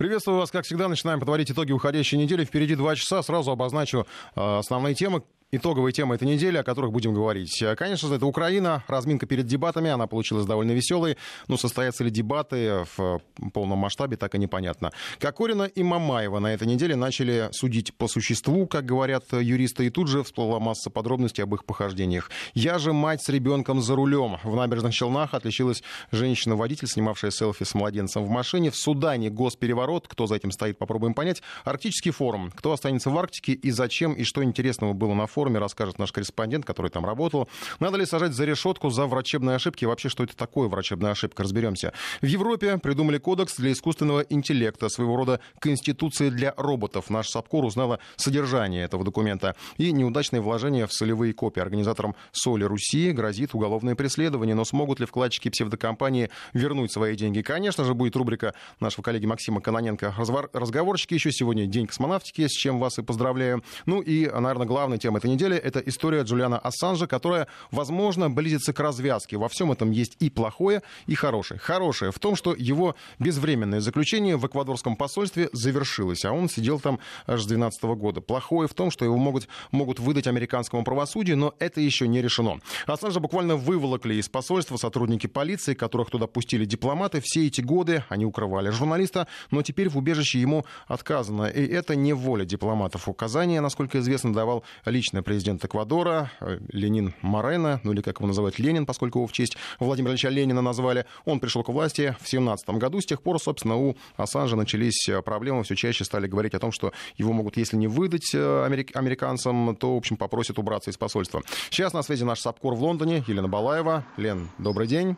[0.00, 0.88] Приветствую вас, как всегда.
[0.88, 2.46] Начинаем подводить итоги уходящей недели.
[2.46, 3.22] Впереди два часа.
[3.22, 7.60] Сразу обозначу э, основные темы, итоговые темы этой недели, о которых будем говорить.
[7.62, 11.16] Э, конечно же, это Украина, разминка перед дебатами, она получилась довольно веселой,
[11.48, 13.20] но состоятся ли дебаты в
[13.52, 14.92] полном масштабе, так и непонятно.
[15.18, 20.08] Кокорина и Мамаева на этой неделе начали судить по существу, как говорят юристы, и тут
[20.08, 22.30] же всплыла масса подробностей об их похождениях.
[22.54, 24.38] Я же мать с ребенком за рулем.
[24.44, 25.82] В набережных Челнах отличилась
[26.12, 28.70] женщина-водитель, снимавшая селфи с младенцем в машине.
[28.70, 31.42] В Судане госпереворот, кто за этим стоит, попробуем понять.
[31.64, 35.58] Арктический форум, кто останется в Арктике и зачем, и что интересного было на форуме форуме,
[35.58, 37.48] расскажет наш корреспондент, который там работал.
[37.78, 39.86] Надо ли сажать за решетку за врачебные ошибки?
[39.86, 41.44] вообще, что это такое врачебная ошибка?
[41.44, 41.94] Разберемся.
[42.20, 47.08] В Европе придумали кодекс для искусственного интеллекта, своего рода конституции для роботов.
[47.08, 49.56] Наш САПКОР узнала содержание этого документа.
[49.78, 51.60] И неудачное вложение в солевые копии.
[51.60, 54.54] Организаторам Соли Руси грозит уголовное преследование.
[54.54, 57.40] Но смогут ли вкладчики псевдокомпании вернуть свои деньги?
[57.40, 60.14] Конечно же, будет рубрика нашего коллеги Максима Каноненко.
[60.52, 63.64] Разговорчики еще сегодня День космонавтики, с чем вас и поздравляю.
[63.86, 65.56] Ну и, наверное, главная тема недели.
[65.56, 69.36] Это история Джулиана Ассанжа, которая, возможно, близится к развязке.
[69.36, 71.60] Во всем этом есть и плохое, и хорошее.
[71.60, 76.98] Хорошее в том, что его безвременное заключение в эквадорском посольстве завершилось, а он сидел там
[77.26, 78.20] аж с 2012 года.
[78.20, 82.60] Плохое в том, что его могут, могут выдать американскому правосудию, но это еще не решено.
[82.86, 87.20] Ассанжа буквально выволокли из посольства сотрудники полиции, которых туда пустили дипломаты.
[87.22, 91.46] Все эти годы они укрывали журналиста, но теперь в убежище ему отказано.
[91.46, 93.08] И это не воля дипломатов.
[93.08, 98.26] Указания, насколько известно, давал лично лично президент Эквадора э, Ленин Морено, ну или как его
[98.26, 101.04] называют Ленин, поскольку его в честь Владимира Ильича Ленина назвали.
[101.24, 103.00] Он пришел к власти в 17 году.
[103.00, 105.62] С тех пор, собственно, у Ассанжа начались э, проблемы.
[105.62, 109.94] Все чаще стали говорить о том, что его могут, если не выдать э, американцам, то,
[109.94, 111.42] в общем, попросят убраться из посольства.
[111.70, 114.04] Сейчас на связи наш САПКОР в Лондоне, Елена Балаева.
[114.16, 115.16] Лен, добрый день.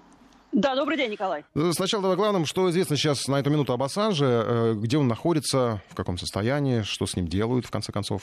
[0.53, 1.45] Да, добрый день, Николай.
[1.73, 5.95] Сначала давай главным, что известно сейчас на эту минуту об Ассанже, где он находится, в
[5.95, 8.23] каком состоянии, что с ним делают, в конце концов.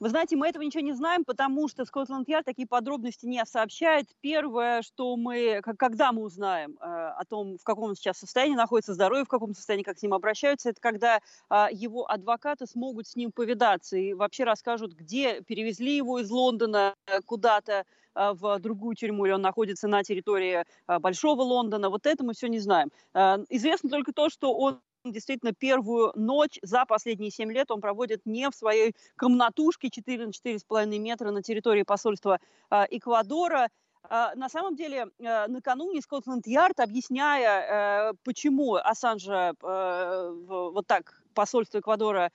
[0.00, 4.06] Вы знаете, мы этого ничего не знаем, потому что Скотланд-Ярд такие подробности не сообщает.
[4.20, 8.94] Первое, что мы, когда мы узнаем э, о том, в каком он сейчас состоянии находится,
[8.94, 11.18] здоровье, в каком состоянии, как с ним обращаются, это когда
[11.50, 16.94] э, его адвокаты смогут с ним повидаться и вообще расскажут, где перевезли его из Лондона
[17.26, 21.90] куда-то, э, в другую тюрьму, или он находится на территории э, Большого Лондона.
[21.90, 22.90] Вот это мы все не знаем.
[23.14, 28.26] Э, известно только то, что он действительно первую ночь за последние 7 лет он проводит
[28.26, 33.68] не в своей комнатушке 4 на 4,5 метра на территории посольства э, Эквадора.
[34.08, 42.32] Э, на самом деле, э, накануне Скотланд-Ярд, объясняя, почему Ассанжа вот так посольство Эквадора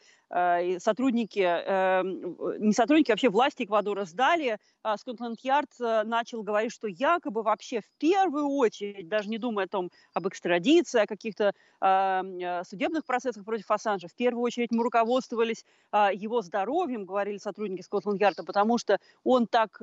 [0.79, 6.87] сотрудники, эм, не сотрудники, а вообще власти Эквадора сдали, а Скотланд-Ярд э, начал говорить, что
[6.87, 12.63] якобы вообще в первую очередь, даже не думая о том, об экстрадиции, о каких-то э,
[12.65, 15.65] судебных процессах против Ассанжа, в первую очередь мы руководствовались
[16.11, 19.79] его здоровьем, говорили сотрудники Скотланд-Ярда, потому что он так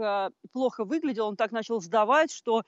[0.53, 2.65] плохо выглядел, он так начал сдавать, что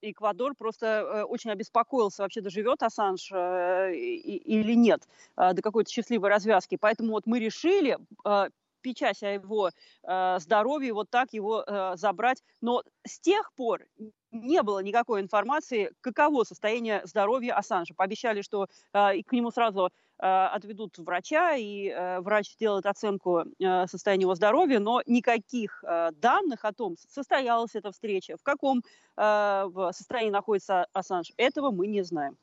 [0.00, 6.78] Эквадор просто очень обеспокоился, вообще доживет Ассанж или нет до какой-то счастливой развязки.
[6.80, 8.48] Поэтому вот мы решили, э,
[8.82, 12.42] печась о его э, здоровье, вот так его э, забрать.
[12.60, 13.84] Но с тех пор
[14.30, 17.94] не было никакой информации, каково состояние здоровья Ассанжа.
[17.94, 19.90] Пообещали, что э, к нему сразу
[20.22, 26.66] отведут врача, и э, врач сделает оценку э, состояния его здоровья, но никаких э, данных
[26.66, 28.82] о том, состоялась эта встреча, в каком
[29.16, 32.36] э, состоянии находится Ассанж, этого мы не знаем.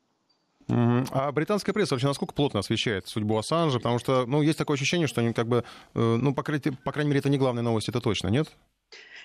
[1.10, 3.78] А британская пресса вообще насколько плотно освещает судьбу Ассанжа?
[3.78, 5.64] Потому что, ну, есть такое ощущение, что они как бы,
[5.94, 8.50] э, ну, по по крайней мере, это не главная новость, это точно, нет?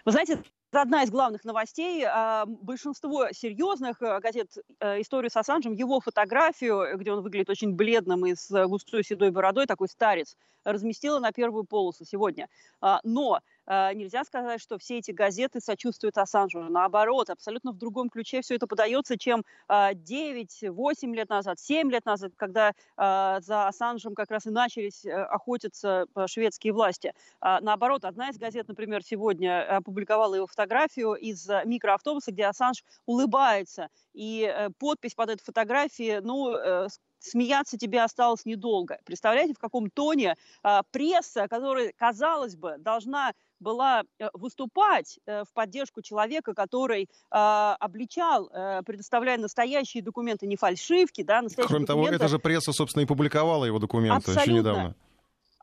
[0.05, 0.43] Вы знаете,
[0.81, 2.03] одна из главных новостей.
[2.05, 7.73] А, большинство серьезных э, газет э, историю с Ассанжем, его фотографию, где он выглядит очень
[7.73, 12.47] бледным и с густой седой бородой, такой старец, разместила на первую полосу сегодня.
[12.81, 16.63] А, но а, нельзя сказать, что все эти газеты сочувствуют Ассанжу.
[16.63, 22.33] Наоборот, абсолютно в другом ключе все это подается, чем 9-8 лет назад, 7 лет назад,
[22.35, 27.13] когда за Ассанжем как раз и начались э, охотиться шведские власти.
[27.41, 33.87] Наоборот, одна из газет, например, сегодня опубликовала его фотографию из микроавтобуса, где Ассанж улыбается.
[34.13, 36.87] И э, подпись под этой фотографией, ну, э,
[37.19, 38.99] смеяться тебе осталось недолго.
[39.05, 45.53] Представляете, в каком тоне э, пресса, которая, казалось бы, должна была э, выступать э, в
[45.53, 52.11] поддержку человека, который э, обличал, э, предоставляя настоящие документы, не фальшивки, да, настоящие Кроме документы.
[52.11, 54.41] того, это же пресса, собственно, и публиковала его документы Абсолютно.
[54.41, 54.95] еще недавно.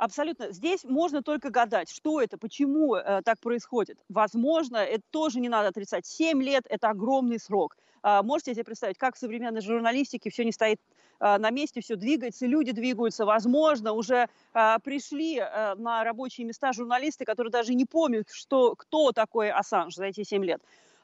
[0.01, 0.51] Абсолютно.
[0.51, 3.99] Здесь можно только гадать, что это, почему э, так происходит.
[4.09, 6.07] Возможно, это тоже не надо отрицать.
[6.07, 7.77] Семь лет– это огромный срок.
[8.03, 10.81] Э, можете себе представить, как в современной журналистике все не стоит
[11.21, 13.27] э, на месте, все двигается, люди двигаются.
[13.27, 19.13] Возможно, уже э, пришли э, на рабочие места журналисты, которые даже не помнят, что, кто
[19.13, 20.63] такой Ассанж за эти семь лет.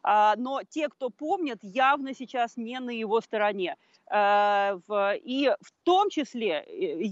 [0.08, 3.76] А, но те, кто помнит, явно сейчас не на его стороне.
[4.08, 4.78] А,
[5.16, 6.64] и в том числе,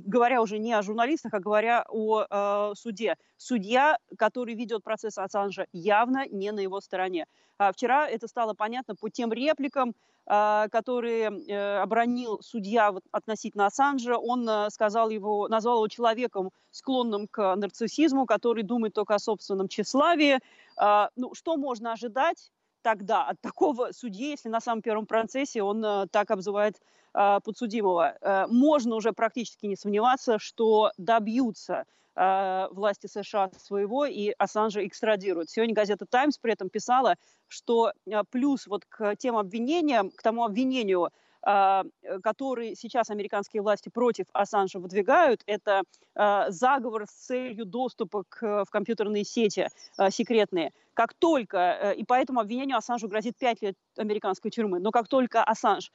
[0.06, 5.66] говоря уже не о журналистах, а говоря о а, суде, судья, который ведет процесс Ассанжа,
[5.72, 7.26] явно не на его стороне.
[7.72, 9.94] Вчера это стало понятно по тем репликам,
[10.26, 14.16] которые э, обронил судья относительно Ассанжа.
[14.16, 19.68] Он э, сказал его, назвал его человеком, склонным к нарциссизму, который думает только о собственном
[19.68, 20.40] тщеславии.
[21.16, 22.50] Ну, что можно ожидать?
[22.84, 26.76] Тогда от такого судьи, если на самом первом процессе он э, так обзывает
[27.14, 28.14] э, подсудимого.
[28.20, 31.84] Э, можно уже практически не сомневаться, что добьются
[32.16, 35.50] власти США своего и Ассанжа экстрадируют.
[35.50, 37.16] Сегодня газета «Таймс» при этом писала,
[37.48, 37.90] что
[38.30, 41.10] плюс вот к тем обвинениям, к тому обвинению,
[41.42, 45.82] который сейчас американские власти против Ассанжа выдвигают, это
[46.50, 49.68] заговор с целью доступа к, в компьютерные сети
[50.10, 50.70] секретные.
[50.94, 55.42] Как только, э, и поэтому обвинению Ассанжу грозит 5 лет американской тюрьмы, но как только
[55.42, 55.90] Ассанж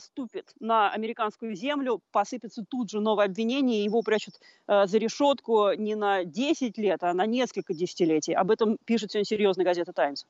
[0.00, 4.34] ступит на американскую землю, посыпется тут же новое обвинение, его прячут
[4.66, 8.32] за решетку не на 10 лет, а на несколько десятилетий.
[8.32, 10.24] Об этом пишет сегодня серьезная газета «Таймс».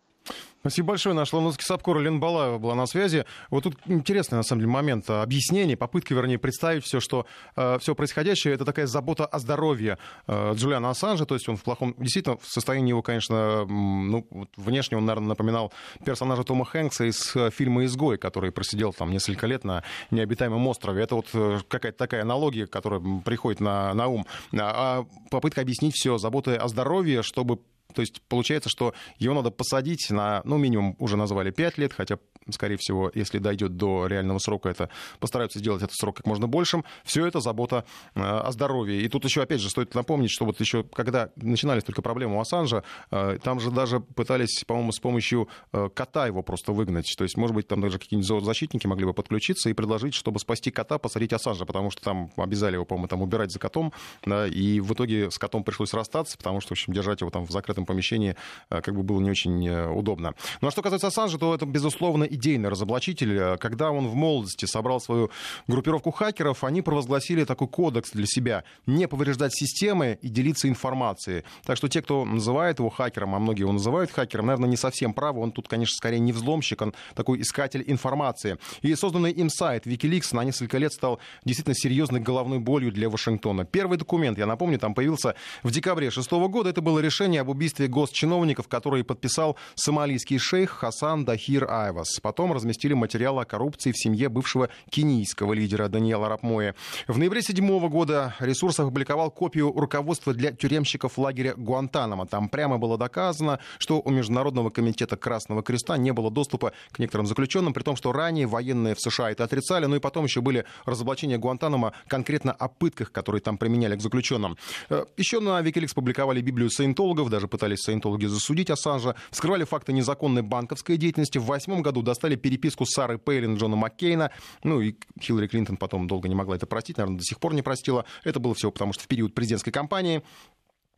[0.61, 1.15] Спасибо большое.
[1.15, 3.25] Наш лондонский САПКОР Лен Балаева была на связи.
[3.49, 7.25] Вот тут интересный, на самом деле, момент объяснения, попытка, вернее, представить все, что
[7.56, 9.97] э, все происходящее, это такая забота о здоровье
[10.27, 13.65] э, Джулиана Ассанжа, то есть он в плохом, действительно, в состоянии его, конечно,
[14.08, 15.73] ну, вот внешне он, наверное, напоминал
[16.05, 21.02] персонажа Тома Хэнкса из э, фильма «Изгой», который просидел там несколько лет на необитаемом острове.
[21.02, 24.26] Это вот э, какая-то такая аналогия, которая приходит на, на ум.
[24.52, 27.61] А попытка объяснить все, забота о здоровье, чтобы
[27.94, 32.19] то есть получается, что его надо посадить на, ну, минимум уже назвали 5 лет, хотя
[32.52, 34.88] скорее всего, если дойдет до реального срока, это
[35.19, 36.85] постараются сделать этот срок как можно большим.
[37.05, 39.00] Все это забота э, о здоровье.
[39.00, 42.41] И тут еще, опять же, стоит напомнить, что вот еще, когда начинались только проблемы у
[42.41, 47.14] Ассанжа, э, там же даже пытались, по-моему, с помощью э, кота его просто выгнать.
[47.17, 50.70] То есть, может быть, там даже какие-нибудь зоозащитники могли бы подключиться и предложить, чтобы спасти
[50.70, 53.93] кота, посадить Ассанжа, потому что там обязали его, по-моему, там убирать за котом,
[54.25, 57.46] да, и в итоге с котом пришлось расстаться, потому что, в общем, держать его там
[57.46, 58.37] в закрытом помещении
[58.69, 60.35] как бы было не очень удобно.
[60.61, 63.57] Ну а что касается Ассанжа, то это, безусловно, идейный разоблачитель.
[63.59, 65.31] Когда он в молодости собрал свою
[65.69, 68.65] группировку хакеров, они провозгласили такой кодекс для себя.
[68.87, 71.45] Не повреждать системы и делиться информацией.
[71.65, 75.13] Так что те, кто называет его хакером, а многие его называют хакером, наверное, не совсем
[75.13, 75.41] правы.
[75.41, 78.59] Он тут, конечно, скорее не взломщик, он такой искатель информации.
[78.83, 83.65] И созданный им сайт Wikileaks на несколько лет стал действительно серьезной головной болью для Вашингтона.
[83.65, 86.71] Первый документ, я напомню, там появился в декабре шестого года.
[86.71, 92.19] Это было решение об убийстве госчиновников, которые подписал сомалийский шейх Хасан Дахир Айвас.
[92.20, 96.75] Потом разместили материал о коррупции в семье бывшего кенийского лидера Даниэла Рапмоя.
[97.06, 102.26] В ноябре седьмого года ресурс опубликовал копию руководства для тюремщиков лагеря Гуантанамо.
[102.26, 107.26] Там прямо было доказано, что у Международного комитета Красного Креста не было доступа к некоторым
[107.26, 110.64] заключенным, при том, что ранее военные в США это отрицали, ну и потом еще были
[110.84, 114.56] разоблачения Гуантанамо конкретно о пытках, которые там применяли к заключенным.
[114.88, 120.43] Э, еще на Wikileaks публиковали Библию саентологов, даже пытались саентологи засудить Ассанжа, вскрывали факты незаконной
[120.43, 121.38] банковской деятельности.
[121.38, 124.31] В восьмом году достали переписку с Сарой Пейлин, Джона Маккейна.
[124.62, 127.62] Ну и Хиллари Клинтон потом долго не могла это простить, наверное, до сих пор не
[127.62, 128.05] простила.
[128.25, 130.23] Это было все потому, что в период президентской кампании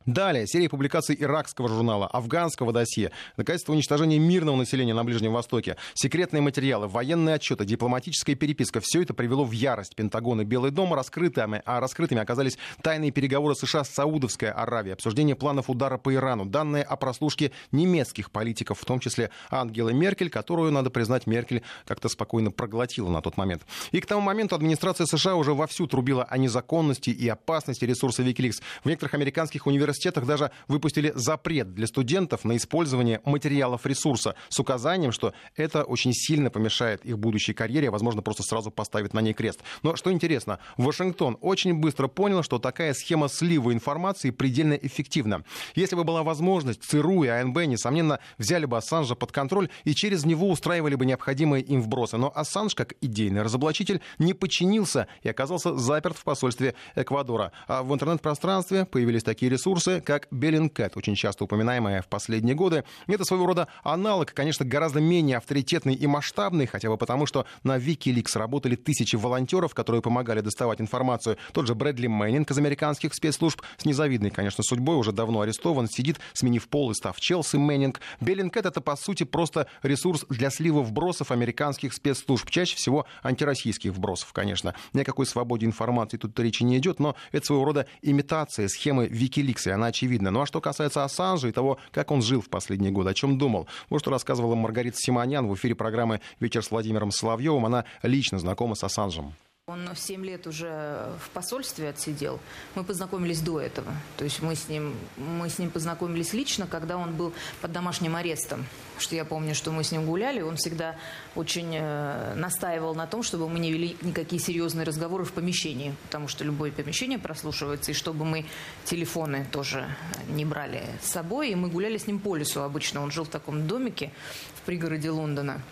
[0.06, 6.40] Далее, серия публикаций иракского журнала, афганского досье, доказательства уничтожения мирного населения на Ближнем Востоке, секретные
[6.40, 8.80] материалы, военные отчеты, дипломатическая переписка.
[8.82, 10.92] Все это привело в ярость Пентагон и Белый дом.
[10.92, 16.46] Раскрытыми, а раскрытыми оказались тайные переговоры США с Саудовской Аравией, обсуждение планов удара по Ирану,
[16.46, 22.08] данные о прослушке немецких политиков, в том числе Ангелы Меркель, которую, надо признать, Меркель как-то
[22.08, 23.62] спокойно проглотила на тот момент.
[23.92, 28.62] И к тому моменту администрация США уже вовсю трубила о незаконности и опасности ресурса Wikileaks.
[28.82, 34.58] В некоторых американских университетах университетах даже выпустили запрет для студентов на использование материалов ресурса с
[34.58, 39.20] указанием, что это очень сильно помешает их будущей карьере, а, возможно, просто сразу поставит на
[39.20, 39.60] ней крест.
[39.82, 45.44] Но что интересно, Вашингтон очень быстро понял, что такая схема слива информации предельно эффективна.
[45.74, 50.24] Если бы была возможность, ЦРУ и АНБ, несомненно, взяли бы Ассанжа под контроль и через
[50.24, 52.16] него устраивали бы необходимые им вбросы.
[52.16, 57.52] Но Ассанж, как идейный разоблачитель, не подчинился и оказался заперт в посольстве Эквадора.
[57.66, 62.84] А в интернет-пространстве появились такие ресурсы, спецресурсы, как Bellingcat, очень часто упоминаемая в последние годы.
[63.06, 67.78] Это своего рода аналог, конечно, гораздо менее авторитетный и масштабный, хотя бы потому, что на
[67.78, 71.36] Wikileaks работали тысячи волонтеров, которые помогали доставать информацию.
[71.52, 76.18] Тот же Брэдли Мэннинг из американских спецслужб с незавидной, конечно, судьбой, уже давно арестован, сидит,
[76.32, 78.00] сменив пол и став Челси Мэннинг.
[78.20, 84.32] Bellingcat— это, по сути, просто ресурс для слива вбросов американских спецслужб, чаще всего антироссийских вбросов,
[84.32, 84.74] конечно.
[84.92, 89.06] Ни о какой свободе информации тут речи не идет, но это своего рода имитация схемы
[89.06, 90.30] Wikileaks, и она очевидна.
[90.30, 93.38] Ну а что касается Ассанжа и того, как он жил в последние годы, о чем
[93.38, 97.66] думал, вот что рассказывала Маргарита Симонян в эфире программы «Вечер с Владимиром Соловьевым».
[97.66, 99.34] Она лично знакома с Ассанжем.
[99.68, 102.40] Он 7 лет уже в посольстве отсидел.
[102.74, 103.94] Мы познакомились до этого.
[104.16, 108.16] То есть мы с ним, мы с ним познакомились лично, когда он был под домашним
[108.16, 108.66] арестом.
[108.98, 110.40] Что я помню, что мы с ним гуляли.
[110.40, 110.96] Он всегда
[111.36, 115.94] очень э, настаивал на том, чтобы мы не вели никакие серьезные разговоры в помещении.
[116.06, 117.92] Потому что любое помещение прослушивается.
[117.92, 118.46] И чтобы мы
[118.84, 119.86] телефоны тоже
[120.28, 121.50] не брали с собой.
[121.50, 123.00] И мы гуляли с ним по лесу обычно.
[123.00, 124.10] Он жил в таком домике
[124.56, 125.62] в пригороде Лондона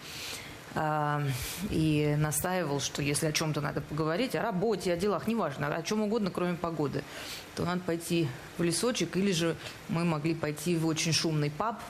[0.75, 6.03] и настаивал, что если о чем-то надо поговорить, о работе, о делах, неважно, о чем
[6.03, 7.03] угодно, кроме погоды,
[7.57, 9.57] то надо пойти в лесочек, или же
[9.89, 11.81] мы могли пойти в очень шумный паб,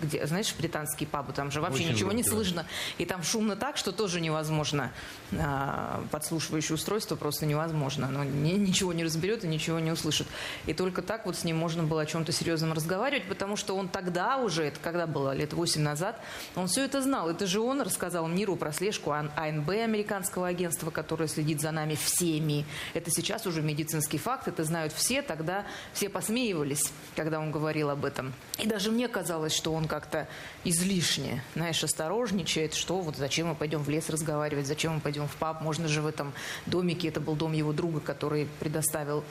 [0.00, 2.66] где, знаешь, британские пабы, там же вообще Очень ничего громко, не слышно.
[2.98, 4.92] И там шумно так, что тоже невозможно.
[5.32, 8.08] А, подслушивающее устройство просто невозможно.
[8.08, 10.26] Оно ни, ничего не разберет и ничего не услышит.
[10.66, 13.88] И только так вот с ним можно было о чем-то серьезном разговаривать, потому что он
[13.88, 16.20] тогда уже, это когда было, лет 8 назад,
[16.54, 17.30] он все это знал.
[17.30, 22.66] Это же он рассказал миру про слежку АНБ, американского агентства, которое следит за нами всеми.
[22.94, 25.22] Это сейчас уже медицинский факт, это знают все.
[25.22, 28.34] Тогда все посмеивались, когда он говорил об этом.
[28.58, 30.28] И даже мне казалось, что он как-то
[30.64, 35.36] излишне, знаешь, осторожничает, что вот зачем мы пойдем в лес разговаривать, зачем мы пойдем в
[35.36, 36.32] паб, можно же в этом
[36.66, 39.24] домике, это был дом его друга, который предоставил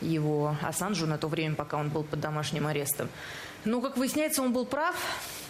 [0.00, 3.08] его Ассанжу на то время, пока он был под домашним арестом.
[3.64, 4.96] Но, как выясняется, он был прав,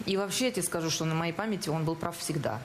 [0.05, 2.61] и вообще я тебе скажу, что на моей памяти он был прав всегда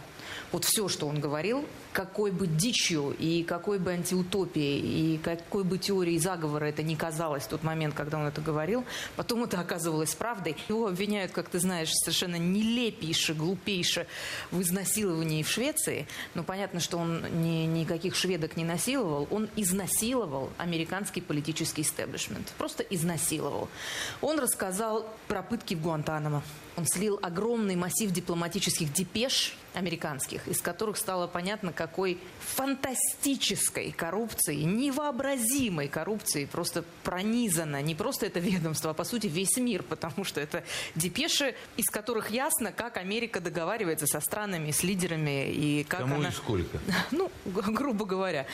[0.52, 1.66] вот все, что он говорил,
[1.98, 7.44] какой бы дичью и какой бы антиутопией и какой бы теорией заговора это ни казалось
[7.44, 8.86] в тот момент, когда он это говорил,
[9.16, 10.56] потом это оказывалось правдой.
[10.70, 14.06] Его обвиняют, как ты знаешь, совершенно нелепейше, глупейше
[14.52, 16.08] в изнасиловании в Швеции.
[16.36, 19.28] Но понятно, что он ни, никаких шведок не насиловал.
[19.32, 22.54] Он изнасиловал американский политический истеблишмент.
[22.58, 23.70] Просто изнасиловал.
[24.22, 26.44] Он рассказал про пытки в Гуантанамо.
[26.76, 35.88] Он слил огромный массив дипломатических депеш американских, из которых стало понятно, какой фантастической коррупцией, невообразимой
[35.88, 40.64] коррупцией просто пронизано не просто это ведомство, а по сути весь мир, потому что это
[40.96, 46.30] депеши, из которых ясно, как Америка договаривается со странами, с лидерами и как Кому она...
[46.30, 46.80] и сколько?
[47.12, 48.48] Ну, грубо говоря,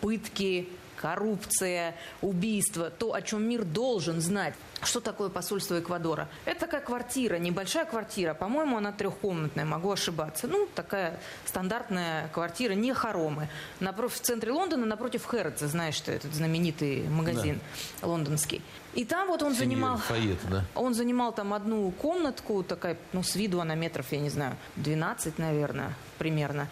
[0.00, 0.68] пытки,
[1.06, 4.54] коррупция, убийство, то, о чем мир должен знать.
[4.82, 6.28] Что такое посольство Эквадора?
[6.44, 8.34] Это такая квартира, небольшая квартира.
[8.34, 10.48] По-моему, она трехкомнатная, могу ошибаться.
[10.48, 13.48] Ну, такая стандартная квартира, не хоромы.
[13.78, 17.60] Напротив, в центре Лондона, напротив Хэрротса, знаешь, что этот знаменитый магазин
[18.00, 18.08] да.
[18.08, 18.62] лондонский.
[18.96, 19.98] И там вот он занимал...
[19.98, 20.64] Файет, да.
[20.74, 25.38] Он занимал там одну комнатку, такая, ну, с виду она метров, я не знаю, 12,
[25.38, 26.68] наверное, примерно,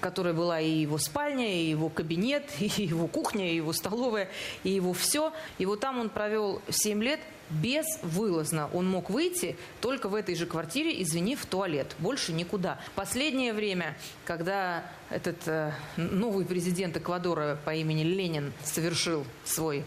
[0.00, 4.28] которая была и его спальня, и его кабинет, и его кухня, и его столовая,
[4.64, 5.32] и его все.
[5.58, 7.20] И вот там он провел 7 лет
[7.50, 8.68] безвылазно.
[8.72, 11.94] Он мог выйти только в этой же квартире, извинив туалет.
[12.00, 12.80] Больше никуда.
[12.96, 19.84] Последнее время, когда этот э, новый президент Эквадора по имени Ленин совершил свой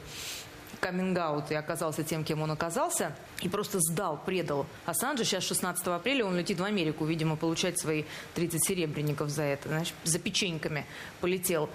[0.81, 5.23] каминг и оказался тем, кем он оказался, и просто сдал, предал Ассанжа.
[5.23, 9.69] Сейчас 16 апреля он летит в Америку, видимо, получать свои 30 серебряников за это.
[9.69, 10.85] Значит, за печеньками
[11.21, 11.69] полетел.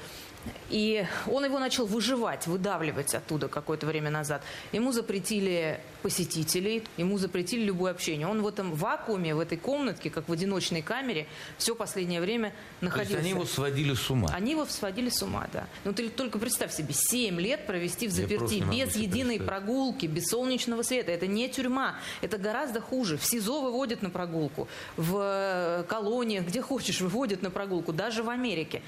[0.70, 4.42] И он его начал выживать, выдавливать оттуда какое-то время назад.
[4.72, 8.26] Ему запретили посетителей, ему запретили любое общение.
[8.26, 11.26] Он в этом вакууме, в этой комнатке, как в одиночной камере,
[11.58, 13.14] все последнее время находился.
[13.14, 14.28] То есть они его сводили с ума?
[14.32, 15.66] Они его сводили с ума, да.
[15.84, 20.82] Ну ты только представь себе, 7 лет провести в заперти, без единой прогулки, без солнечного
[20.82, 21.12] света.
[21.12, 23.18] Это не тюрьма, это гораздо хуже.
[23.18, 28.30] В СИЗО выводят на прогулку, в э, колониях, где хочешь, выводят на прогулку, даже в
[28.30, 28.82] Америке.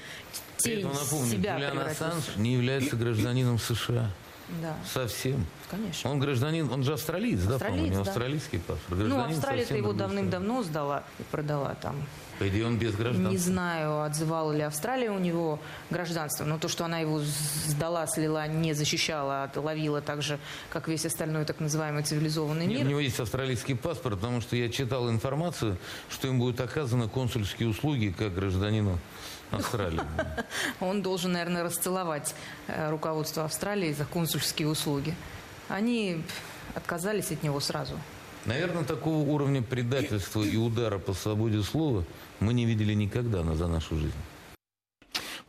[0.59, 4.11] Тень напомню, себя Джулиан Ассанж не является гражданином США.
[4.61, 4.75] Да.
[4.91, 5.45] Совсем.
[5.69, 6.09] Конечно.
[6.09, 8.01] Он гражданин, он же австралиец, австралиец да, по-моему, да.
[8.01, 8.99] австралийский паспорт.
[8.99, 11.95] Гражданин ну, Австралия-то его давным-давно сдала и продала там.
[12.39, 13.31] По идее, он без гражданства.
[13.31, 17.19] Не знаю, отзывала ли Австралия у него гражданство, но то, что она его
[17.67, 20.39] сдала, слила, не защищала, а ловила так же,
[20.71, 22.77] как весь остальной так называемый цивилизованный мир.
[22.77, 25.77] Нет, у него есть австралийский паспорт, потому что я читал информацию,
[26.09, 28.97] что им будут оказаны консульские услуги как гражданину
[29.51, 30.01] Австралии.
[30.79, 32.35] Он должен, наверное, расцеловать
[32.67, 35.15] э, руководство Австралии за консульские услуги.
[35.67, 36.23] Они
[36.75, 37.95] отказались от него сразу.
[38.45, 42.05] Наверное, такого уровня предательства и удара по свободе слова
[42.39, 44.13] мы не видели никогда за нашу жизнь.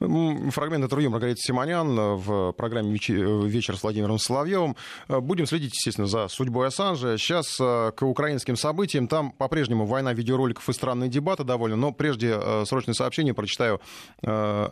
[0.00, 4.74] Фрагмент интервью Маргариты Симонян в программе «Вечер с Владимиром Соловьевым».
[5.08, 7.18] Будем следить, естественно, за судьбой Ассанжа.
[7.18, 9.08] Сейчас э, к украинским событиям.
[9.08, 11.76] Там по-прежнему война видеороликов и странные дебаты довольно.
[11.76, 13.80] Но прежде э, срочное сообщение прочитаю
[14.22, 14.70] э,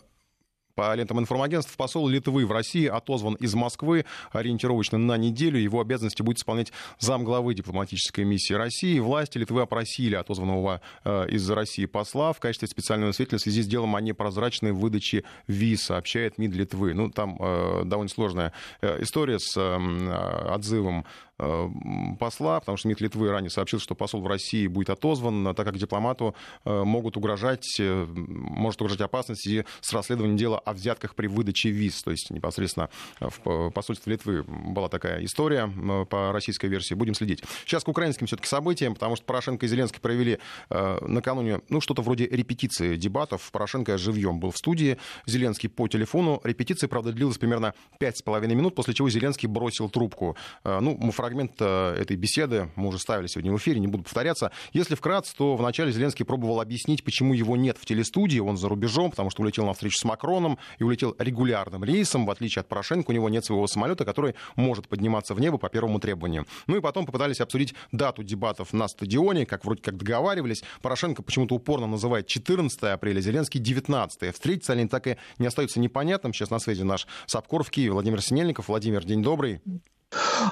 [0.78, 5.58] по лентам информагентств, посол Литвы в России отозван из Москвы ориентировочно на неделю.
[5.58, 9.00] Его обязанности будет исполнять замглавы дипломатической миссии России.
[9.00, 13.66] Власти Литвы опросили отозванного э, из России посла в качестве специального свидетеля в связи с
[13.66, 16.94] делом о непрозрачной выдаче виз, сообщает МИД Литвы.
[16.94, 21.06] Ну, там э, довольно сложная э, история с э, отзывом
[21.38, 25.78] посла, потому что МИД Литвы ранее сообщил, что посол в России будет отозван, так как
[25.78, 29.48] дипломату э, могут угрожать, э, может угрожать опасность
[29.80, 32.02] с расследованием дела о взятках при выдаче виз.
[32.02, 32.90] То есть непосредственно
[33.20, 35.70] в посольстве Литвы была такая история
[36.10, 36.94] по российской версии.
[36.94, 37.44] Будем следить.
[37.64, 40.38] Сейчас к украинским все-таки событиям, потому что Порошенко и Зеленский провели
[40.70, 43.50] накануне ну, что-то вроде репетиции дебатов.
[43.52, 46.40] Порошенко живьем был в студии, Зеленский по телефону.
[46.42, 50.36] Репетиция, правда, длилась примерно 5,5 минут, после чего Зеленский бросил трубку.
[50.64, 50.96] Ну,
[51.28, 54.50] фрагмент э, этой беседы мы уже ставили сегодня в эфире, не буду повторяться.
[54.72, 59.10] Если вкратце, то вначале Зеленский пробовал объяснить, почему его нет в телестудии, он за рубежом,
[59.10, 63.10] потому что улетел на встречу с Макроном и улетел регулярным рейсом, в отличие от Порошенко,
[63.10, 66.46] у него нет своего самолета, который может подниматься в небо по первому требованию.
[66.66, 70.62] Ну и потом попытались обсудить дату дебатов на стадионе, как вроде как договаривались.
[70.80, 74.32] Порошенко почему-то упорно называет 14 апреля, Зеленский 19.
[74.32, 76.32] Встретиться они так и не остаются непонятным.
[76.32, 78.68] Сейчас на связи наш САПКОР в Киеве Владимир Синельников.
[78.68, 79.60] Владимир, день добрый.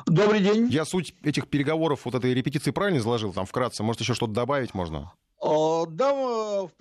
[0.06, 0.68] Добрый день.
[0.70, 4.74] Я суть этих переговоров, вот этой репетиции правильно изложил, там вкратце, может еще что-то добавить
[4.74, 5.12] можно?
[5.46, 6.72] А, да, в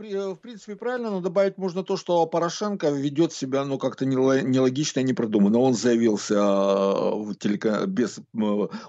[0.41, 5.59] принципе, правильно, но добавить можно то, что Порошенко ведет себя ну, как-то нелогично и непродуманно.
[5.59, 7.85] Он заявился в телека...
[7.85, 8.19] без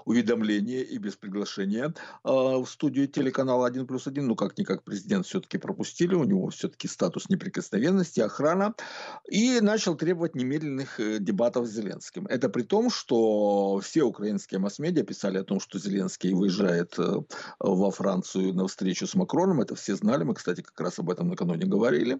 [0.05, 1.93] уведомления и без приглашения
[2.23, 4.25] в студию телеканала 1 плюс 1.
[4.25, 8.73] Ну, как-никак президент все-таки пропустили, у него все-таки статус неприкосновенности, охрана.
[9.29, 12.25] И начал требовать немедленных э, дебатов с Зеленским.
[12.27, 17.21] Это при том, что все украинские масс-медиа писали о том, что Зеленский выезжает э,
[17.59, 21.27] во Францию на встречу с Макроном, это все знали, мы, кстати, как раз об этом
[21.27, 22.19] накануне говорили.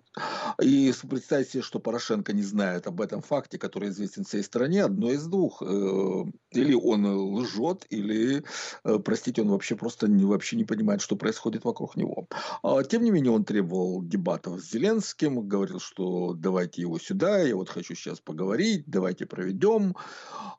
[0.62, 5.12] И представьте себе, что Порошенко не знает об этом факте, который известен всей стране, одно
[5.12, 5.62] из двух.
[5.62, 8.44] Э, или он лжет, или,
[8.84, 12.28] э, простите, он вообще просто не, вообще не понимает, что происходит вокруг него.
[12.63, 17.56] А, тем не менее, он требовал дебатов с Зеленским, говорил, что давайте его сюда, я
[17.56, 19.95] вот хочу сейчас поговорить, давайте проведем.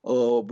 [0.02, 0.42] А,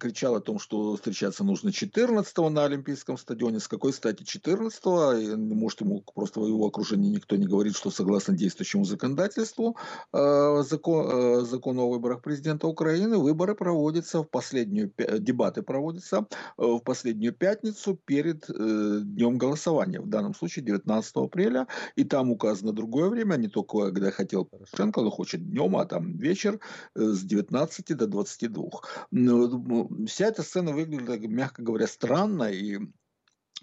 [0.00, 3.60] кричал о том, что встречаться нужно 14 на Олимпийском стадионе.
[3.60, 8.36] С какой стати 14 может, ему просто в его окружении никто не говорит, что согласно
[8.36, 9.76] действующему законодательству,
[10.12, 16.18] э, закон, э, закон о выборах президента Украины, выборы проводятся в последнюю, дебаты проводятся
[16.56, 22.72] э, в последнюю пятницу перед днем голосования, в данном случае 19 апреля, и там указано
[22.72, 26.60] другое время, не только когда хотел Порошенко, но хочет днем, а там вечер
[26.94, 28.64] с 19 до 22.
[29.10, 32.78] Ну, вся эта сцена выглядит, мягко говоря, странно, и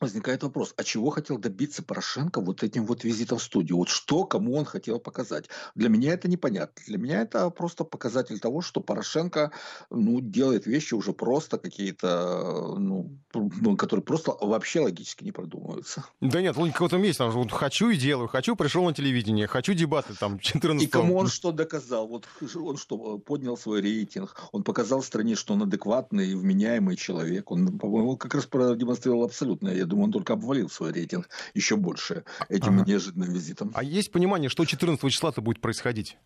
[0.03, 3.77] возникает вопрос, а чего хотел добиться Порошенко вот этим вот визитом в студию?
[3.77, 5.45] Вот что кому он хотел показать?
[5.75, 6.83] Для меня это непонятно.
[6.85, 9.51] Для меня это просто показатель того, что Порошенко
[9.89, 16.03] ну, делает вещи уже просто какие-то, ну, ну которые просто вообще логически не продумываются.
[16.21, 17.17] Да нет, логика в этом есть.
[17.17, 21.15] Там, вот, хочу и делаю, хочу, пришел на телевидение, хочу дебаты там 14 И кому
[21.15, 22.07] он что доказал?
[22.07, 27.51] Вот он что, поднял свой рейтинг, он показал стране, что он адекватный и вменяемый человек.
[27.51, 32.23] Он, по-моему, как раз продемонстрировал абсолютное я думаю, он только обвалил свой рейтинг еще больше
[32.49, 32.89] этим ага.
[32.89, 33.71] неожиданным визитом.
[33.75, 36.17] А есть понимание, что 14 числа-то будет происходить?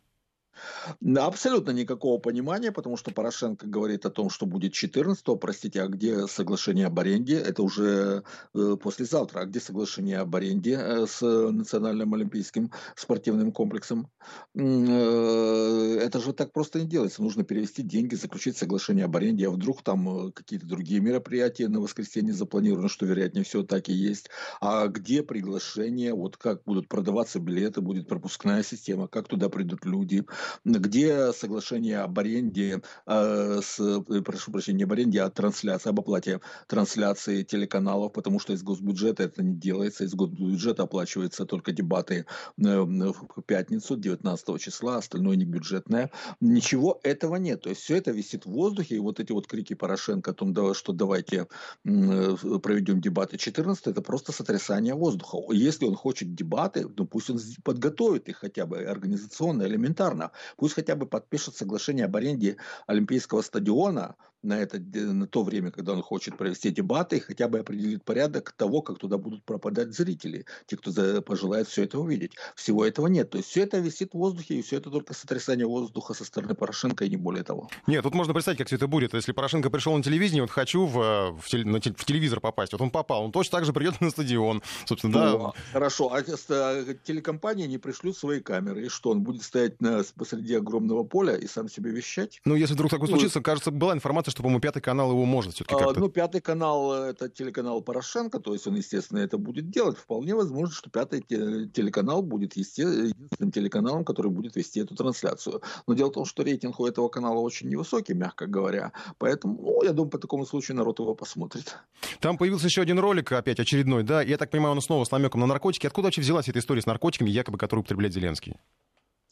[1.17, 5.35] Абсолютно никакого понимания, потому что Порошенко говорит о том, что будет 14-го.
[5.35, 7.37] Простите, а где соглашение об аренде?
[7.37, 9.41] Это уже э, послезавтра.
[9.41, 14.09] А где соглашение об аренде э, с Национальным олимпийским спортивным комплексом?
[14.55, 17.21] Э, это же так просто не делается.
[17.21, 22.33] Нужно перевести деньги, заключить соглашение об аренде, а вдруг там какие-то другие мероприятия на воскресенье
[22.33, 24.29] запланированы, что вероятнее всего так и есть.
[24.61, 26.13] А где приглашение?
[26.13, 30.25] Вот как будут продаваться билеты, будет пропускная система, как туда придут люди,
[30.65, 35.99] где соглашение об аренде, э, с, э, прошу прощения, не об аренде, а трансляции, об
[35.99, 42.25] оплате трансляции телеканалов, потому что из госбюджета это не делается, из госбюджета оплачиваются только дебаты
[42.57, 46.11] э, в пятницу, 19 числа, остальное не бюджетное.
[46.41, 47.61] Ничего этого нет.
[47.61, 50.73] То есть все это висит в воздухе, и вот эти вот крики Порошенко о том,
[50.73, 51.47] что давайте
[51.83, 55.37] проведем дебаты 14, это просто сотрясание воздуха.
[55.51, 60.31] Если он хочет дебаты, ну пусть он подготовит их хотя бы организационно, элементарно.
[60.55, 65.93] Пусть хотя бы подпишет соглашение об аренде Олимпийского стадиона, на, это, на то время, когда
[65.93, 70.45] он хочет провести дебаты, и хотя бы определит порядок того, как туда будут пропадать зрители,
[70.65, 72.33] те, кто за, пожелает все это увидеть.
[72.55, 73.29] Всего этого нет.
[73.29, 76.55] То есть все это висит в воздухе, и все это только сотрясание воздуха со стороны
[76.55, 77.69] Порошенко, и не более того.
[77.87, 79.13] Нет, тут можно представить, как все это будет.
[79.13, 82.81] Если Порошенко пришел на телевидение, вот хочу в, в, теле, на, в телевизор попасть, вот
[82.81, 84.61] он попал, он точно так же придет на стадион.
[84.85, 85.51] Собственно, ну, да.
[85.73, 91.03] Хорошо, а телекомпании не пришлют свои камеры, и что, он будет стоять на, посреди огромного
[91.03, 92.41] поля и сам себе вещать?
[92.45, 95.53] Ну, если вдруг такое ну, случится, кажется, была информация, что, по-моему, пятый канал его может
[95.53, 95.99] все-таки а, как-то...
[95.99, 99.97] Ну, пятый канал— это телеканал Порошенко, то есть он, естественно, это будет делать.
[99.97, 105.61] Вполне возможно, что пятый телеканал будет единственным телеканалом, который будет вести эту трансляцию.
[105.87, 108.91] Но дело в том, что рейтинг у этого канала очень невысокий, мягко говоря.
[109.17, 111.77] Поэтому, ну, я думаю, по такому случаю народ его посмотрит.
[112.19, 114.21] Там появился еще один ролик, опять очередной, да?
[114.21, 115.87] Я так понимаю, он снова с намеком на наркотики.
[115.87, 118.57] Откуда вообще взялась эта история с наркотиками, якобы, которую употребляет Зеленский?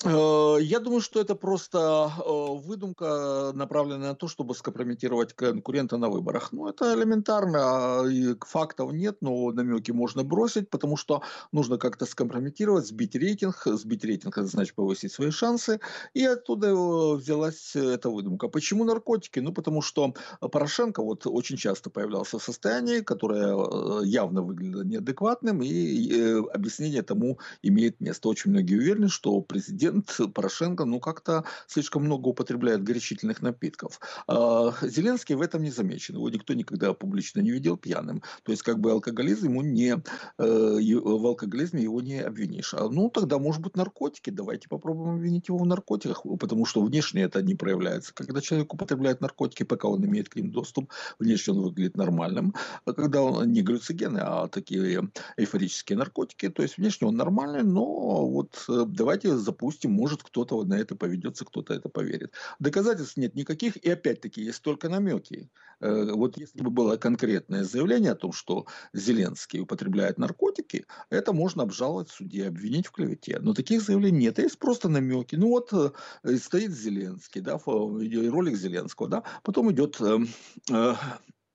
[0.03, 6.09] Э, я думаю, что это просто э, выдумка, направленная на то, чтобы скомпрометировать конкурента на
[6.09, 6.51] выборах.
[6.51, 8.03] Ну, это элементарно, а,
[8.41, 11.21] фактов нет, но намеки можно бросить, потому что
[11.53, 13.61] нужно как-то скомпрометировать, сбить рейтинг.
[13.65, 15.79] Сбить рейтинг, это значит повысить свои шансы.
[16.13, 18.49] И оттуда э, взялась эта выдумка.
[18.49, 19.39] Почему наркотики?
[19.39, 26.41] Ну, потому что Порошенко вот очень часто появлялся в состоянии, которое явно выглядело неадекватным, и
[26.53, 28.27] объяснение тому имеет место.
[28.27, 33.99] Очень многие уверены, что президент президент Порошенко, ну, как-то слишком много употребляет горячительных напитков.
[34.27, 36.15] А Зеленский в этом не замечен.
[36.15, 38.21] Его никто никогда публично не видел пьяным.
[38.43, 39.95] То есть, как бы алкоголизм ему не...
[40.37, 42.73] Э, в алкоголизме его не обвинишь.
[42.73, 44.29] А, ну, тогда, может быть, наркотики.
[44.29, 48.13] Давайте попробуем обвинить его в наркотиках, потому что внешне это не проявляется.
[48.13, 52.53] Когда человек употребляет наркотики, пока он имеет к ним доступ, внешне он выглядит нормальным.
[52.85, 58.27] А когда он не глюцигены, а такие эйфорические наркотики, то есть внешне он нормальный, но
[58.27, 62.31] вот э, давайте запустим допустим, может кто-то на это поведется, кто-то это поверит.
[62.59, 65.49] Доказательств нет никаких, и опять-таки есть только намеки.
[65.81, 71.63] Э, вот если бы было конкретное заявление о том, что Зеленский употребляет наркотики, это можно
[71.63, 73.39] обжаловать в суде, обвинить в клевете.
[73.41, 75.35] Но таких заявлений нет, есть просто намеки.
[75.35, 80.29] Ну вот э, стоит Зеленский, да, ролик Зеленского, да, потом идет эм,
[80.71, 80.93] э,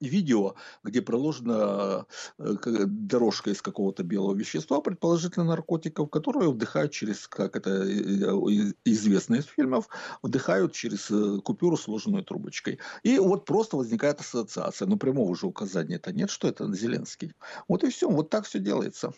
[0.01, 2.07] видео, где проложена
[2.39, 2.55] э,
[2.87, 9.37] дорожка из какого-то белого вещества, предположительно наркотиков, которые вдыхают через, как это э, э, известно
[9.37, 9.89] из фильмов,
[10.23, 11.11] вдыхают через
[11.43, 12.79] купюру, сложенную трубочкой.
[13.03, 14.87] И вот просто возникает ассоциация.
[14.87, 17.35] Но прямого же указания-то нет, что это Зеленский.
[17.69, 18.09] Вот и все.
[18.09, 19.13] Вот так все делается.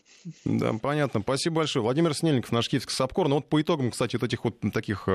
[0.45, 1.21] Да, понятно.
[1.21, 1.83] Спасибо большое.
[1.83, 3.29] Владимир Снельников, наш киевский САПКОР.
[3.29, 5.09] Ну вот по итогам, кстати, вот этих вот таких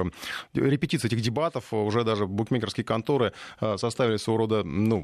[0.53, 5.01] репетиций, этих дебатов, уже даже букмекерские конторы составили своего рода, ну,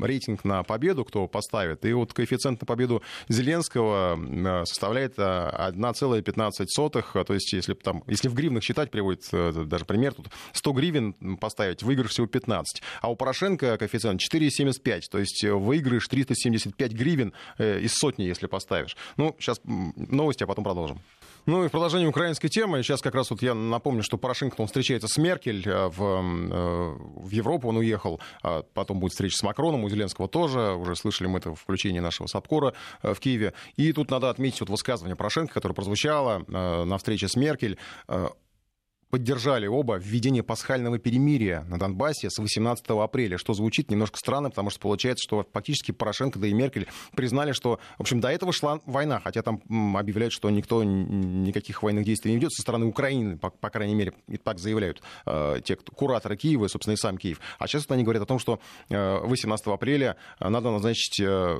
[0.00, 1.84] рейтинг на победу, кто поставит.
[1.84, 7.04] И вот коэффициент на победу Зеленского э, составляет 1,15.
[7.14, 10.72] Э, То есть, если, там, если в гривнах считать, приводит э, даже пример, тут 100
[10.72, 12.82] гривен поставить, выигрыш всего 15.
[13.00, 15.02] А у Порошенко коэффициент 4,75.
[15.10, 18.96] То есть, выигрыш 375 гривен из сотни, если поставишь.
[19.16, 21.00] Ну, сейчас новости, а потом продолжим.
[21.48, 24.66] Ну и в продолжении украинской темы, сейчас как раз вот я напомню, что Порошенко он
[24.66, 29.42] встречается с Меркель э, в, э, в Европу, он уехал, а потом будет встреча с
[29.42, 33.54] Макроном, у Зеленского тоже, уже слышали мы это в включении нашего САПКОРа э, в Киеве.
[33.76, 37.78] И тут надо отметить вот высказывание Порошенко, которое прозвучало на встрече с Меркель
[39.10, 44.70] поддержали оба введение пасхального перемирия на Донбассе с 18 апреля, что звучит немножко странно, потому
[44.70, 48.80] что получается, что фактически Порошенко, да и Меркель признали, что, в общем, до этого шла
[48.86, 49.62] война, хотя там
[49.96, 54.12] объявляют, что никто никаких военных действий не ведет со стороны Украины, по, по крайней мере,
[54.28, 57.40] и так заявляют э, те кто, кураторы Киева и, собственно, и сам Киев.
[57.58, 61.56] А сейчас они говорят о том, что э, 18 апреля надо назначить э,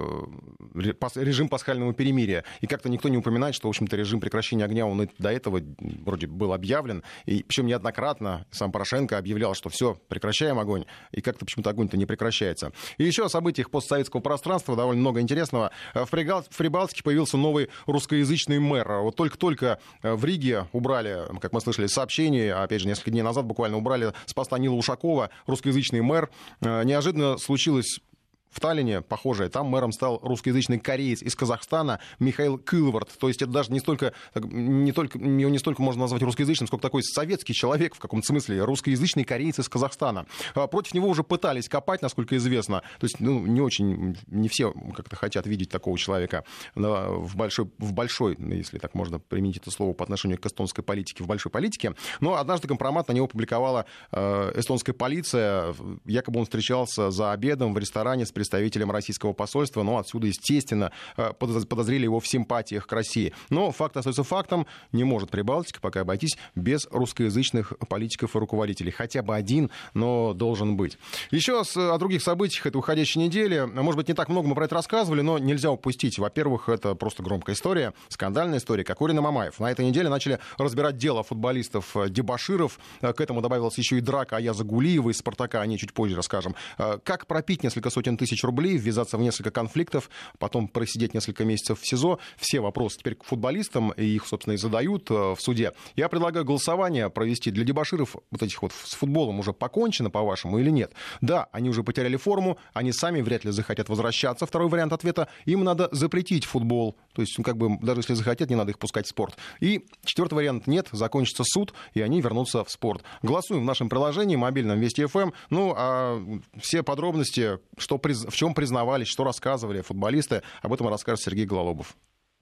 [0.75, 2.45] режим пасхального перемирия.
[2.61, 6.27] И как-то никто не упоминает, что, в общем-то, режим прекращения огня, он до этого вроде
[6.27, 11.71] был объявлен, и причем неоднократно сам Порошенко объявлял, что все, прекращаем огонь, и как-то почему-то
[11.71, 12.73] огонь-то не прекращается.
[12.97, 15.71] И еще о событиях постсоветского пространства довольно много интересного.
[15.95, 16.43] В, Пригал...
[16.43, 19.01] в Прибалтике появился новый русскоязычный мэр.
[19.01, 23.45] Вот только-только э, в Риге убрали, как мы слышали, сообщение, опять же, несколько дней назад
[23.45, 26.31] буквально убрали с поста Нила Ушакова, русскоязычный мэр.
[26.61, 28.01] Э, неожиданно случилось
[28.51, 33.11] в Таллине, похожее, там мэром стал русскоязычный кореец из Казахстана Михаил Кылвард.
[33.19, 36.83] То есть это даже не столько, не только, его не столько можно назвать русскоязычным, сколько
[36.83, 40.27] такой советский человек в каком-то смысле, русскоязычный кореец из Казахстана.
[40.55, 42.83] А против него уже пытались копать, насколько известно.
[42.99, 47.93] То есть ну, не очень, не все как-то хотят видеть такого человека в большой, в
[47.93, 51.95] большой, если так можно применить это слово по отношению к эстонской политике, в большой политике.
[52.21, 55.75] Но однажды компромат на него публиковала э, эстонская полиция.
[56.05, 59.83] Якобы он встречался за обедом в ресторане с представителем российского посольства.
[59.83, 63.35] Ну, отсюда, естественно, э, подозрели его в симпатиях к России.
[63.51, 64.65] Но факт остается фактом.
[64.93, 68.93] Не может Прибалтика пока обойтись без русскоязычных политиков и руководителей.
[68.93, 70.99] Хотя бы один, но должен быть.
[71.33, 73.65] Еще о других событиях этой уходящей недели.
[73.65, 76.21] Может быть, не так много мы про это рассказывали, но нельзя упустить.
[76.21, 78.85] Во-первых, это просто громкая история, скандальная история.
[78.85, 79.59] Кокорин и Мамаев.
[79.59, 82.79] На этой неделе начали разбирать дело футболистов э, Дебаширов.
[83.01, 85.61] Э, к этому добавилась еще и драка Аяза Гулиева из «Спартака».
[85.61, 86.55] О ней чуть позже расскажем.
[86.79, 91.81] Э, как пропить несколько сотен тысяч рублей, ввязаться в несколько конфликтов, потом просидеть несколько месяцев
[91.81, 92.19] в СИЗО.
[92.37, 95.73] Все вопросы теперь к футболистам, и их, собственно, и задают в суде.
[95.97, 100.71] Я предлагаю голосование провести для дебаширов вот этих вот с футболом уже покончено, по-вашему, или
[100.71, 100.93] нет?
[101.21, 104.47] Да, они уже потеряли форму, они сами вряд ли захотят возвращаться.
[104.47, 106.97] Второй вариант ответа– им надо запретить футбол.
[107.15, 109.37] То есть, ну, как бы, даже если захотят, не надо их пускать в спорт.
[109.61, 113.03] И четвертый вариант– нет, закончится суд, и они вернутся в спорт.
[113.23, 115.19] Голосуем в нашем приложении, мобильном Вести ФМ.
[115.19, 115.33] Эм.
[115.51, 116.23] Ну, а
[116.61, 121.97] все подробности, что, в чем признавались, что рассказывали футболисты, об этом расскажет Сергей Гололобов.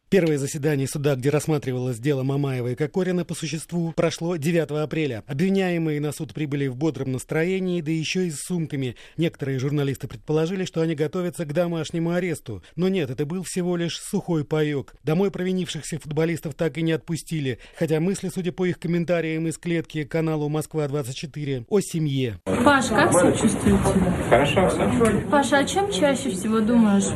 [0.09, 5.25] Первое заседание суда, где рассматривалось дело Мамаева и Кокорина по существу, прошло 9 апреля.
[5.27, 8.95] Обвиняемые на суд прибыли в бодром настроении, да еще и с сумками.
[9.17, 12.63] Некоторые журналисты предположили, что они готовятся к домашнему аресту.
[12.77, 14.95] Но нет, это был всего лишь сухой паек.
[15.03, 17.59] Домой провинившихся футболистов так и не отпустили.
[17.77, 22.39] Хотя мысли, судя по их комментариям из клетки каналу «Москва-24», о семье.
[22.45, 23.83] Паш, как себя чувствуете?
[24.29, 25.21] Хорошо, все.
[25.29, 27.07] Паша, о чем чаще всего думаешь,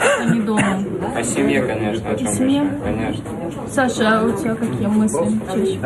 [0.00, 0.82] а не дома?
[1.14, 2.80] О семье, конечно о чем?
[2.82, 3.24] Конечно.
[3.68, 5.78] Саша, а у тебя какие мысли чаще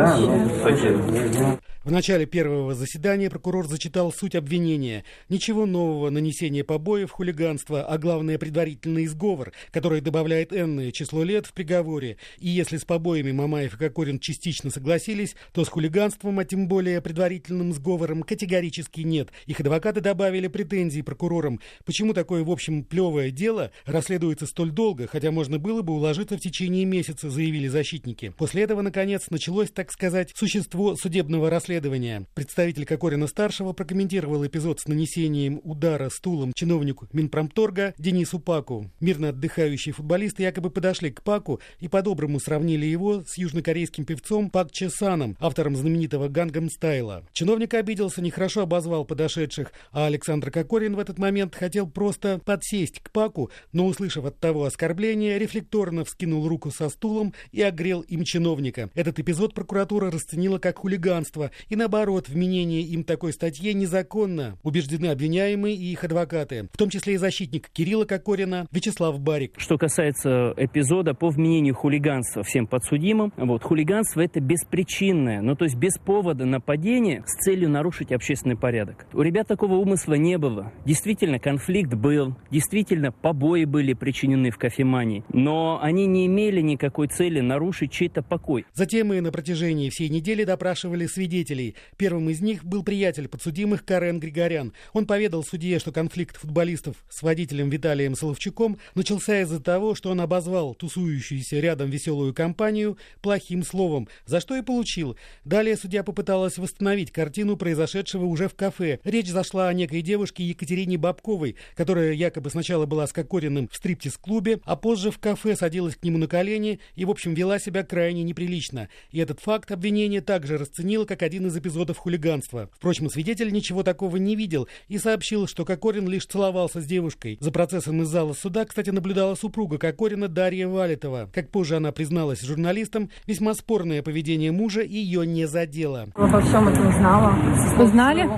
[0.62, 1.60] посещают?
[1.82, 5.02] В начале первого заседания прокурор зачитал суть обвинения.
[5.30, 11.54] Ничего нового, нанесение побоев, хулиганство, а главное предварительный изговор, который добавляет энное число лет в
[11.54, 12.18] приговоре.
[12.38, 17.00] И если с побоями Мамаев и Кокорин частично согласились, то с хулиганством, а тем более
[17.00, 19.30] предварительным сговором, категорически нет.
[19.46, 21.60] Их адвокаты добавили претензии прокурорам.
[21.86, 26.40] Почему такое, в общем, плевое дело расследуется столь долго, хотя можно было бы уложиться в
[26.40, 28.34] течение месяца, заявили защитники.
[28.36, 32.26] После этого, наконец, началось, так сказать, существо судебного расследования расследования.
[32.34, 38.90] Представитель Кокорина-старшего прокомментировал эпизод с нанесением удара стулом чиновнику Минпромторга Денису Паку.
[38.98, 44.72] Мирно отдыхающие футболисты якобы подошли к Паку и по-доброму сравнили его с южнокорейским певцом Пак
[44.72, 47.24] Чесаном, автором знаменитого «Гангам Стайла».
[47.32, 53.12] Чиновник обиделся, нехорошо обозвал подошедших, а Александр Кокорин в этот момент хотел просто подсесть к
[53.12, 58.90] Паку, но, услышав от того оскорбления, рефлекторно вскинул руку со стулом и огрел им чиновника.
[58.94, 65.74] Этот эпизод прокуратура расценила как хулиганство и наоборот, вменение им такой статье незаконно, убеждены обвиняемые
[65.74, 69.54] и их адвокаты, в том числе и защитник Кирилла Кокорина Вячеслав Барик.
[69.58, 75.76] Что касается эпизода по вменению хулиганства всем подсудимым, вот, хулиганство это беспричинное, ну то есть
[75.76, 79.06] без повода нападения с целью нарушить общественный порядок.
[79.12, 80.72] У ребят такого умысла не было.
[80.84, 87.40] Действительно, конфликт был, действительно, побои были причинены в кофемании, но они не имели никакой цели
[87.40, 88.64] нарушить чей-то покой.
[88.72, 91.74] Затем мы на протяжении всей недели допрашивали свидетелей свидетелей.
[91.96, 94.72] Первым из них был приятель подсудимых Карен Григорян.
[94.92, 100.20] Он поведал судье, что конфликт футболистов с водителем Виталием Соловчуком начался из-за того, что он
[100.20, 105.16] обозвал тусующуюся рядом веселую компанию плохим словом, за что и получил.
[105.44, 109.00] Далее судья попыталась восстановить картину произошедшего уже в кафе.
[109.04, 114.60] Речь зашла о некой девушке Екатерине Бабковой, которая якобы сначала была с Кокориным в стриптиз-клубе,
[114.64, 118.22] а позже в кафе садилась к нему на колени и, в общем, вела себя крайне
[118.22, 118.88] неприлично.
[119.10, 122.68] И этот факт обвинение также расценило как один один из эпизодов хулиганства.
[122.70, 127.38] Впрочем, свидетель ничего такого не видел и сообщил, что Кокорин лишь целовался с девушкой.
[127.40, 131.30] За процессом из зала суда, кстати, наблюдала супруга Кокорина Дарья Валитова.
[131.32, 136.08] Как позже она призналась журналистам, весьма спорное поведение мужа ее не задело.
[136.14, 137.34] Обо всем этом знала.
[137.78, 138.28] Узнали?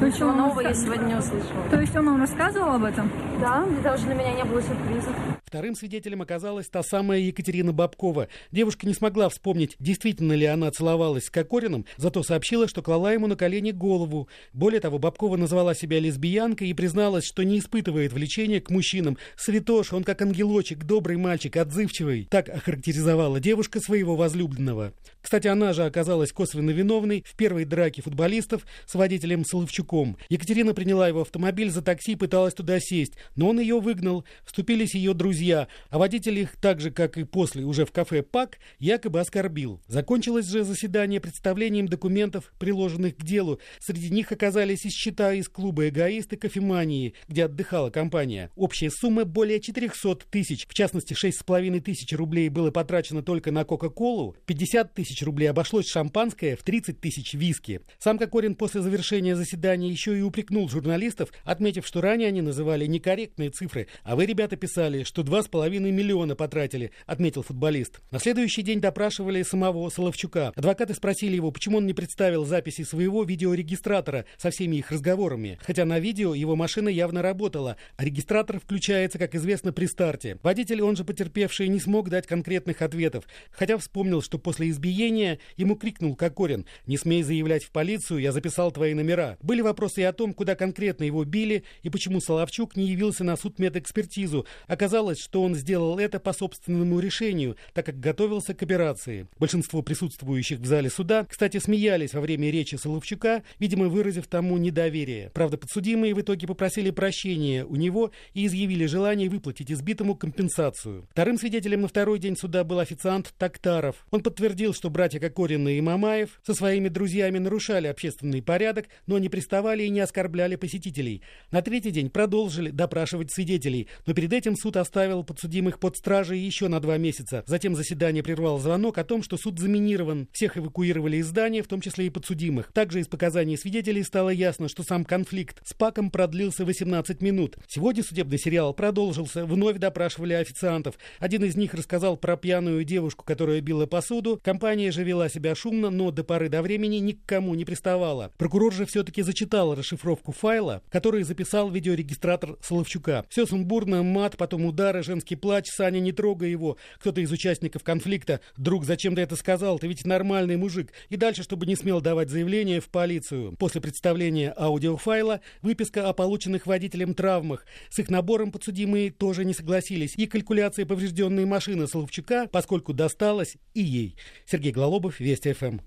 [0.00, 1.68] То есть Ничего нового я сегодня услышала.
[1.70, 3.12] То есть он вам рассказывал об этом?
[3.40, 5.14] Да, даже для меня не было сюрпризов.
[5.50, 8.28] Вторым свидетелем оказалась та самая Екатерина Бабкова.
[8.52, 13.26] Девушка не смогла вспомнить, действительно ли она целовалась с Кокориным, зато сообщила, что клала ему
[13.26, 14.28] на колени голову.
[14.52, 19.18] Более того, Бабкова назвала себя лесбиянкой и призналась, что не испытывает влечения к мужчинам.
[19.36, 22.28] Святош, он как ангелочек, добрый мальчик, отзывчивый.
[22.30, 24.92] Так охарактеризовала девушка своего возлюбленного.
[25.20, 30.16] Кстати, она же оказалась косвенно виновной в первой драке футболистов с водителем Соловчуком.
[30.28, 34.24] Екатерина приняла его автомобиль за такси и пыталась туда сесть, но он ее выгнал.
[34.44, 38.22] Вступились ее друзья друзья, а водитель их так же, как и после, уже в кафе
[38.22, 39.80] «Пак», якобы оскорбил.
[39.86, 43.58] Закончилось же заседание представлением документов, приложенных к делу.
[43.78, 48.50] Среди них оказались и счета из клуба «Эгоисты» кофемании, где отдыхала компания.
[48.54, 50.66] Общая сумма более 400 тысяч.
[50.68, 56.54] В частности, 6,5 тысяч рублей было потрачено только на Кока-Колу, 50 тысяч рублей обошлось шампанское,
[56.54, 57.80] в 30 тысяч виски.
[57.98, 63.48] Сам Кокорин после завершения заседания еще и упрекнул журналистов, отметив, что ранее они называли некорректные
[63.48, 68.00] цифры, а вы, ребята, писали, что 2,5 миллиона потратили, отметил футболист.
[68.10, 70.52] На следующий день допрашивали самого Соловчука.
[70.56, 75.56] Адвокаты спросили его, почему он не представил записи своего видеорегистратора со всеми их разговорами.
[75.62, 80.38] Хотя на видео его машина явно работала, а регистратор включается, как известно, при старте.
[80.42, 85.76] Водитель, он же потерпевший, не смог дать конкретных ответов, хотя вспомнил, что после избиения ему
[85.76, 89.38] крикнул Кокорин «Не смей заявлять в полицию, я записал твои номера».
[89.42, 93.36] Были вопросы и о том, куда конкретно его били и почему Соловчук не явился на
[93.36, 94.44] суд медэкспертизу.
[94.66, 99.26] Оказалось, что он сделал это по собственному решению, так как готовился к операции.
[99.38, 105.30] Большинство присутствующих в зале суда, кстати, смеялись во время речи Соловчука, видимо, выразив тому недоверие.
[105.34, 111.06] Правда, подсудимые в итоге попросили прощения у него и изъявили желание выплатить избитому компенсацию.
[111.10, 114.06] Вторым свидетелем на второй день суда был официант Тактаров.
[114.10, 119.28] Он подтвердил, что братья Кокорин и Мамаев со своими друзьями нарушали общественный порядок, но не
[119.28, 121.22] приставали и не оскорбляли посетителей.
[121.50, 126.68] На третий день продолжили допрашивать свидетелей, но перед этим суд оставил подсудимых под стражей еще
[126.68, 127.44] на два месяца.
[127.46, 130.28] Затем заседание прервал звонок о том, что суд заминирован.
[130.32, 132.72] Всех эвакуировали из здания, в том числе и подсудимых.
[132.72, 137.56] Также из показаний свидетелей стало ясно, что сам конфликт с Паком продлился 18 минут.
[137.68, 139.44] Сегодня судебный сериал продолжился.
[139.44, 140.96] Вновь допрашивали официантов.
[141.18, 144.40] Один из них рассказал про пьяную девушку, которая била посуду.
[144.42, 148.32] Компания же вела себя шумно, но до поры до времени ни к кому не приставала.
[148.38, 153.24] Прокурор же все-таки зачитал расшифровку файла, который записал видеорегистратор Соловчука.
[153.28, 156.76] Все сумбурно, мат, потом удары, женский плач, Саня, не трогай его.
[156.98, 158.40] Кто-то из участников конфликта.
[158.56, 159.78] Друг, зачем ты это сказал?
[159.78, 160.92] Ты ведь нормальный мужик.
[161.08, 163.54] И дальше, чтобы не смел давать заявление в полицию.
[163.58, 167.66] После представления аудиофайла выписка о полученных водителем травмах.
[167.88, 170.14] С их набором подсудимые тоже не согласились.
[170.16, 174.16] И калькуляция поврежденной машины Соловчука, поскольку досталось и ей.
[174.46, 175.78] Сергей Глалобов, Вести ФМ.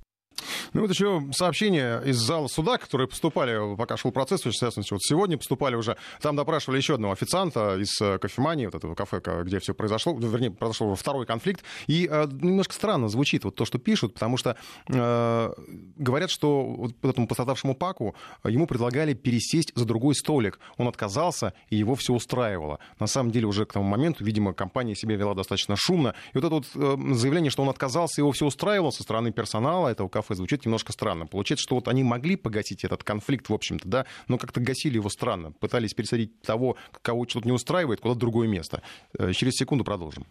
[0.73, 5.37] Ну вот еще сообщения из зала суда, которые поступали, пока шел процесс, частности, вот сегодня
[5.37, 5.97] поступали уже.
[6.21, 10.27] Там допрашивали еще одного официанта из э, кофемании, вот этого кафе, где все произошло, ну,
[10.27, 11.63] вернее, произошел второй конфликт.
[11.87, 14.55] И э, немножко странно звучит вот то, что пишут, потому что
[14.87, 15.53] э,
[15.97, 20.59] говорят, что вот этому пострадавшему Паку ему предлагали пересесть за другой столик.
[20.77, 22.79] Он отказался, и его все устраивало.
[22.99, 26.15] На самом деле уже к тому моменту, видимо, компания себя вела достаточно шумно.
[26.33, 29.89] И вот это вот э, заявление, что он отказался, его все устраивало со стороны персонала
[29.89, 31.27] этого кафе, звучит немножко странно.
[31.27, 35.09] Получается, что вот они могли погасить этот конфликт, в общем-то, да, но как-то гасили его
[35.09, 35.51] странно.
[35.51, 38.81] Пытались пересадить того, кого что-то не устраивает, куда-то другое место.
[39.17, 40.25] Э, через секунду продолжим.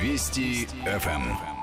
[0.00, 1.57] Вести ФМ.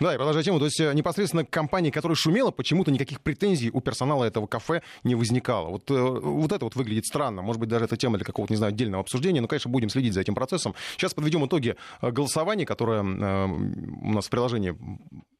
[0.00, 3.70] Да, и продолжая тему, то есть э, непосредственно к компании, которая шумела, почему-то никаких претензий
[3.70, 5.68] у персонала этого кафе не возникало.
[5.68, 7.42] Вот, э, вот это вот выглядит странно.
[7.42, 9.42] Может быть, даже это тема для какого-то, не знаю, отдельного обсуждения.
[9.42, 10.74] Но, конечно, будем следить за этим процессом.
[10.96, 14.74] Сейчас подведем итоги э, голосования, которое у нас в приложении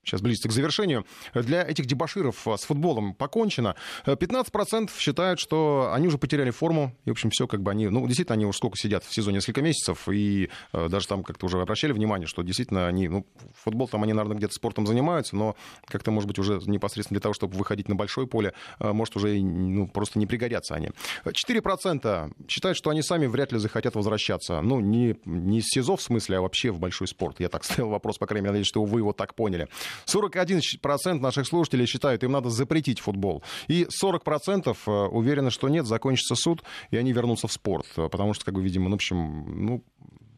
[0.04, 1.04] сейчас близится к завершению.
[1.34, 3.76] Для этих дебаширов с футболом покончено.
[4.06, 6.94] 15% считают, что они уже потеряли форму.
[7.04, 7.88] И, в общем, все как бы они...
[7.88, 10.08] Ну, действительно, они уже сколько сидят в сезоне, несколько месяцев.
[10.08, 13.08] И даже там как-то уже обращали внимание, что действительно они...
[13.08, 17.22] Ну, футбол там они, наверное, где-то спортом занимаются, но как-то, может быть, уже непосредственно для
[17.22, 20.90] того, чтобы выходить на большое поле, э, может, уже ну, просто не пригодятся они.
[21.24, 24.60] 4% считают, что они сами вряд ли захотят возвращаться.
[24.60, 27.40] Ну, не, не с СИЗО в смысле, а вообще в большой спорт.
[27.40, 29.68] Я так ставил вопрос, по крайней мере, надеюсь, что вы его так поняли.
[30.06, 33.42] 41% наших слушателей считают, им надо запретить футбол.
[33.68, 37.86] И 40% э, уверены, что нет, закончится суд, и они вернутся в спорт.
[37.94, 39.84] Потому что, как бы, видимо, ну, в общем, ну,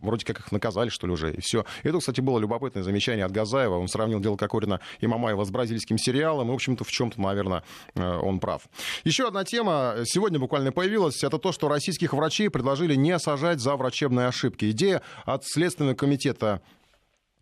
[0.03, 1.65] вроде как их наказали, что ли, уже, и все.
[1.83, 3.77] Это, кстати, было любопытное замечание от Газаева.
[3.77, 7.63] Он сравнил дело Кокорина и Мамаева с бразильским сериалом, и, в общем-то, в чем-то, наверное,
[7.95, 8.63] э, он прав.
[9.05, 11.23] Еще одна тема сегодня буквально появилась.
[11.23, 14.71] Это то, что российских врачей предложили не сажать за врачебные ошибки.
[14.71, 16.82] Идея от Следственного комитета Э,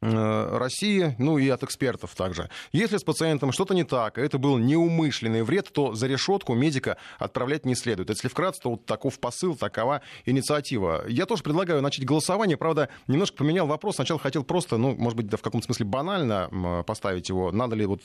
[0.03, 2.49] России, ну и от экспертов также.
[2.73, 6.97] Если с пациентом что-то не так, а это был неумышленный вред, то за решетку медика
[7.19, 8.09] отправлять не следует.
[8.09, 11.05] Если вкратце, то вот таков посыл, такова инициатива.
[11.07, 12.57] Я тоже предлагаю начать голосование.
[12.57, 13.97] Правда, немножко поменял вопрос.
[13.97, 17.53] Сначала хотел просто, ну, может быть, да, в каком-то смысле банально поставить его.
[17.53, 18.03] Надо ли вот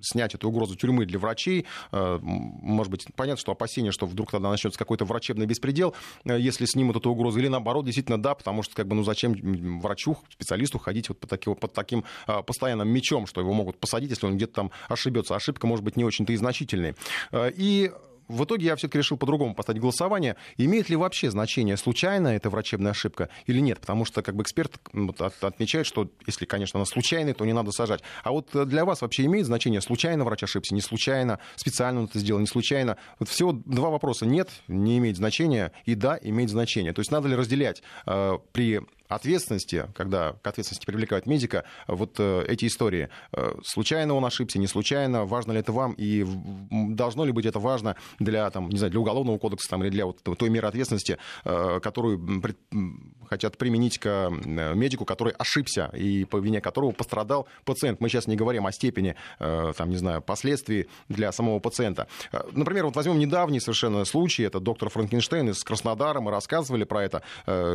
[0.00, 1.66] снять эту угрозу тюрьмы для врачей?
[1.92, 6.66] Э, может быть, понятно, что опасение, что вдруг тогда начнется какой-то врачебный беспредел, э, если
[6.66, 7.38] снимут эту угрозу.
[7.38, 11.35] Или наоборот, действительно, да, потому что, как бы, ну, зачем врачу, специалисту ходить вот по
[11.36, 15.34] таки, под таким а, постоянным мечом, что его могут посадить, если он где-то там ошибется.
[15.34, 16.94] Ошибка может быть не очень-то и значительной.
[17.32, 17.90] А, и
[18.28, 20.36] в итоге я все-таки решил по-другому поставить голосование.
[20.56, 23.80] Имеет ли вообще значение, случайно это врачебная ошибка или нет?
[23.80, 24.72] Потому что как бы эксперт
[25.40, 28.02] отмечает, что если, конечно, она случайная, то не надо сажать.
[28.24, 32.18] А вот для вас вообще имеет значение, случайно врач ошибся, не случайно, специально он это
[32.18, 32.96] сделал, не случайно?
[33.18, 34.26] Вот всего два вопроса.
[34.26, 36.92] Нет, не имеет значения, и да, имеет значение.
[36.92, 42.44] То есть надо ли разделять э, при ответственности, когда к ответственности привлекают медика, вот э,
[42.48, 43.08] эти истории.
[43.32, 46.24] Э, случайно он ошибся, не случайно, важно ли это вам, и
[46.70, 50.06] должно ли быть это важно для, там, не знаю, для уголовного кодекса там, или для
[50.06, 52.58] вот той меры ответственности, э, которую пред,
[53.28, 58.00] хотят применить к медику, который ошибся и по вине которого пострадал пациент.
[58.00, 62.06] Мы сейчас не говорим о степени, там, не знаю, последствий для самого пациента.
[62.52, 67.22] Например, вот возьмем недавний совершенно случай, это доктор Франкенштейн из Краснодара, мы рассказывали про это.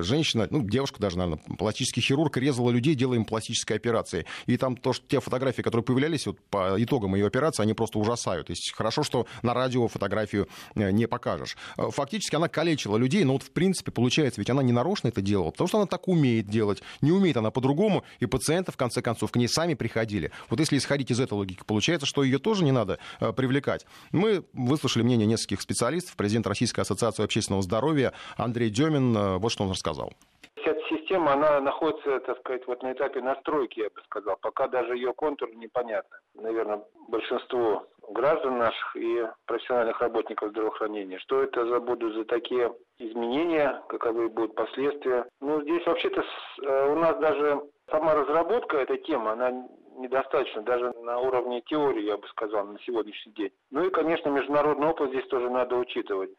[0.04, 4.26] Женщина, ну, девушка даже, наверное, пластический хирург резала людей, делая им пластические операции.
[4.46, 8.00] И там то, что те фотографии, которые появлялись вот, по итогам ее операции, они просто
[8.00, 8.48] ужасают.
[8.48, 11.58] То есть хорошо, что на радио фотографию э, не покажешь.
[11.78, 15.22] Э, фактически она калечила людей, но вот в принципе получается, ведь она не нарочно это
[15.22, 16.82] делала, потому что она так умеет делать.
[17.02, 20.32] Не умеет она по-другому, и пациенты, в конце концов, к ней сами приходили.
[20.50, 23.86] Вот если исходить из этой логики, получается, что ее тоже не надо э, привлекать.
[24.12, 26.16] Мы выслушали мнение нескольких специалистов.
[26.16, 30.14] Президент Российской ассоциации общественного здоровья Андрей Демин, вот что он рассказал.
[30.62, 34.38] Вся эта система, она находится, так сказать, вот на этапе настройки, я бы сказал.
[34.42, 36.18] Пока даже ее контур непонятно.
[36.36, 41.18] Наверное, большинство граждан наших и профессиональных работников здравоохранения.
[41.20, 45.26] Что это за будут за такие изменения, каковы будут последствия.
[45.40, 46.24] Ну, здесь вообще-то
[46.62, 52.18] э, у нас даже сама разработка этой темы, она недостаточно, даже на уровне теории, я
[52.18, 53.52] бы сказал, на сегодняшний день.
[53.72, 56.32] Ну и, конечно, международный опыт здесь тоже надо учитывать,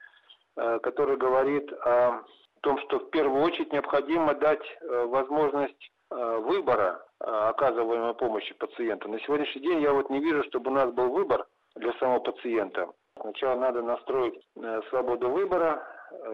[0.57, 2.23] э, который говорит о
[2.63, 9.09] том, что в первую очередь необходимо дать э, возможность э, выбора э, оказываемой помощи пациенту.
[9.09, 12.89] На сегодняшний день я вот не вижу, чтобы у нас был выбор для самого пациента.
[13.21, 14.41] Сначала надо настроить
[14.89, 15.87] свободу выбора,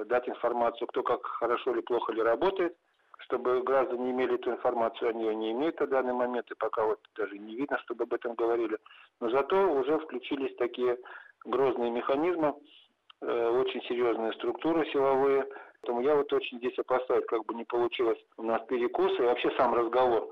[0.06, 2.76] дать информацию, кто как хорошо или плохо ли работает,
[3.18, 7.00] чтобы граждане имели эту информацию, они ее не имеют на данный момент, и пока вот
[7.16, 8.78] даже не видно, чтобы об этом говорили.
[9.20, 10.98] Но зато уже включились такие
[11.44, 12.54] грозные механизмы,
[13.20, 15.46] очень серьезные структуры силовые,
[15.88, 19.22] Поэтому я вот очень здесь опасаюсь, как бы не получилось у нас перекуса.
[19.22, 20.28] И вообще сам разговор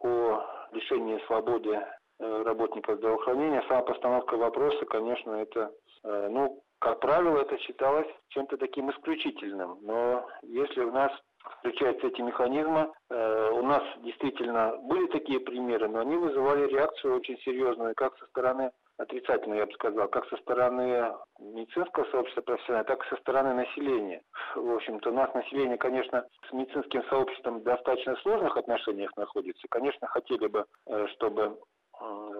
[0.00, 0.40] о
[0.72, 5.72] лишении свободы э, работников здравоохранения, сама постановка вопроса, конечно, это,
[6.04, 9.76] э, ну, как правило, это считалось чем-то таким исключительным.
[9.82, 11.12] Но если у нас
[11.58, 12.90] включаются эти механизмы.
[13.10, 18.26] Э, у нас действительно были такие примеры, но они вызывали реакцию очень серьезную как со
[18.26, 23.54] стороны отрицательно, я бы сказал, как со стороны медицинского сообщества профессионального, так и со стороны
[23.54, 24.22] населения.
[24.54, 29.66] В общем-то, у нас население, конечно, с медицинским сообществом в достаточно сложных отношениях находится.
[29.68, 31.58] Конечно, хотели бы, э, чтобы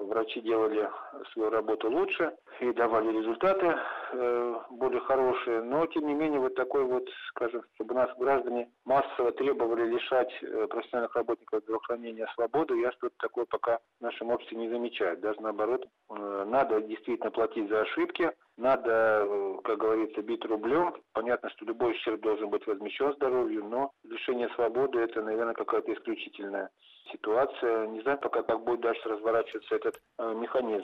[0.06, 0.88] врачи делали
[1.32, 3.74] свою работу лучше и давали результаты
[4.12, 9.32] э, более хорошие, но тем не менее вот такой вот, скажем, чтобы нас граждане массово
[9.32, 14.68] требовали лишать э, профессиональных работников здравоохранения свободы, я что-то такое пока в нашем обществе не
[14.68, 15.16] замечаю.
[15.18, 19.26] Даже наоборот, надо действительно платить за ошибки, надо,
[19.64, 20.94] как говорится, бить рублем.
[21.12, 26.70] Понятно, что любой ущерб должен быть возмещен здоровью, но лишение свободы это, наверное, какая-то исключительная
[27.10, 27.86] ситуация.
[27.88, 30.83] Не знаю пока, как будет дальше разворачиваться этот э, механизм.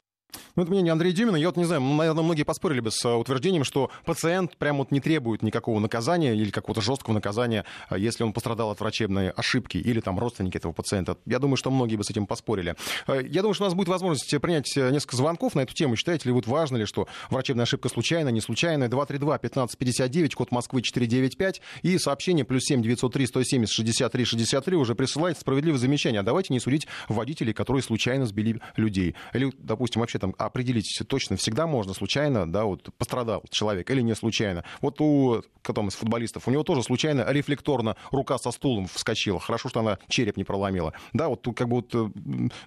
[0.60, 1.36] Ну, это мнение Андрея Дюмина.
[1.36, 4.90] Я вот не знаю, наверное, многие поспорили бы с э, утверждением, что пациент прям вот
[4.90, 9.78] не требует никакого наказания или какого-то жесткого наказания, э, если он пострадал от врачебной ошибки
[9.78, 11.16] или там родственники этого пациента.
[11.24, 12.76] Я думаю, что многие бы с этим поспорили.
[13.06, 15.96] Э, я думаю, что у нас будет возможность принять несколько звонков на эту тему.
[15.96, 18.90] Считаете ли, вот важно ли, что врачебная ошибка случайная, не случайная?
[18.90, 25.78] 232-1559, код Москвы 495 и сообщение плюс 7 903 170 63 63 уже присылает справедливое
[25.78, 26.20] замечание.
[26.20, 29.14] А давайте не судить водителей, которые случайно сбили людей.
[29.32, 34.14] Или, допустим, вообще там определить точно всегда можно, случайно, да, вот пострадал человек или не
[34.14, 34.64] случайно.
[34.80, 39.38] Вот у потом из футболистов, у него тоже случайно рефлекторно рука со стулом вскочила.
[39.38, 40.92] Хорошо, что она череп не проломила.
[41.12, 42.08] Да, вот как бы вот э,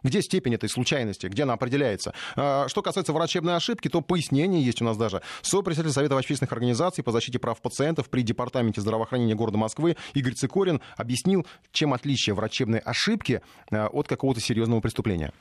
[0.04, 2.14] где степень этой случайности, где она определяется.
[2.36, 5.22] А, что касается врачебной ошибки, то пояснение есть у нас даже.
[5.42, 10.82] Сопредседатель Совета общественных организаций по защите прав пациентов при Департаменте здравоохранения города Москвы Игорь Цикорин
[10.96, 15.34] объяснил, чем отличие врачебной ошибки э, от какого-то серьезного преступления.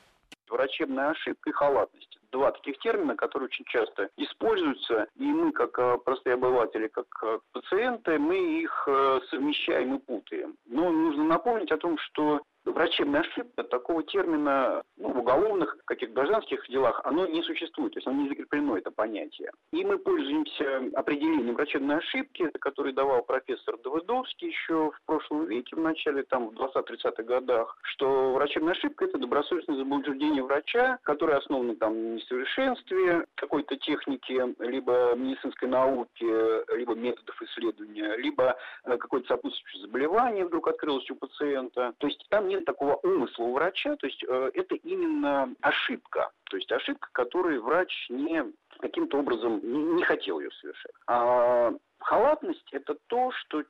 [0.53, 5.99] Врачебная ошибка и халатность два таких термина, которые очень часто используются, и мы, как э,
[6.05, 10.57] простые обыватели, как э, пациенты, мы их э, совмещаем и путаем.
[10.67, 16.69] Но нужно напомнить о том, что врачебная ошибка, такого термина ну, в уголовных, каких-то гражданских
[16.69, 19.51] делах, оно не существует, то есть оно не закреплено, это понятие.
[19.73, 25.81] И мы пользуемся определением врачебной ошибки, которое давал профессор Давыдовский еще в прошлом веке, в
[25.81, 31.95] начале, там, в 20-30-х годах, что врачебная ошибка– это добросовестное заблуждение врача, которое основано там
[31.95, 40.45] на несовершенстве какой-то техники, либо медицинской науки, либо методов исследования, либо э, какое-то сопутствующее заболевание
[40.45, 41.95] вдруг открылось у пациента.
[41.99, 46.31] То есть там нет такого умысла у врача, то есть э, это именно ошибка.
[46.45, 48.45] То есть ошибка, которую врач не
[48.81, 50.93] каким-то образом не, не хотел ее совершать.
[51.07, 53.63] А халатность– это то, что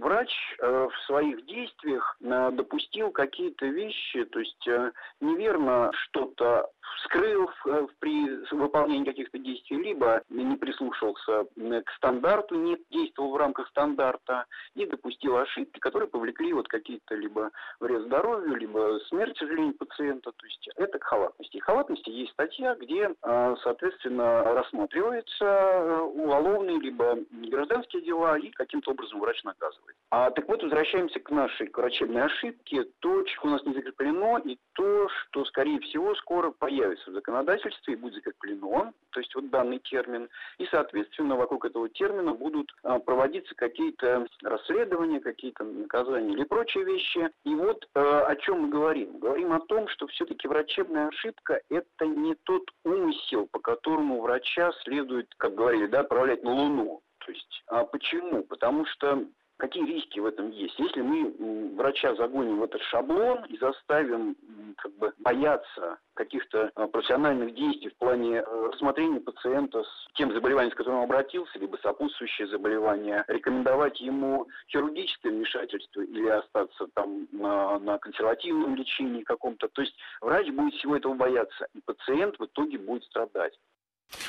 [0.00, 6.68] врач э, в своих действиях э, допустил какие-то вещи, то есть э, неверно что-то
[6.98, 7.50] вскрыл
[7.98, 14.86] при выполнении каких-то действий, либо не прислушался к стандарту, не действовал в рамках стандарта и
[14.86, 20.32] допустил ошибки, которые повлекли вот какие-то либо вред здоровью, либо смерть, к сожалению, пациента.
[20.32, 21.56] То есть это к халатности.
[21.56, 29.20] И халатности есть статья, где, соответственно, рассматривается э, уголовные либо гражданские дела и каким-то образом
[29.20, 29.96] врач наказывает.
[30.10, 32.84] А так вот, возвращаемся к нашей врачебной ошибке.
[33.00, 37.94] То, чего у нас не закреплено, и то, что, скорее всего, скоро появится в законодательстве
[37.94, 40.28] и будет закреплено, то есть вот данный термин,
[40.58, 47.30] и, соответственно, вокруг этого термина будут а, проводиться какие-то расследования, какие-то наказания или прочие вещи.
[47.44, 49.18] И вот а, о чем мы говорим.
[49.18, 55.32] Говорим о том, что все-таки врачебная ошибка– это не тот умысел, по которому врача следует,
[55.36, 57.00] как говорили, да, отправлять на Луну.
[57.24, 58.42] То есть, а почему?
[58.42, 59.24] Потому что
[59.56, 60.78] какие риски в этом есть?
[60.78, 64.36] Если мы врача загоним в этот шаблон и заставим
[64.76, 70.72] как бы бояться каких-то а, профессиональных действий в плане э, рассмотрения пациента с тем заболеванием,
[70.72, 77.78] с которым он обратился, либо сопутствующее заболевание, рекомендовать ему хирургическое вмешательство или остаться там на,
[77.78, 79.68] на консервативном лечении каком-то.
[79.68, 83.58] То есть врач будет всего этого бояться, и пациент в итоге будет страдать.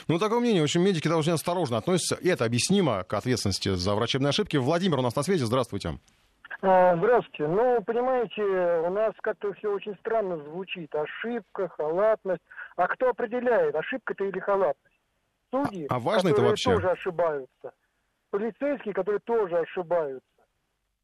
[0.08, 0.62] Ну, такое мнение.
[0.62, 2.16] В общем, медики должны осторожно относиться.
[2.16, 4.56] И это объяснимо к ответственности за врачебные ошибки.
[4.58, 5.44] Владимир у нас на связи.
[5.44, 6.00] Здравствуйте.
[6.62, 7.48] А, здравствуйте.
[7.48, 10.94] Ну, понимаете, у нас как-то все очень странно звучит.
[10.96, 12.42] Ошибка, халатность.
[12.78, 14.96] А кто определяет, ошибка это или халатность?
[15.52, 16.74] Судьи, а, а важно которые это вообще?
[16.74, 17.74] тоже ошибаются.
[18.32, 20.28] Полицейские, которые тоже ошибаются.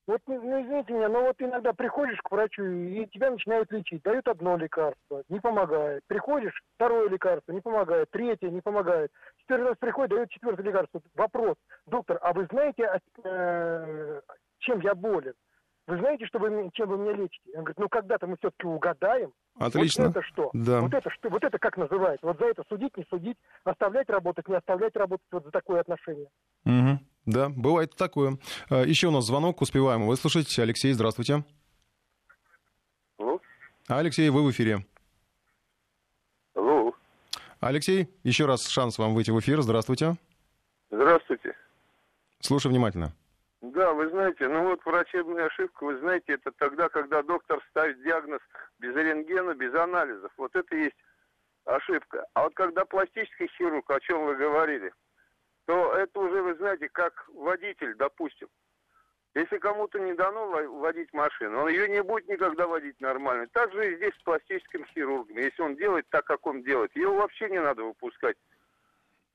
[0.06, 4.02] Вот, ну, ну, извините меня, но вот иногда приходишь к врачу, и тебя начинают лечить.
[4.04, 6.04] Дают одно лекарство, не помогает.
[6.08, 8.10] Приходишь, второе лекарство, не помогает.
[8.12, 9.12] Третье, не помогает.
[9.38, 11.02] Четвертый раз приходит, дают четвертое лекарство.
[11.16, 14.22] Вопрос, доктор, а вы знаете, э,
[14.60, 15.34] чем я болен?
[15.86, 17.52] Вы знаете, что вы, чем вы меня лечите?
[17.56, 19.34] Он говорит, ну когда-то мы все-таки угадаем.
[19.60, 20.06] Отлично.
[20.06, 20.50] Вот это что?
[20.54, 20.82] Да.
[20.82, 21.30] Вот это что?
[21.30, 22.26] Вот это как называется?
[22.26, 26.30] Вот за это судить, не судить, оставлять работать, не оставлять работать вот за такое отношение.
[26.66, 27.00] Угу.
[27.26, 28.38] Да, бывает такое.
[28.70, 30.58] А, Еще у нас звонок, успеваем выслушать.
[30.60, 31.44] Алексей, здравствуйте.
[33.18, 33.40] Алло.
[33.88, 34.86] Алексей, вы в эфире.
[36.56, 36.94] Алло.
[37.60, 39.62] Алексей, еще раз шанс вам выйти в эфир.
[39.62, 40.16] Здравствуйте.
[40.92, 41.56] Здравствуйте.
[42.42, 43.14] Слушаю внимательно.
[43.62, 48.42] Да, вы знаете, ну вот врачебная ошибка, вы знаете, это тогда, когда доктор ставит диагноз
[48.80, 50.30] без рентгена, без анализов.
[50.36, 50.98] Вот это есть
[51.64, 52.26] ошибка.
[52.34, 54.92] А вот когда пластический хирург, о чем вы говорили,
[55.66, 58.48] то это уже, вы знаете, как водитель, допустим.
[59.36, 63.48] Если кому-то не дано водить машину, он ее не будет никогда водить нормально.
[63.52, 65.38] Так же и здесь с пластическим хирургом.
[65.38, 68.38] Если он делает так, как он делает, его вообще не надо выпускать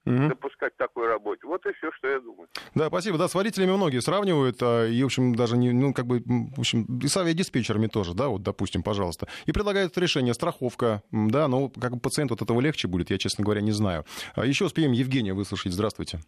[0.09, 0.29] угу.
[0.29, 1.47] допускать такой работе.
[1.47, 2.49] Вот и все, что я думаю.
[2.75, 3.19] Да, спасибо.
[3.19, 6.61] Да, с водителями многие сравнивают, а, и, в общем, даже не, ну, как бы, в
[6.61, 9.29] общем, и с авиадиспетчерами тоже, да, вот, допустим, пожалуйста.
[9.47, 13.45] И предлагают решение, страховка, да, но как бы пациенту от этого легче будет, я, честно
[13.45, 14.05] говоря, не знаю.
[14.35, 15.73] А Еще успеем Евгения выслушать.
[15.73, 16.21] Здравствуйте.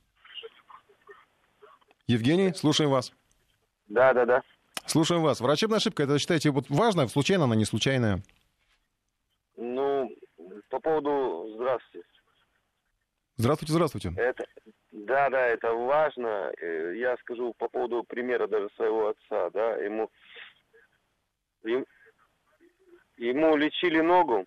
[2.07, 3.13] Евгений, слушаем вас.
[3.89, 4.43] Да, да, да.
[4.87, 5.41] Слушаем вас.
[5.41, 8.23] Врачебная ошибка, это считаете вот важно, случайно она, не случайная?
[9.57, 10.11] Ну,
[10.71, 11.53] по поводу...
[11.55, 12.20] Здравствуйте.
[13.41, 14.13] Здравствуйте, здравствуйте.
[14.17, 14.45] Это,
[14.93, 16.53] да, да, это важно.
[16.61, 20.11] Э, я скажу по поводу примера даже своего отца, да, ему,
[21.65, 21.87] ему,
[23.17, 24.45] ему лечили ногу,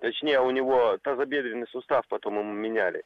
[0.00, 3.04] точнее, у него тазобедренный сустав потом ему меняли.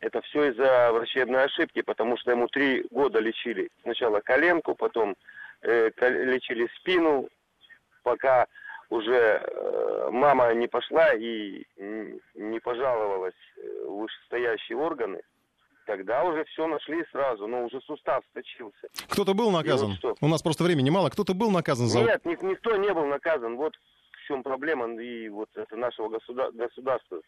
[0.00, 3.70] Это все из-за врачебной ошибки, потому что ему три года лечили.
[3.80, 5.16] Сначала коленку, потом
[5.62, 7.30] э, лечили спину,
[8.02, 8.46] пока
[8.90, 11.64] уже э, мама не пошла и
[12.34, 15.20] не пожаловалась э, в вышестоящие органы.
[15.86, 18.88] Тогда уже все нашли сразу, но уже сустав сточился.
[19.08, 19.96] Кто-то был наказан?
[20.02, 21.08] Вот У нас просто времени мало.
[21.08, 22.00] Кто-то был наказан за...
[22.00, 23.56] Нет, никто не был наказан.
[23.56, 26.52] Вот в чем проблема и вот это нашего государ...
[26.52, 27.20] государства.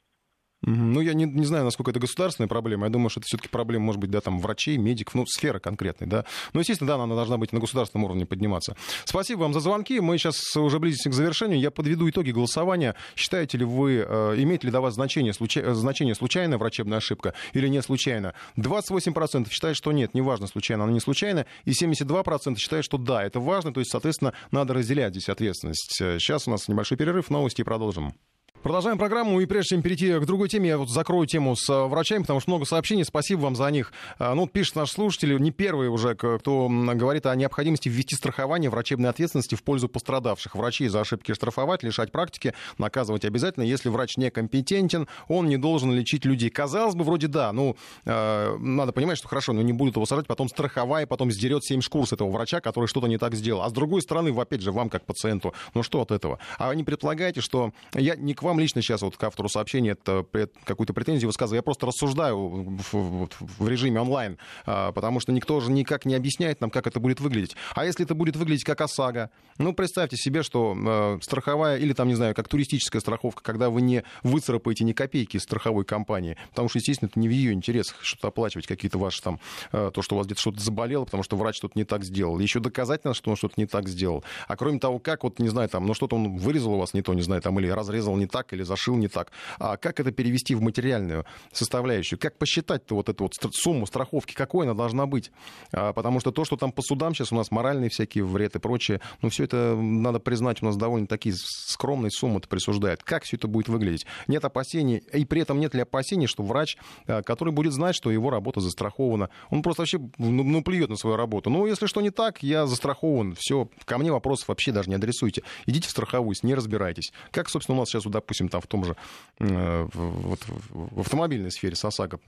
[0.62, 2.86] Ну, я не, не знаю, насколько это государственная проблема.
[2.86, 6.06] Я думаю, что это все-таки проблема, может быть, да, там, врачей, медиков, ну, сфера конкретной,
[6.06, 6.26] да.
[6.52, 8.76] Но, естественно, да, она должна быть на государственном уровне подниматься.
[9.04, 10.00] Спасибо вам за звонки.
[10.00, 11.58] Мы сейчас уже близимся к завершению.
[11.60, 12.94] Я подведу итоги голосования.
[13.16, 17.68] Считаете ли вы, э, имеет ли для вас значение, случай, значение случайная врачебная ошибка или
[17.68, 18.34] не случайно?
[18.56, 23.40] 28% считают, что нет, неважно, случайно она не случайно, и 72% считают, что да, это
[23.40, 25.94] важно, то есть, соответственно, надо разделять здесь ответственность.
[25.96, 28.14] Сейчас у нас небольшой перерыв, новости и продолжим.
[28.62, 31.84] Продолжаем программу, и прежде чем перейти к другой теме, я вот закрою тему с э,
[31.86, 33.90] врачами, потому что много сообщений, спасибо вам за них.
[34.18, 39.08] А, ну, пишет наш слушатель, не первый уже, кто говорит о необходимости ввести страхование врачебной
[39.08, 40.54] ответственности в пользу пострадавших.
[40.54, 43.64] Врачей за ошибки штрафовать, лишать практики, наказывать обязательно.
[43.64, 46.50] Если врач некомпетентен, он не должен лечить людей.
[46.50, 50.26] Казалось бы, вроде да, ну, э, надо понимать, что хорошо, но не будут его сажать,
[50.26, 53.62] потом страховая, потом сдерет 7 шкур с этого врача, который что-то не так сделал.
[53.62, 56.38] А с другой стороны, опять же, вам как пациенту, ну что от этого?
[56.58, 59.90] А вы не предполагаете, что я не к вам лично сейчас вот к автору сообщения
[59.90, 60.26] это
[60.64, 61.58] какую-то претензию высказываю.
[61.58, 63.28] Я просто рассуждаю в, в,
[63.58, 67.20] в режиме онлайн, а, потому что никто же никак не объясняет нам, как это будет
[67.20, 67.56] выглядеть.
[67.74, 69.30] А если это будет выглядеть как ОСАГО?
[69.58, 73.82] Ну, представьте себе, что э, страховая или там, не знаю, как туристическая страховка, когда вы
[73.82, 77.96] не выцарапаете ни копейки из страховой компании, потому что, естественно, это не в ее интересах
[78.02, 79.38] что-то оплачивать, какие-то ваши там,
[79.72, 82.38] э, то, что у вас где-то что-то заболело, потому что врач что-то не так сделал.
[82.38, 84.24] Еще доказать надо, что он что-то не так сделал.
[84.48, 87.02] А кроме того, как вот, не знаю, там, ну что-то он вырезал у вас не
[87.02, 89.30] то, не знаю, там, или разрезал не так, или зашил не так.
[89.58, 92.18] А как это перевести в материальную составляющую?
[92.18, 94.34] Как посчитать-то вот эту вот сумму страховки?
[94.34, 95.30] Какой она должна быть?
[95.72, 98.58] А, потому что то, что там по судам сейчас у нас моральные всякие вред и
[98.58, 103.02] прочее, ну все это, надо признать, у нас довольно такие скромные суммы присуждают.
[103.02, 104.06] Как все это будет выглядеть?
[104.26, 106.76] Нет опасений, и при этом нет ли опасений, что врач,
[107.06, 110.96] а, который будет знать, что его работа застрахована, он просто вообще ну, ну, плюет на
[110.96, 111.50] свою работу.
[111.50, 115.42] Ну, если что не так, я застрахован, все, ко мне вопросов вообще даже не адресуйте.
[115.66, 117.12] Идите в страховусь, не разбирайтесь.
[117.30, 118.96] Как, собственно, у нас сейчас, вот, допустим, там в том же
[119.40, 122.20] Э, вот, в автомобильной сфере с ОСАГО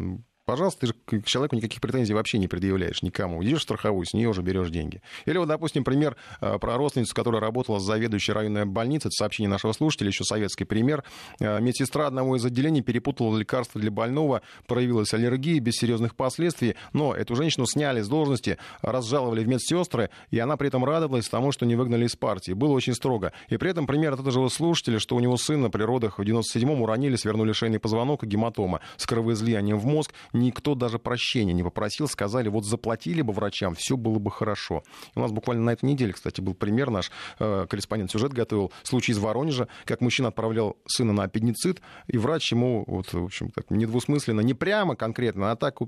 [0.44, 3.44] Пожалуйста, ты же к человеку никаких претензий вообще не предъявляешь никому.
[3.44, 5.00] Идешь в страховую, с нее уже берешь деньги.
[5.24, 9.06] Или вот, допустим, пример э, про родственницу, которая работала с заведующей районной больницы.
[9.06, 11.04] Это сообщение нашего слушателя, еще советский пример.
[11.38, 16.74] Э, медсестра одного из отделений перепутала лекарство для больного, проявилась аллергия без серьезных последствий.
[16.92, 21.52] Но эту женщину сняли с должности, разжаловали в медсестры, и она при этом радовалась тому,
[21.52, 22.50] что не выгнали из партии.
[22.50, 23.32] Было очень строго.
[23.48, 26.22] И при этом пример от этого же слушателя, что у него сына при родах в
[26.22, 31.62] 97-м уронили, свернули шейный позвонок и гематома с кровоизлиянием в мозг никто даже прощения не
[31.62, 34.82] попросил, сказали, вот заплатили бы врачам, все было бы хорошо.
[35.14, 38.72] И у нас буквально на этой неделе, кстати, был пример, наш э, корреспондент сюжет готовил,
[38.82, 43.50] случай из Воронежа, как мужчина отправлял сына на аппендицит, и врач ему, вот, в общем,
[43.50, 45.80] так, недвусмысленно, не прямо конкретно, а так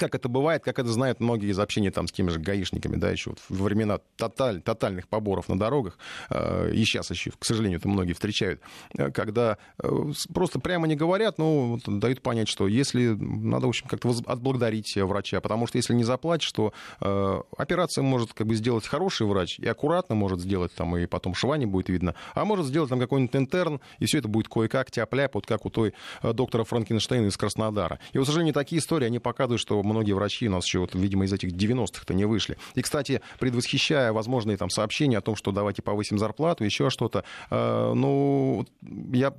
[0.00, 3.10] как это бывает, как это знают многие из общения там с теми же гаишниками, да,
[3.10, 5.98] еще вот во времена тоталь, тотальных поборов на дорогах,
[6.30, 8.62] э, и сейчас еще, к сожалению, это многие встречают,
[8.96, 9.88] э, когда э,
[10.32, 14.96] просто прямо не говорят, но вот, дают понять, что если надо, в общем, как-то отблагодарить
[14.96, 16.72] врача, потому что если не заплатишь, то
[17.02, 21.34] э, операция может как бы сделать хороший врач и аккуратно может сделать, там, и потом
[21.34, 24.90] шва не будет видно, а может сделать там какой-нибудь интерн, и все это будет кое-как
[24.90, 25.92] тяп-ляп, вот как у той
[26.22, 27.98] доктора Франкенштейна из Краснодара.
[28.14, 31.24] И, к сожалению, такие истории, они показывают, что многие врачи у нас еще, вот, видимо,
[31.24, 32.56] из этих 90-х-то не вышли.
[32.74, 37.92] И, кстати, предвосхищая возможные там сообщения о том, что давайте повысим зарплату, еще что-то, э,
[37.94, 38.66] ну,
[39.12, 39.34] я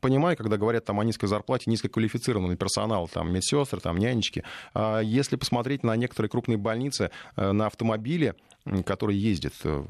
[0.00, 4.44] понимаю, когда говорят там о низкой зарплате, низкоквалифицированный персонал, там, медсестры, там, нянечки.
[4.74, 8.34] А если посмотреть на некоторые крупные больницы, э, на автомобиле,
[8.84, 9.84] которые ездят э,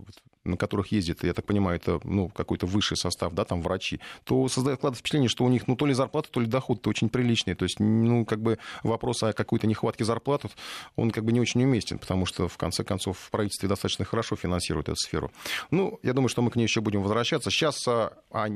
[0.45, 4.47] на которых ездит, я так понимаю, это ну, какой-то высший состав, да, там врачи, то
[4.49, 7.55] создает складывается впечатление, что у них ну, то ли зарплата, то ли доход-то очень приличный.
[7.55, 10.49] То есть, ну, как бы вопрос о какой-то нехватке зарплаты,
[10.97, 14.37] он как бы не очень уместен, потому что, в конце концов, в правительстве достаточно хорошо
[14.37, 15.31] финансирует эту сферу.
[15.71, 17.51] Ну, я думаю, что мы к ней еще будем возвращаться.
[17.51, 18.47] Сейчас а, а,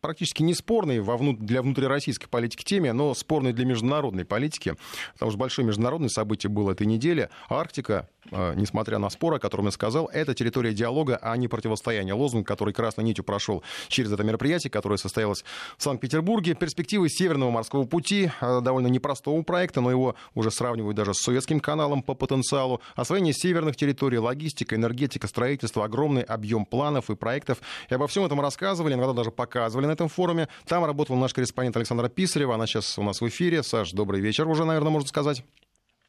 [0.00, 1.36] практически не спорный во вну...
[1.36, 4.76] для внутрироссийской политики теме, но спорный для международной политики,
[5.14, 7.28] потому что большое международное событие было этой неделе.
[7.48, 12.14] Арктика, а, несмотря на спор, о котором я сказал, это территория диалога, а не противостояния.
[12.14, 15.44] Лозунг, который красной нитью прошел через это мероприятие, которое состоялось
[15.76, 16.54] в Санкт-Петербурге.
[16.54, 21.60] Перспективы Северного морского пути, а, довольно непростого проекта, но его уже сравнивают даже с Советским
[21.60, 22.80] каналом по потенциалу.
[22.94, 27.58] Освоение северных территорий, логистика, энергетика, строительство, огромный объем планов и проектов.
[27.90, 30.48] И обо всем этом рассказывали, иногда даже показывали на этом форуме.
[30.66, 32.54] Там работал наш корреспондент Александра Писарева.
[32.54, 33.62] Она сейчас у нас в эфире.
[33.62, 35.42] Саш, добрый вечер уже, наверное, можно сказать.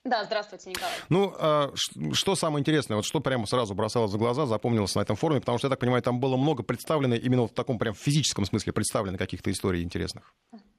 [0.08, 0.92] Да, здравствуйте, Николай.
[1.10, 1.74] Ну, а,
[2.14, 5.58] что самое интересное, вот что прямо сразу бросалось за глаза, запомнилось на этом форуме, потому
[5.58, 9.18] что, я так понимаю, там было много представлено, именно в таком прям физическом смысле представлено
[9.18, 10.34] каких-то историй интересных.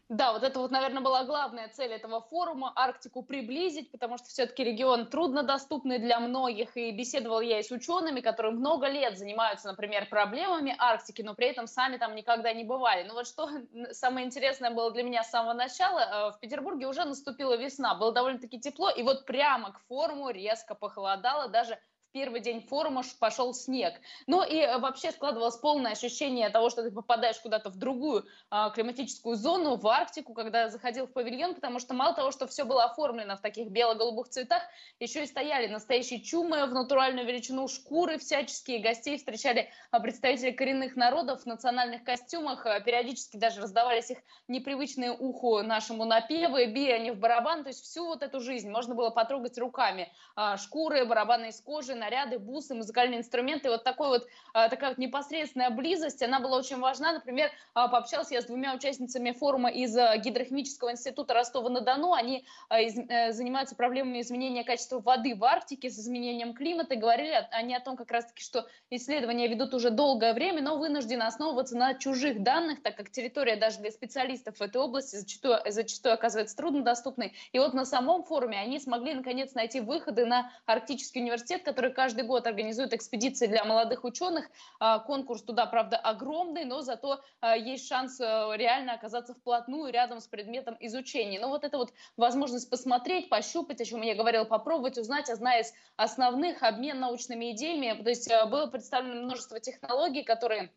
[0.09, 4.65] Да, вот это вот, наверное, была главная цель этого форума– Арктику приблизить, потому что все-таки
[4.65, 6.79] регион труднодоступный для многих.
[6.79, 11.49] И беседовал я и с учеными, которые много лет занимаются, например, проблемами Арктики, но при
[11.49, 13.07] этом сами там никогда не бывали.
[13.07, 13.51] Но вот что
[13.93, 18.11] самое интересное было для меня с самого начала, э, в Петербурге уже наступила весна, было
[18.11, 21.79] довольно-таки тепло, и вот прямо к форуму резко похолодало, даже
[22.13, 23.95] первый день форума пошел снег.
[24.27, 28.71] Ну и э, вообще складывалось полное ощущение того, что ты попадаешь куда-то в другую а,
[28.71, 32.85] климатическую зону, в Арктику, когда заходил в павильон, потому что мало того, что все было
[32.85, 34.63] оформлено в таких бело-голубых цветах,
[35.01, 40.97] еще и стояли настоящие чумы в натуральную величину, шкуры всяческие, гостей встречали а, представители коренных
[40.97, 47.11] народов в национальных костюмах, а, периодически даже раздавались их непривычные уху нашему напевы, били они
[47.11, 50.11] в барабан, то есть всю вот эту жизнь можно было потрогать руками.
[50.35, 53.71] А, шкуры, барабаны из кожи, наряды, бусы, музыкальные инструменты.
[53.71, 57.13] Вот такой вот, а, такая вот непосредственная близость, она была очень важна.
[57.13, 62.13] Например, а, пообщался я с двумя участницами форума из а, Гидрохимического института Ростова-на-Дону.
[62.13, 66.95] Они э, занимаются проблемами изменения качества воды в Арктике с изменением климата.
[66.95, 71.23] И говорили они о том, как раз-таки, что исследования ведут уже долгое время, но вынуждены
[71.23, 76.15] основываться на чужих данных, так как территория даже для специалистов в этой области зачастую, зачастую
[76.15, 77.35] оказывается труднодоступной.
[77.53, 81.95] И вот на самом форуме они смогли наконец найти выходы на Арктический университет, который который
[81.95, 84.49] каждый год организует экспедиции для молодых ученых.
[84.81, 90.21] А, конкурс туда, правда, огромный, но зато а, есть шанс э, реально оказаться вплотную рядом
[90.21, 91.41] с предметом изучения.
[91.41, 95.73] Но вот это вот возможность посмотреть, пощупать, о чем я говорила, попробовать узнать, одна из
[95.97, 98.03] основных обмен научными идеями.
[98.03, 100.71] То есть э, было представлено множество технологий, которые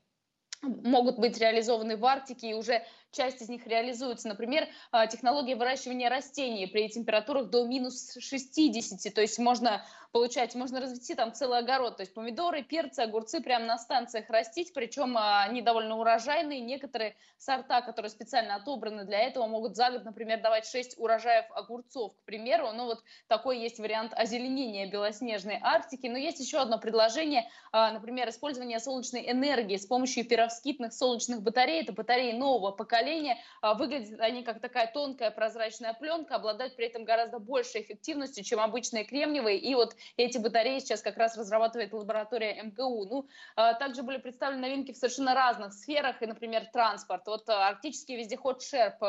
[0.62, 4.28] могут быть реализованы в Арктике, и уже часть из них реализуется.
[4.28, 10.82] Например, а, технология выращивания растений при температурах до минус 60, то есть можно получать, можно
[10.82, 15.44] развести там целый огород, то есть помидоры, перцы, огурцы прямо на станциях растить, причем а,
[15.44, 20.66] они довольно урожайные, некоторые сорта, которые специально отобраны для этого, могут за год, например, давать
[20.66, 26.40] 6 урожаев огурцов, к примеру, ну вот такой есть вариант озеленения белоснежной Арктики, но есть
[26.40, 32.34] еще одно предложение, а, например, использование солнечной энергии с помощью перовскитных солнечных батарей, это батареи
[32.34, 33.01] нового поколения,
[33.62, 38.60] а, выглядят они как такая тонкая прозрачная пленка, обладают при этом гораздо большей эффективностью, чем
[38.60, 43.06] обычные кремниевые, и вот эти батареи сейчас как раз разрабатывает лаборатория МГУ.
[43.06, 47.28] Ну, а, также были представлены новинки в совершенно разных сферах, и, например, транспорт.
[47.28, 49.00] Вот а, арктический вездеход Шерп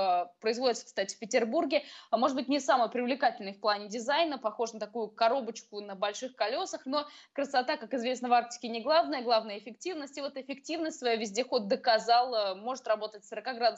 [0.40, 1.82] производится, кстати, в Петербурге.
[2.11, 6.82] Может быть, не самый привлекательный в плане дизайна, похож на такую коробочку на больших колесах,
[6.84, 10.18] но красота, как известно, в Арктике не главное, главное эффективность.
[10.18, 13.24] И вот эффективность свою вездеход доказал, может работать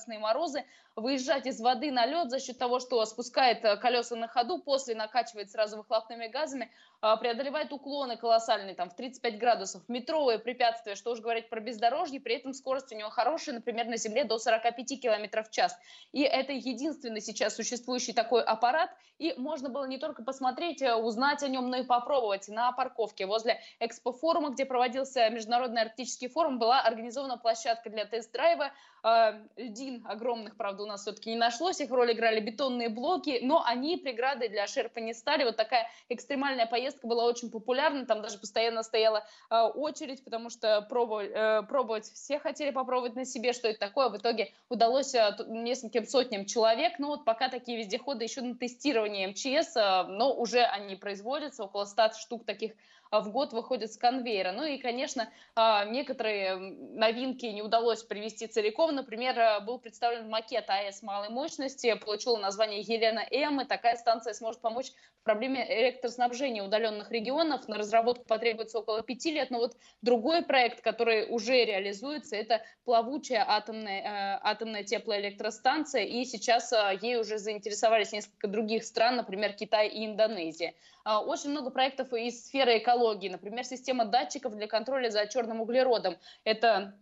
[0.05, 0.65] 40-градусные морозы,
[0.97, 5.51] выезжать из воды на лед за счет того, что спускает колеса на ходу, после накачивает
[5.51, 6.71] сразу выхлопными газами,
[7.01, 12.37] преодолевает уклоны колоссальные, там, в 35 градусов, метровые препятствия, что уж говорить про бездорожье, при
[12.37, 15.79] этом скорость у него хорошая, например, на Земле до 45 километров в час.
[16.13, 21.43] И это единственный сейчас существующий такой аппарат, и можно было не только посмотреть, э, узнать
[21.43, 26.81] о нем, но и попробовать на парковке возле экспофорума, где проводился Международный арктический форум, была
[26.81, 28.73] организована площадка для тест-драйва,
[29.07, 33.63] а, льдин огромных, правда, у нас все-таки не нашлось, их роль играли бетонные блоки, но
[33.63, 35.45] они преградой для шерпа не стали.
[35.45, 40.83] Вот такая экстремальная поездка была очень популярна, там даже постоянно стояла а, очередь, потому что
[40.83, 44.09] пробовать, э, пробовать все хотели попробовать на себе, что это такое.
[44.09, 49.27] В итоге удалось а, нескольким сотням человек, но вот пока такие вездеходы еще на тестировании
[49.27, 49.75] МЧС,
[50.09, 52.73] но уже они производятся, около 100 штук таких
[53.15, 54.53] а, в год выходят с конвейера.
[54.53, 58.95] Ну и, конечно, а, некоторые новинки не удалось привести целиком.
[58.95, 63.61] Например, а, был представлен макет АЭС малой мощности, получил название Елена М.
[63.61, 67.69] И такая станция сможет помочь в проблеме электроснабжения удаленных регионов.
[67.69, 69.51] На разработку потребуется около пяти лет.
[69.51, 76.03] Но вот другой проект, который уже реализуется, это плавучая атомная, атомная теплоэлектростанция.
[76.03, 80.75] И сейчас ей уже заинтересовались несколько других стран, например, Китай и Индонезия.
[81.05, 86.17] Очень много проектов из сферы экологии, например, система датчиков для контроля за черным углеродом.
[86.45, 86.95] Это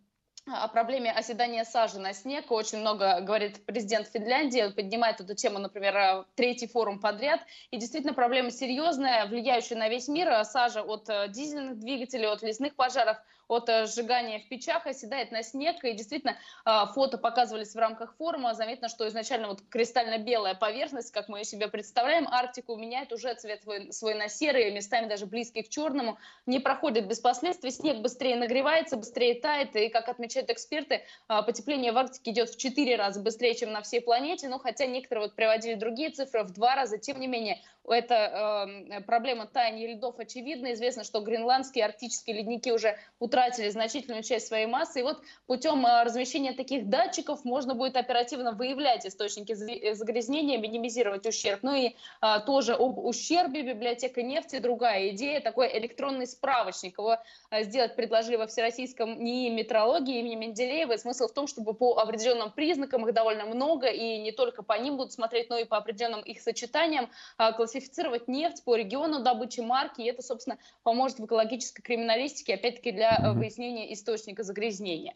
[0.46, 2.50] о проблеме оседания сажи на снег.
[2.50, 7.40] Очень много говорит президент Финляндии, поднимает эту тему, например, третий форум подряд.
[7.70, 10.44] И действительно проблема серьезная, влияющая на весь мир.
[10.44, 13.18] Сажа от э, дизельных двигателей, от лесных пожаров–
[13.52, 15.84] от э, сжигания в печах оседает на снег.
[15.84, 18.54] И действительно, а, фото показывались в рамках форума.
[18.54, 23.62] Заметно, что изначально вот кристально-белая поверхность, как мы ее себе представляем, Арктику меняет уже цвет
[23.62, 26.18] свой, свой на серый, местами даже близкий к черному.
[26.46, 27.70] Не проходит без последствий.
[27.70, 29.76] Снег быстрее нагревается, быстрее тает.
[29.76, 33.82] И, как отмечают эксперты, а, потепление в Арктике идет в 4 раза быстрее, чем на
[33.82, 34.48] всей планете.
[34.48, 39.00] Но хотя некоторые вот приводили другие цифры, в 2 раза, тем не менее, это э,
[39.02, 40.72] проблема таяния льдов очевидна.
[40.72, 45.00] Известно, что гренландские арктические ледники уже утратили значительную часть своей массы.
[45.00, 49.52] И вот путем э, размещения таких датчиков можно будет оперативно выявлять источники
[49.94, 51.60] загрязнения, минимизировать ущерб.
[51.62, 54.58] Ну и а, тоже об ущербе библиотека нефти.
[54.58, 56.98] Другая идея, такой электронный справочник.
[56.98, 57.18] Его
[57.50, 60.92] а, сделать предложили во Всероссийском НИИ метрологии имени Менделеева.
[60.92, 64.74] И смысл в том, чтобы по определенным признакам, их довольно много, и не только по
[64.74, 69.60] ним будут смотреть, но и по определенным их сочетаниям, а, классифицировать нефть по региону добычи
[69.60, 70.02] марки.
[70.02, 73.32] И это, собственно, поможет в экологической криминалистике, опять-таки, для mm-hmm.
[73.32, 75.14] выяснения источника загрязнения.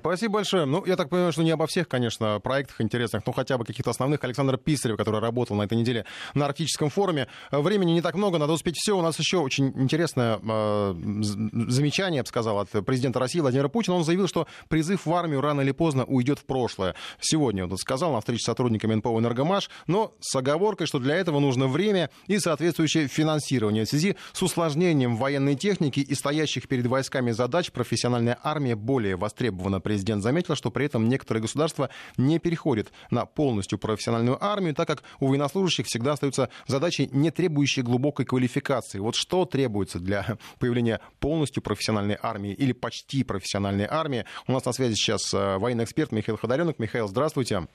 [0.00, 0.64] Спасибо большое.
[0.64, 3.90] Ну, я так понимаю, что не обо всех, конечно, проектах интересных, но хотя бы каких-то
[3.90, 4.24] основных.
[4.24, 7.28] Александр Писарев, который работал на этой неделе на Арктическом форуме.
[7.50, 8.96] Времени не так много, надо успеть все.
[8.96, 10.94] У нас еще очень интересное э,
[11.68, 13.96] замечание, я бы сказал, от президента России Владимира Путина.
[13.96, 16.94] Он заявил, что призыв в армию рано или поздно уйдет в прошлое.
[17.20, 21.38] Сегодня он сказал на встрече с сотрудниками НПО «Энергомаш», но с оговоркой, что для этого
[21.38, 23.84] нужно время и соответствующее финансирование.
[23.84, 29.65] В связи с усложнением военной техники и стоящих перед войсками задач профессиональная армия более востребована
[29.66, 29.80] востребована.
[29.80, 35.02] Президент заметил, что при этом некоторые государства не переходят на полностью профессиональную армию, так как
[35.20, 38.98] у военнослужащих всегда остаются задачи, не требующие глубокой квалификации.
[38.98, 44.24] Вот что требуется для появления полностью профессиональной армии или почти профессиональной армии?
[44.46, 46.78] У нас на связи сейчас э, военный эксперт Михаил Ходоренок.
[46.78, 47.66] Михаил, здравствуйте.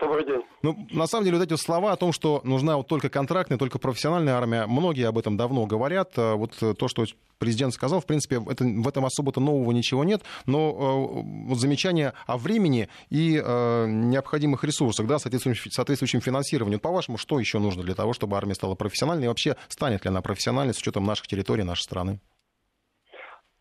[0.00, 0.42] Добрый день.
[0.62, 3.78] Ну, на самом деле, вот эти слова о том, что нужна вот только контрактная, только
[3.78, 6.12] профессиональная армия, многие об этом давно говорят.
[6.16, 7.04] Э, вот э, то, что
[7.38, 12.14] президент сказал, в принципе, это, в этом особо-то нового ничего нет, но э, вот замечание
[12.26, 16.80] о времени и э, необходимых ресурсах, да, соответствующим, соответствующим финансированию.
[16.80, 20.22] По-вашему, что еще нужно для того, чтобы армия стала профессиональной, и вообще станет ли она
[20.22, 22.20] профессиональной с учетом наших территорий, нашей страны?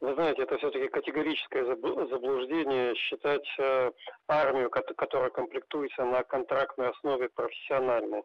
[0.01, 3.91] Вы знаете, это все-таки категорическое заблуждение считать э,
[4.29, 8.23] армию, которая комплектуется на контрактной основе профессиональной.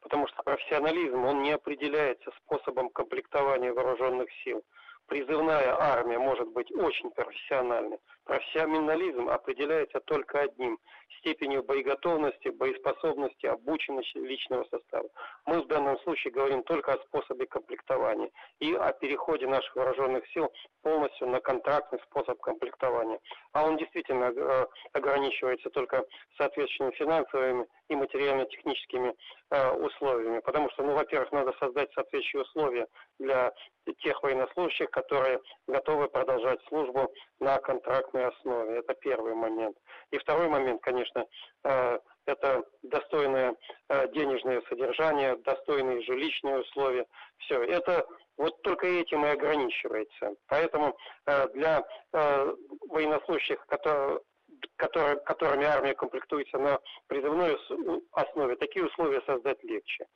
[0.00, 4.64] Потому что профессионализм, он не определяется способом комплектования вооруженных сил.
[5.06, 7.98] Призывная армия может быть очень профессиональной.
[8.24, 10.78] Профессионализм определяется только одним–
[11.24, 15.08] степенью боеготовности, боеспособности, обученности личного состава.
[15.46, 20.52] Мы в данном случае говорим только о способе комплектования и о переходе наших вооруженных сил
[20.82, 23.18] полностью на контрактный способ комплектования.
[23.52, 26.04] А он действительно э, ограничивается только
[26.36, 29.14] соответствующими финансовыми и материально-техническими
[29.50, 30.40] э, условиями.
[30.40, 32.86] Потому что, ну, во-первых, надо создать соответствующие условия
[33.18, 33.52] для
[33.98, 37.12] тех военнослужащих, которые готовы продолжать службу
[37.44, 38.78] на контрактной основе.
[38.78, 39.76] Это первый момент.
[40.10, 41.26] И второй момент, конечно,
[41.64, 43.54] э, это достойное
[43.88, 47.06] э, денежное содержание, достойные жилищные условия.
[47.38, 48.06] Все, это
[48.38, 50.34] вот только этим и ограничивается.
[50.48, 51.84] Поэтому э, для
[52.88, 54.20] военнослужащих, которые
[54.76, 57.58] которые, которыми армия комплектуется на призывной
[58.12, 60.06] основе, такие условия создать легче.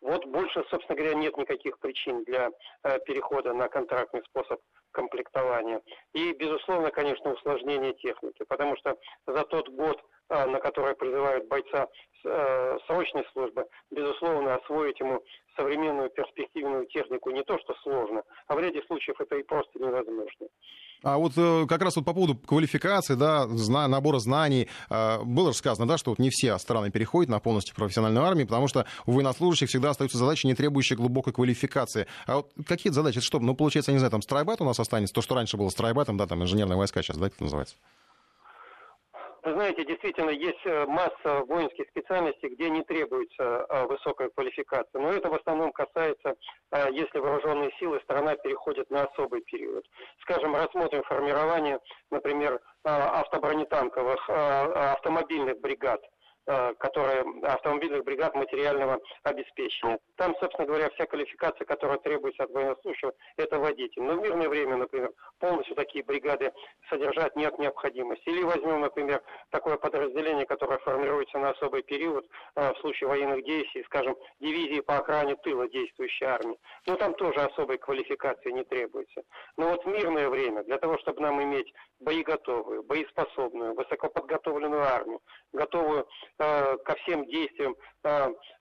[0.00, 2.50] Вот больше, собственно говоря, нет никаких причин для
[2.84, 4.60] э, перехода на контрактный способ
[4.92, 5.82] комплектования.
[6.12, 8.96] И, безусловно, конечно, усложнение техники, потому что
[9.26, 11.88] за тот год, э, на который призывают бойца
[12.24, 15.22] э, срочной службы, безусловно, освоить ему
[15.56, 20.46] современную перспективную технику не то, что сложно, а в ряде случаев это и просто невозможно.
[21.02, 25.58] А вот э, как раз вот по поводу квалификации, да, набора знаний, э, было же
[25.58, 29.12] сказано, да, что вот не все страны переходят на полностью профессиональную армию, потому что у
[29.12, 32.06] военнослужащих всегда остаются задачи, не требующие глубокой квалификации.
[32.26, 33.18] А вот какие задачи?
[33.18, 33.38] Это что?
[33.38, 36.16] Ну, получается, я не знаю, там страйбат у нас останется, то, что раньше было страйбатом,
[36.16, 37.76] да, там инженерные войска сейчас, да, это называется?
[39.42, 45.00] Вы знаете, действительно есть э, масса воинских специальностей, где не требуется э, высокая квалификация.
[45.00, 46.34] Но это в основном касается,
[46.72, 49.84] э, если вооруженные силы страна переходит на особый период.
[50.22, 51.78] Скажем, рассмотрим формирование,
[52.10, 56.00] например, автобронетанковых, автомобильных бригад–
[56.78, 59.98] которые автомобильных бригад материального обеспечения.
[60.16, 64.02] Там, собственно говоря, вся квалификация, которая требуется от военнослужащего, это водитель.
[64.02, 66.52] Но в мирное время, например, полностью такие бригады
[66.88, 68.28] содержать нет необходимости.
[68.30, 73.84] Или возьмем, например, такое подразделение, которое формируется на особый период э, в случае военных действий,
[73.84, 76.58] скажем, дивизии по охране тыла действующей армии.
[76.86, 79.22] Но там тоже особой квалификации не требуется.
[79.58, 85.20] Но вот в мирное время, для того, чтобы нам иметь боеготовую, боеспособную, высокоподготовленную армию,
[85.52, 86.06] готовую
[86.37, 87.74] Э, ко всем действиям
[88.04, 88.08] э,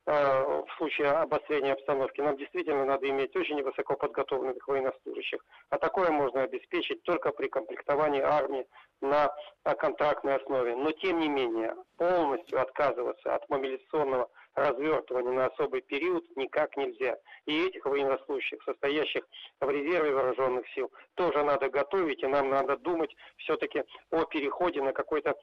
[0.08, 5.46] э, в случае обострения обстановки, нам действительно надо иметь очень высоко подготовленных военнослужащих.
[5.70, 8.66] А такое можно обеспечить только при комплектовании армии
[9.02, 9.32] на
[9.64, 10.76] контрактной основе.
[10.76, 17.16] Но тем не менее, полностью отказываться от мобилизационного развертывания на особый период никак нельзя.
[17.46, 19.24] И этих военнослужащих, состоящих
[19.62, 24.94] в резерве вооруженных сил, тоже надо готовить, и нам надо думать все-таки о переходе на
[24.94, 25.36] какой-то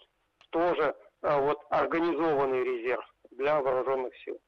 [0.51, 0.95] тоже
[1.25, 4.39] вот организованный резерв для вооруженных сил.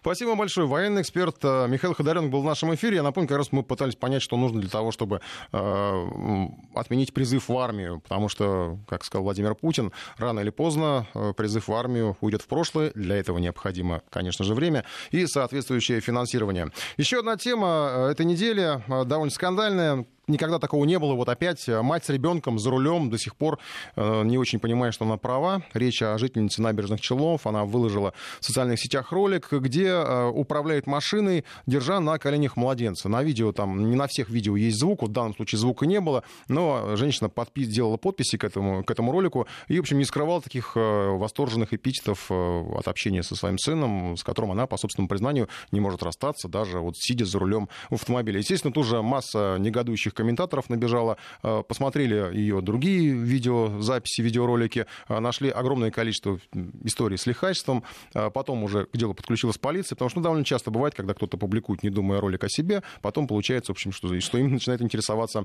[0.00, 0.66] Спасибо большое.
[0.66, 2.96] Военный эксперт э, Михаил Ходоренко был в нашем эфире.
[2.96, 5.20] Я напомню, как раз мы пытались понять, что нужно для того, чтобы
[5.52, 8.00] э, отменить призыв в армию.
[8.00, 12.48] Потому что, как сказал Владимир Путин, рано или поздно э, призыв в армию уйдет в
[12.48, 12.92] прошлое.
[12.94, 16.70] Для этого необходимо, конечно же, время и соответствующее финансирование.
[16.96, 21.14] Еще одна тема этой недели, довольно скандальная никогда такого не было.
[21.14, 23.58] Вот опять э, мать с ребенком за рулем до сих пор
[23.94, 25.62] э, не очень понимает, что она права.
[25.72, 27.46] Речь о жительнице набережных Челнов.
[27.46, 33.08] Она выложила в социальных сетях ролик, где э, управляет машиной, держа на коленях младенца.
[33.08, 36.00] На видео там, не на всех видео есть звук, вот в данном случае звука не
[36.00, 40.04] было, но женщина подпис, делала подписи к этому, к этому ролику и, в общем, не
[40.04, 45.48] скрывала таких восторженных эпитетов от общения со своим сыном, с которым она, по собственному признанию,
[45.70, 48.38] не может расстаться, даже вот сидя за рулем автомобиля.
[48.38, 51.16] Естественно, тут же масса негодующих комментаторов набежало.
[51.42, 56.40] Э, посмотрели ее другие видеозаписи, видеоролики, э, нашли огромное количество
[56.82, 57.84] историй с лихачеством.
[58.14, 61.36] Э, потом уже к делу подключилась полиция, потому что ну, довольно часто бывает, когда кто-то
[61.36, 65.44] публикует, не думая ролик о себе, потом получается, в общем, что, что им начинает интересоваться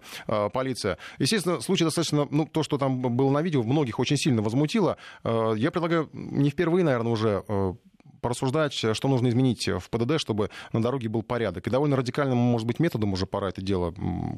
[0.54, 0.98] полиция.
[1.20, 4.98] Естественно, случай достаточно, ну, то, что там было на видео, многих очень сильно возмутило.
[5.24, 7.44] Я предлагаю не впервые, наверное, уже
[8.22, 11.68] порассуждать, что нужно изменить в ПДД, чтобы на дороге был порядок.
[11.68, 13.94] И довольно радикальным, может быть, методом уже пора это дело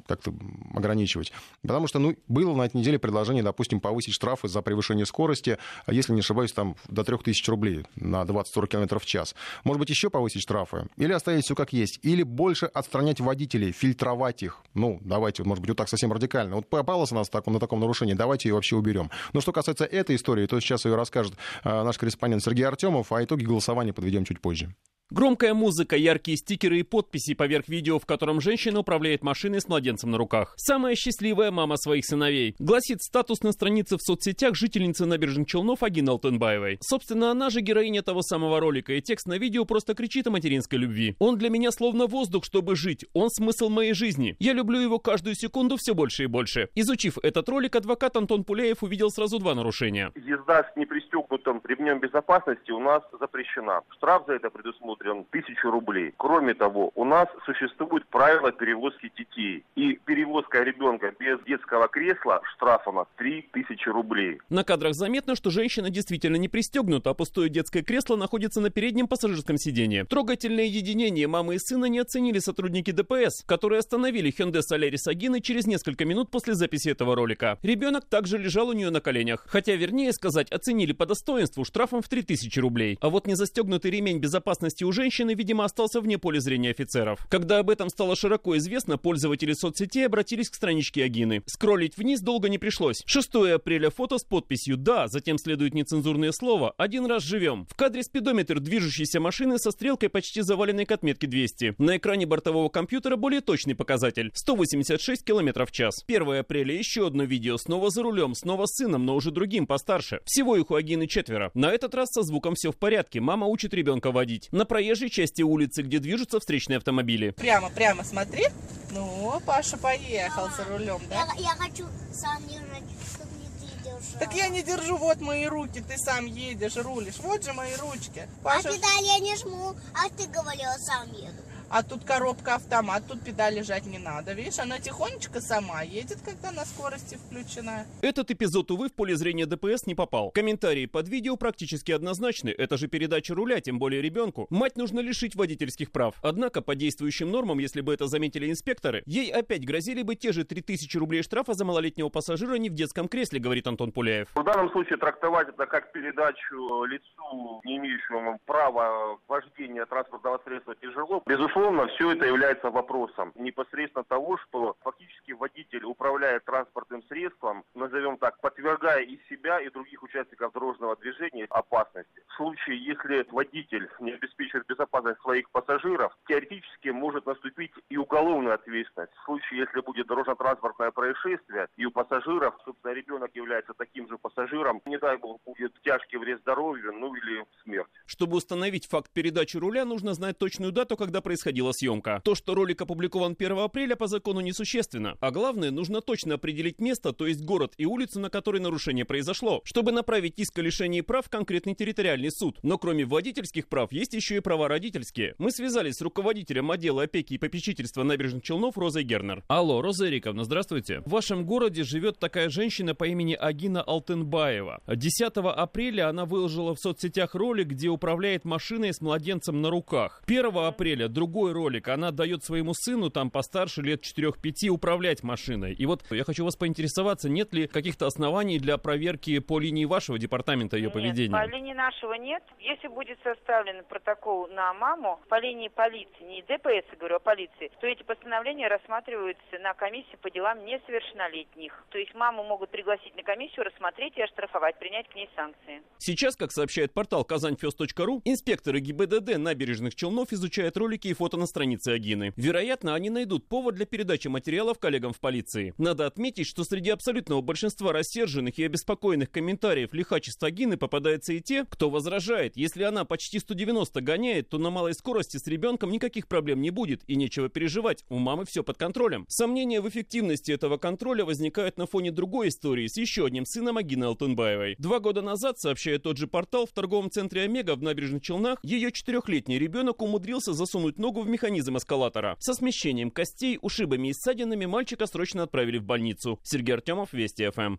[0.08, 0.34] как-то
[0.74, 1.32] ограничивать.
[1.62, 5.58] Потому что, ну, было на этой неделе предложение, допустим, повысить штрафы за превышение скорости,
[5.88, 9.36] если не ошибаюсь, там до 3000 рублей на 20-40 км в час.
[9.64, 10.88] Может быть, еще повысить штрафы?
[10.98, 12.00] Или оставить все как есть?
[12.04, 14.62] Или больше отстранять водителей, фильтровать их?
[14.74, 16.56] Ну, давайте, может быть, вот так совсем радикально.
[16.56, 19.10] Вот попалась у нас на таком нарушении, давайте ее вообще уберем.
[19.34, 23.24] Но что касается этой истории, то сейчас ее расскажет а, наш корреспондент Сергей Артемов, а
[23.24, 24.76] итоги голосования голосования подведем чуть позже.
[25.14, 30.10] Громкая музыка, яркие стикеры и подписи поверх видео, в котором женщина управляет машиной с младенцем
[30.10, 30.56] на руках.
[30.58, 32.56] Самая счастливая мама своих сыновей.
[32.58, 36.80] Гласит статус на странице в соцсетях жительницы набережных Челнов Агины Алтенбаевой.
[36.82, 40.80] Собственно, она же героиня того самого ролика, и текст на видео просто кричит о материнской
[40.80, 41.16] любви.
[41.20, 43.06] Он для меня словно воздух, чтобы жить.
[43.14, 44.36] Он смысл моей жизни.
[44.40, 46.70] Я люблю его каждую секунду все больше и больше.
[46.74, 50.12] Изучив этот ролик, адвокат Антон Пуляев увидел сразу два нарушения.
[50.16, 53.82] Езда с непристегнутым ремнем безопасности у нас запрещена.
[53.96, 56.14] Штраф за это предусмотрен предусмотрен тысячу рублей.
[56.18, 59.64] Кроме того, у нас существует правило перевозки детей.
[59.76, 64.40] И перевозка ребенка без детского кресла штрафана 3000 рублей.
[64.50, 69.08] На кадрах заметно, что женщина действительно не пристегнута, а пустое детское кресло находится на переднем
[69.08, 70.06] пассажирском сиденье.
[70.06, 75.68] Трогательное единение мамы и сына не оценили сотрудники ДПС, которые остановили Hyundai Solaris Агины через
[75.68, 77.58] несколько минут после записи этого ролика.
[77.62, 79.46] Ребенок также лежал у нее на коленях.
[79.48, 82.98] Хотя, вернее сказать, оценили по достоинству штрафом в 3000 рублей.
[83.02, 87.26] А вот незастегнутый ремень безопасности у женщины, видимо, остался вне поля зрения офицеров.
[87.30, 91.44] Когда об этом стало широко известно, пользователи соцсетей обратились к страничке Агины.
[91.46, 93.04] Скроллить вниз долго не пришлось.
[93.06, 97.66] 6 апреля фото с подписью «Да», затем следует нецензурное слово «Один раз живем».
[97.70, 101.76] В кадре спидометр движущейся машины со стрелкой почти заваленной к отметке 200.
[101.78, 106.04] На экране бортового компьютера более точный показатель– 186 км в час.
[106.08, 110.20] 1 апреля еще одно видео, снова за рулем, снова с сыном, но уже другим, постарше.
[110.26, 111.52] Всего их у Агины четверо.
[111.54, 114.50] На этот раз со звуком все в порядке, мама учит ребенка водить.
[114.52, 117.30] На проезжей части улицы, где движутся встречные автомобили.
[117.30, 118.48] Прямо, прямо смотри.
[118.90, 121.28] Ну, Паша поехал за рулем, да?
[121.38, 124.20] Я, я хочу сам ехать, чтобы не ты держал.
[124.20, 127.20] Так я не держу, вот мои руки, ты сам едешь, рулишь.
[127.20, 128.28] Вот же мои ручки.
[128.42, 128.70] Паша...
[128.70, 131.44] А педаль я не жму, а ты говорила, сам еду
[131.74, 134.34] а тут коробка автомат, тут педали жать не надо.
[134.34, 137.88] Видишь, она тихонечко сама едет, когда на скорости включена.
[138.04, 140.30] Этот эпизод, увы, в поле зрения ДПС не попал.
[140.30, 142.50] Комментарии под видео практически однозначны.
[142.50, 144.46] Это же передача руля, тем более ребенку.
[144.52, 146.14] Мать нужно лишить водительских прав.
[146.22, 150.44] Однако, по действующим нормам, если бы это заметили инспекторы, ей опять грозили бы те же
[150.44, 154.28] 3000 рублей штрафа за малолетнего пассажира не в детском кресле, говорит Антон Пуляев.
[154.36, 161.24] В данном случае трактовать это как передачу лицу, не имеющему права вождения транспортного средства тяжело.
[161.26, 168.18] Безусловно, безусловно, все это является вопросом непосредственно того, что фактически водитель управляет транспортным средством, назовем
[168.18, 172.22] так, подвергая и себя, и других участников дорожного движения опасности.
[172.28, 179.14] В случае, если водитель не обеспечивает безопасность своих пассажиров, теоретически может наступить и уголовная ответственность.
[179.22, 184.82] В случае, если будет дорожно-транспортное происшествие, и у пассажиров, собственно, ребенок является таким же пассажиром,
[184.86, 187.88] не дай бог, будет тяжкий вред здоровью, ну или смерть.
[188.06, 192.22] Чтобы установить факт передачи руля, нужно знать точную дату, когда происходила происходила съемка.
[192.24, 195.18] То, что ролик опубликован 1 апреля по закону несущественно.
[195.20, 199.62] А главное, нужно точно определить место, то есть город и улицу, на которой нарушение произошло,
[199.66, 202.60] чтобы направить иск о лишении прав в конкретный территориальный суд.
[202.64, 205.36] Но кроме водительских прав, есть еще и права родительские.
[205.38, 209.44] Мы связались с руководителем отдела опеки и попечительства набережных Челнов Розой Гернер.
[209.48, 211.02] Алло, Роза Эриковна, здравствуйте.
[211.06, 214.82] В вашем городе живет такая женщина по имени Агина Алтенбаева.
[214.88, 220.24] 10 апреля она выложила в соцсетях ролик, где управляет машиной с младенцем на руках.
[220.26, 221.88] 1 апреля другой ролик.
[221.88, 225.74] Она дает своему сыну, там постарше, лет 4-5, управлять машиной.
[225.74, 230.20] И вот я хочу вас поинтересоваться, нет ли каких-то оснований для проверки по линии вашего
[230.20, 231.32] департамента ее нет, поведения?
[231.32, 232.44] по линии нашего нет.
[232.60, 237.88] Если будет составлен протокол на маму по линии полиции, не ДПС, говорю, а полиции, то
[237.88, 241.84] эти постановления рассматриваются на комиссии по делам несовершеннолетних.
[241.90, 245.82] То есть маму могут пригласить на комиссию, рассмотреть и оштрафовать, принять к ней санкции.
[245.98, 251.92] Сейчас, как сообщает портал казаньфест.ру, инспекторы ГИБДД набережных Челнов изучают ролики и фото на странице
[251.92, 252.34] Агины.
[252.36, 255.74] Вероятно, они найдут повод для передачи материалов коллегам в полиции.
[255.78, 261.64] Надо отметить, что среди абсолютного большинства рассерженных и обеспокоенных комментариев лихачества Агины попадаются и те,
[261.64, 262.58] кто возражает.
[262.58, 267.04] Если она почти 190 гоняет, то на малой скорости с ребенком никаких проблем не будет
[267.08, 268.04] и нечего переживать.
[268.10, 269.26] У мамы все под контролем.
[269.30, 274.04] Сомнения в эффективности этого контроля возникают на фоне другой истории с еще одним сыном Агины
[274.04, 274.76] Алтунбаевой.
[274.78, 278.92] Два года назад, сообщает тот же портал, в торговом центре Омега в набережных Челнах ее
[278.92, 282.36] четырехлетний ребенок умудрился засунуть ногу в механизм эскалатора.
[282.40, 286.40] Со смещением костей, ушибами и ссадинами мальчика срочно отправили в больницу.
[286.44, 287.78] Сергей Артемов, Вести ФМ.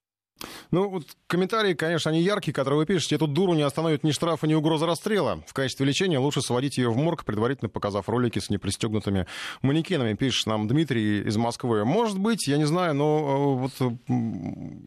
[0.71, 3.17] Ну, вот комментарии, конечно, они яркие, которые вы пишете.
[3.17, 5.43] Эту дуру не остановит ни штрафа, ни угроза расстрела.
[5.47, 9.27] В качестве лечения лучше сводить ее в морг, предварительно показав ролики с непристегнутыми
[9.63, 11.85] манекенами, пишет нам Дмитрий из Москвы.
[11.85, 13.93] Может быть, я не знаю, но э, вот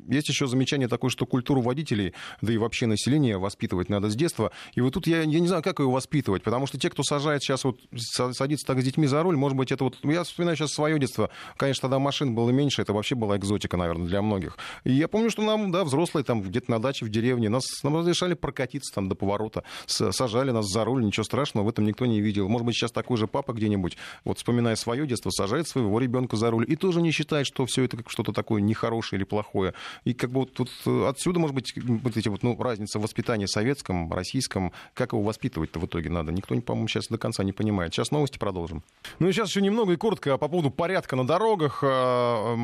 [0.09, 4.51] есть еще замечание такое, что культуру водителей, да и вообще населения воспитывать надо с детства.
[4.75, 7.41] И вот тут я, я не знаю, как ее воспитывать, потому что те, кто сажает
[7.41, 9.97] сейчас вот, садится так с детьми за руль, может быть, это вот...
[10.03, 11.29] Я вспоминаю сейчас свое детство.
[11.55, 14.57] Конечно, тогда машин было меньше, это вообще была экзотика, наверное, для многих.
[14.83, 17.97] И я помню, что нам, да, взрослые там где-то на даче в деревне, нас нам
[17.97, 22.21] разрешали прокатиться там до поворота, сажали нас за руль, ничего страшного в этом никто не
[22.21, 22.47] видел.
[22.47, 26.51] Может быть, сейчас такой же папа где-нибудь, вот вспоминая свое детство, сажает своего ребенка за
[26.51, 29.73] руль и тоже не считает, что все это как что-то такое нехорошее или плохое.
[30.03, 33.45] И как бы вот, вот отсюда, может быть, вот эти вот, ну, разница в воспитании
[33.45, 36.31] советском, российском, как его воспитывать-то в итоге надо.
[36.31, 37.93] Никто, по-моему, сейчас до конца не понимает.
[37.93, 38.83] Сейчас новости продолжим.
[39.19, 42.55] Ну и сейчас еще немного и коротко по поводу порядка на дорогах а,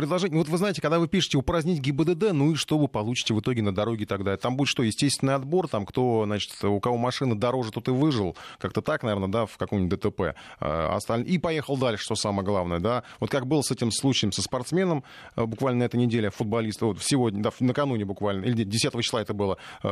[0.00, 0.38] предложение.
[0.38, 3.60] Вот вы знаете, когда вы пишете упразднить ГИБДД, ну и что вы получите в итоге
[3.60, 4.34] на дороге тогда?
[4.38, 8.34] Там будет что, естественный отбор, там кто, значит, у кого машина дороже, тот и выжил.
[8.58, 10.34] Как-то так, наверное, да, в каком-нибудь ДТП.
[10.58, 13.02] А, и поехал дальше, что самое главное, да.
[13.18, 15.04] Вот как было с этим случаем со спортсменом,
[15.36, 19.34] а, буквально на этой неделе, футболист, вот сегодня, да, накануне буквально, или 10 числа это
[19.34, 19.88] было, э,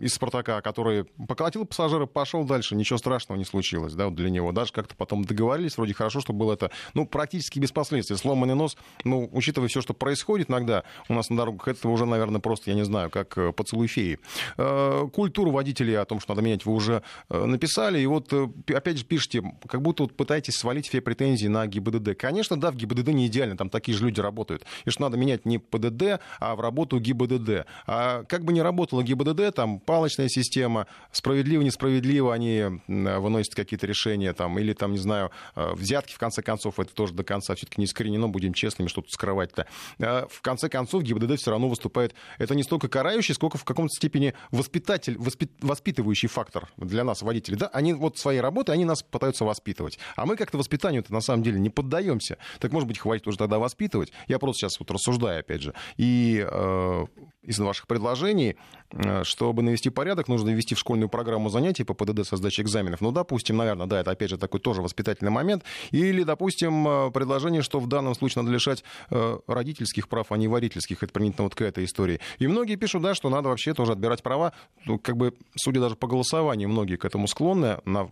[0.00, 4.52] из «Спартака», который поколотил пассажира, пошел дальше, ничего страшного не случилось, да, вот для него.
[4.52, 8.16] Даже как-то потом договорились, вроде хорошо, что было это, ну, практически без последствий.
[8.16, 12.40] Сломанный нос ну, учитывая все, что происходит иногда у нас на дорогах, это уже, наверное,
[12.40, 14.18] просто, я не знаю, как э, поцелуй феи.
[14.56, 18.00] Э, культуру водителей о том, что надо менять, вы уже э, написали.
[18.00, 18.32] И вот,
[18.66, 22.16] опять же, пишите, как будто вот пытаетесь свалить все претензии на ГИБДД.
[22.16, 24.64] Конечно, да, в ГИБДД не идеально, там такие же люди работают.
[24.84, 27.66] И что надо менять не ПДД, а в работу ГИБДД.
[27.86, 34.32] А как бы ни работала ГИБДД, там палочная система, справедливо, несправедливо они выносят какие-то решения,
[34.32, 37.86] там, или там, не знаю, взятки, в конце концов, это тоже до конца все-таки не
[37.86, 39.66] искоренено, будем честными, что тут скрывать-то.
[40.00, 43.94] А, в конце концов, ГИБДД все равно выступает, это не столько карающий, сколько в каком-то
[43.94, 47.58] степени воспитатель, воспит, воспитывающий фактор для нас, водителей.
[47.58, 47.68] Да?
[47.68, 49.98] Они вот своей работой, они нас пытаются воспитывать.
[50.16, 52.38] А мы как-то воспитанию-то на самом деле не поддаемся.
[52.58, 54.12] Так, может быть, хватит уже тогда воспитывать.
[54.26, 55.74] Я просто сейчас вот рассуждаю, опять же.
[55.96, 57.06] И э,
[57.42, 58.56] из ваших предложений,
[58.92, 63.00] э, чтобы навести порядок, нужно ввести в школьную программу занятий по ПДД со сдачей экзаменов.
[63.00, 65.64] Ну, допустим, наверное, да, это опять же такой тоже воспитательный момент.
[65.90, 70.48] Или, допустим, э, предложение, что в данном случае надо лишать э, родительских прав, а не
[70.48, 71.02] водительских.
[71.02, 72.20] Это применительно вот к этой истории.
[72.38, 74.52] И многие пишут, да, что надо вообще тоже отбирать права.
[74.84, 77.78] Ну, как бы, судя даже по голосованию, многие к этому склонны.
[77.84, 78.08] На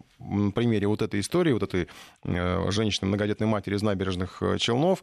[0.54, 1.88] примере вот этой истории, вот этой
[2.24, 5.02] женщины, многодетной матери из набережных Челнов,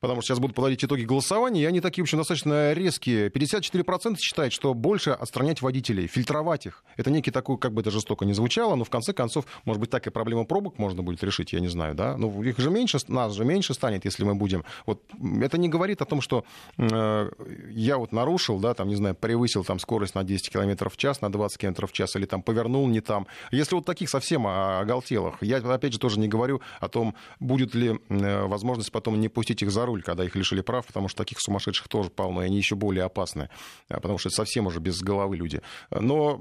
[0.00, 3.28] потому что сейчас будут подводить итоги голосования, и они такие, в общем, достаточно резкие.
[3.28, 6.84] 54% считают, что больше отстранять водителей, фильтровать их.
[6.96, 9.90] Это некий такой, как бы это жестоко не звучало, но в конце концов, может быть,
[9.90, 12.16] так и проблема пробок можно будет решить, я не знаю, да?
[12.16, 14.64] Ну, их же меньше, нас же меньше станет, если мы будем...
[14.86, 15.02] Вот
[15.42, 16.44] это не говорит о том, что
[16.78, 17.30] э,
[17.70, 21.20] я вот нарушил, да, там, не знаю, превысил там скорость на 10 км в час,
[21.20, 23.26] на 20 км в час, или там повернул не там.
[23.50, 28.00] Если вот таких совсем оголтелых, я, опять же, тоже не говорю о том, будет ли
[28.08, 31.40] э, возможность потом не пустить их за руль, когда их лишили прав, потому что таких
[31.40, 33.50] сумасшедших тоже полно, и они еще более опасны,
[33.88, 35.60] а, потому что это совсем уже без головы люди.
[35.90, 36.40] Но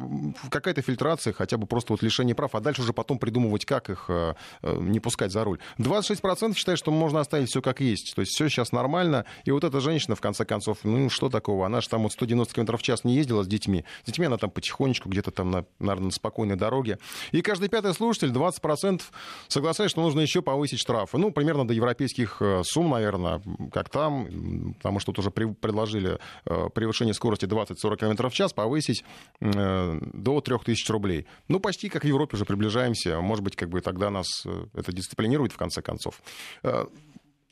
[0.49, 4.05] какая-то фильтрация, хотя бы просто вот лишение прав, а дальше уже потом придумывать, как их
[4.09, 5.59] э, э, не пускать за руль.
[5.77, 9.63] 26% считают, что можно оставить все как есть, то есть все сейчас нормально, и вот
[9.63, 12.81] эта женщина, в конце концов, ну что такого, она же там вот 190 км в
[12.81, 16.11] час не ездила с детьми, с детьми она там потихонечку где-то там, на, наверное, на
[16.11, 16.99] спокойной дороге.
[17.31, 19.01] И каждый пятый слушатель, 20%
[19.47, 21.17] соглашается, что нужно еще повысить штрафы.
[21.17, 23.38] Ну, примерно до европейских э, сумм, наверное,
[23.71, 29.03] как там, потому что тут уже предложили превышение скорости 20-40 км в час повысить
[29.39, 31.27] до 3000 рублей.
[31.47, 33.21] Ну, почти как в Европе уже приближаемся.
[33.21, 34.27] Может быть, как бы тогда нас
[34.73, 36.21] это дисциплинирует в конце концов.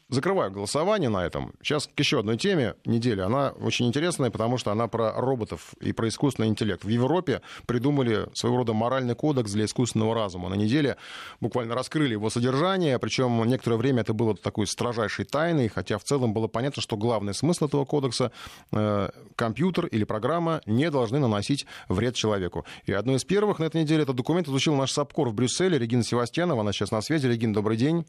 [0.09, 1.51] Закрываю голосование на этом.
[1.61, 3.19] Сейчас к еще одной теме недели.
[3.19, 6.85] Она очень интересная, потому что она про роботов и про искусственный интеллект.
[6.85, 10.47] В Европе придумали своего рода моральный кодекс для искусственного разума.
[10.47, 10.95] На неделе
[11.41, 16.33] буквально раскрыли его содержание, причем некоторое время это было такой строжайшей тайной, хотя в целом
[16.33, 18.31] было понятно, что главный смысл этого кодекса
[18.71, 22.65] э, компьютер или программа не должны наносить вред человеку.
[22.85, 26.03] И одно из первых на этой неделе этот документ изучил наш САПКОР в Брюсселе, Регина
[26.03, 27.27] Севастьянова, она сейчас на связи.
[27.27, 28.05] Регина, добрый день.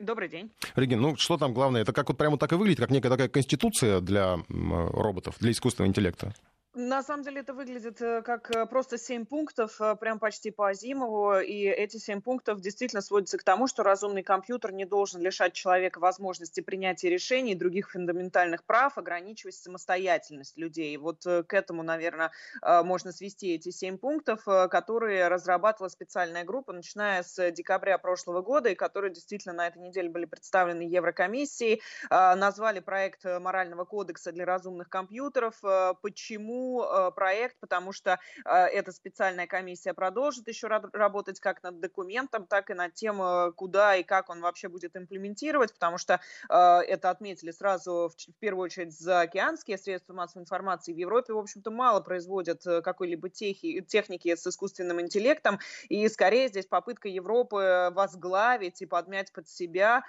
[0.00, 0.50] Добрый день.
[0.74, 1.82] Регин, ну что там главное?
[1.82, 5.88] Это как вот прямо так и выглядит, как некая такая конституция для роботов, для искусственного
[5.88, 6.34] интеллекта?
[6.76, 10.70] На самом деле это выглядит э, как э, просто семь пунктов, э, прям почти по
[10.70, 15.52] Азимову, и эти семь пунктов действительно сводятся к тому, что разумный компьютер не должен лишать
[15.52, 20.96] человека возможности принятия решений других фундаментальных прав, ограничивать самостоятельность людей.
[20.96, 22.32] Вот к этому, наверное,
[22.62, 28.74] можно свести эти семь пунктов, которые разрабатывала специальная группа, начиная с декабря прошлого года, и
[28.74, 35.54] которые действительно на этой неделе были представлены Еврокомиссией, назвали проект морального кодекса для разумных компьютеров.
[36.02, 42.46] Почему Э, проект, потому что э, эта специальная комиссия продолжит еще работать как над документом,
[42.46, 47.10] так и над тем, э, куда и как он вообще будет имплементировать, потому что это
[47.10, 52.62] отметили сразу в первую очередь заокеанские средства массовой информации в Европе, в общем-то, мало производят
[52.62, 55.58] какой-либо техники с искусственным интеллектом,
[55.88, 60.04] и скорее здесь попытка Европы возглавить и подмять под себя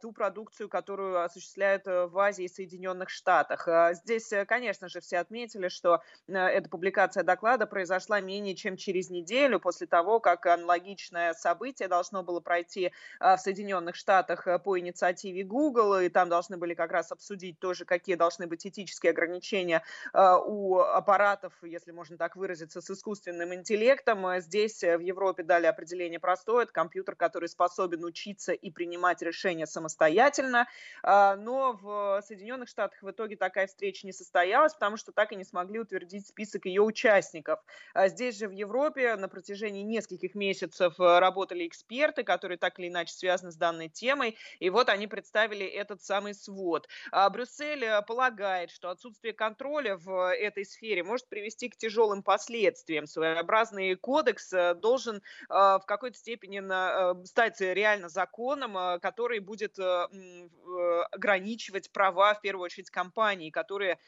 [0.00, 3.68] ту продукцию, которую осуществляют в Азии и Соединенных Штатах.
[3.92, 9.10] Здесь, конечно же, все отметили, что что э, эта публикация доклада произошла менее чем через
[9.10, 14.78] неделю после того, как аналогичное событие должно было пройти э, в Соединенных Штатах э, по
[14.78, 19.82] инициативе Google, и там должны были как раз обсудить тоже, какие должны быть этические ограничения
[20.12, 24.40] у аппаратов, если можно так выразиться, с искусственным интеллектом.
[24.40, 30.66] Здесь в Европе дали определение простое, это компьютер, который способен учиться и принимать решения самостоятельно,
[31.02, 35.44] но в Соединенных Штатах в итоге такая встреча не состоялась, потому что так и не
[35.44, 37.60] смогли утвердить список ее участников.
[37.94, 42.88] А здесь же в Европе на протяжении нескольких месяцев э, работали эксперты, которые так или
[42.88, 46.88] иначе связаны с данной темой, и вот они представили этот самый свод.
[47.10, 53.06] А Брюссель э, полагает, что отсутствие контроля в этой сфере может привести к тяжелым последствиям.
[53.06, 56.60] Своеобразный кодекс э, должен в какой-то степени
[57.26, 59.78] стать реально законом, который будет
[61.10, 63.98] ограничивать права, в первую очередь, компаний, которые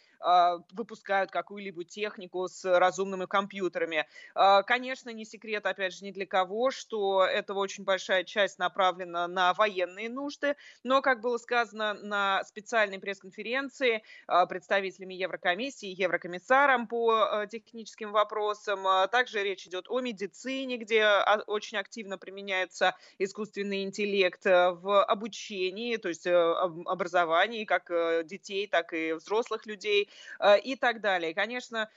[0.72, 4.06] выпускают какую какую-либо технику с разумными компьютерами.
[4.34, 9.28] А, конечно, не секрет, опять же, ни для кого, что это очень большая часть направлена
[9.28, 17.12] на военные нужды, но, как было сказано на специальной пресс-конференции а, представителями Еврокомиссии Еврокомиссаром по
[17.12, 21.06] а, техническим вопросам, также речь идет о медицине, где
[21.46, 27.90] очень активно применяется искусственный интеллект в обучении, то есть образовании как
[28.26, 30.08] детей, так и взрослых людей
[30.64, 31.34] и так далее.
[31.34, 31.88] Конечно, конечно,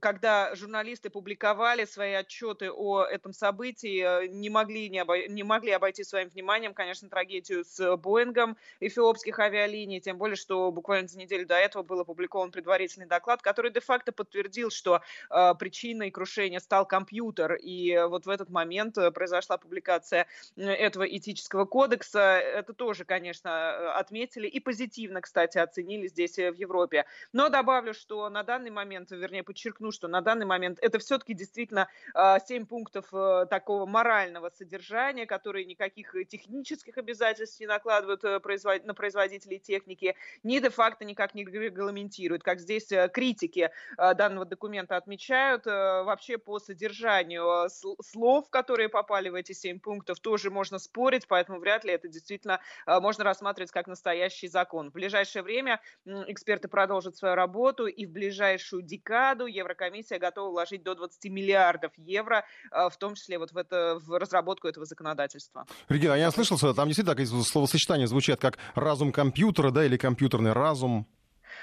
[0.00, 5.26] когда журналисты публиковали свои отчеты о этом событии, э, не могли, не, обо...
[5.28, 11.08] не могли обойти своим вниманием, конечно, трагедию с Боингом эфиопских авиалиний, тем более, что буквально
[11.08, 15.00] за неделю до этого был опубликован предварительный доклад, который де-факто подтвердил, что
[15.30, 20.26] э, причиной крушения стал компьютер, и вот в этот момент э, произошла публикация
[20.56, 22.38] этого этического кодекса.
[22.38, 27.06] Это тоже, конечно, отметили и позитивно, кстати, оценили здесь в Европе.
[27.32, 31.88] Но добавлю, что на данный момент, вернее, подчеркну, что на данный момент это все-таки действительно
[32.14, 38.40] а, семь пунктов э, такого морального содержания, которые никаких технических обязательств не накладывают э,
[38.84, 42.42] на производителей техники, ни де-факто никак не регламентируют.
[42.42, 49.52] Как здесь э, критики данного документа отмечают, вообще по содержанию слов, которые попали в эти
[49.52, 54.90] семь пунктов, тоже можно спорить, поэтому вряд ли это действительно можно рассматривать как настоящий закон.
[54.90, 60.82] В ближайшее время эксперты продолжат свою работу, и в ближайшее ближайшую декаду Еврокомиссия готова вложить
[60.82, 65.66] до 20 миллиардов евро, э, в том числе вот в, это, в разработку этого законодательства.
[65.88, 71.06] Регина, я слышал, там действительно такие словосочетания звучат, как разум компьютера, да, или компьютерный разум.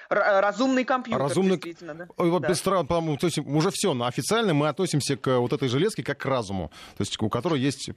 [0.10, 1.56] Э, разумный компьютер, разумный...
[1.56, 2.07] действительно, да.
[2.18, 2.49] Ой, вот да.
[2.49, 6.18] без по-моему, то есть уже все, но официально мы относимся к вот этой железке как
[6.18, 7.91] к разуму, то есть у которой есть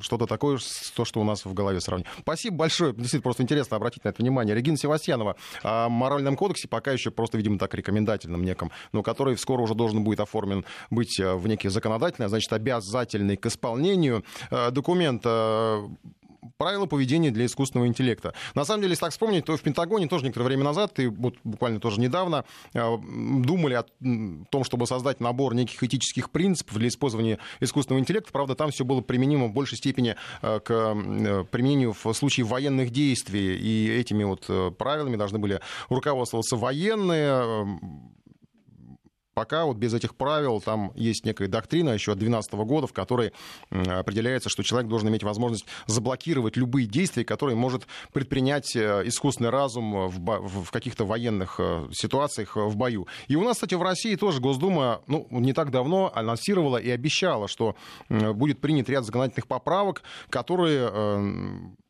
[0.00, 0.58] что-то такое,
[0.94, 2.06] то, что у нас в голове сравнить.
[2.20, 4.54] Спасибо большое, действительно просто интересно обратить на это внимание.
[4.54, 9.62] Регина Севастьянова о моральном кодексе пока еще просто, видимо, так рекомендательном неком, но который скоро
[9.62, 14.24] уже должен будет оформлен быть э, в некий законодательный, а значит, обязательный к исполнению.
[14.50, 15.24] Э, документ
[16.56, 18.34] правила поведения для искусственного интеллекта.
[18.54, 21.34] На самом деле, если так вспомнить, то в Пентагоне тоже некоторое время назад, и вот
[21.44, 23.84] буквально тоже недавно, думали о
[24.50, 28.32] том, чтобы создать набор неких этических принципов для использования искусственного интеллекта.
[28.32, 30.94] Правда, там все было применимо в большей степени к
[31.50, 33.56] применению в случае военных действий.
[33.56, 34.46] И этими вот
[34.76, 37.78] правилами должны были руководствоваться военные,
[39.38, 43.32] Пока вот без этих правил там есть некая доктрина еще от 2012 года, в которой
[43.70, 50.08] определяется, что человек должен иметь возможность заблокировать любые действия, которые может предпринять э, искусственный разум
[50.08, 53.06] в, в каких-то военных э, ситуациях в бою.
[53.28, 57.46] И у нас, кстати, в России тоже Госдума ну, не так давно анонсировала и обещала,
[57.46, 57.76] что
[58.08, 61.48] будет принят ряд законодательных поправок, которые э,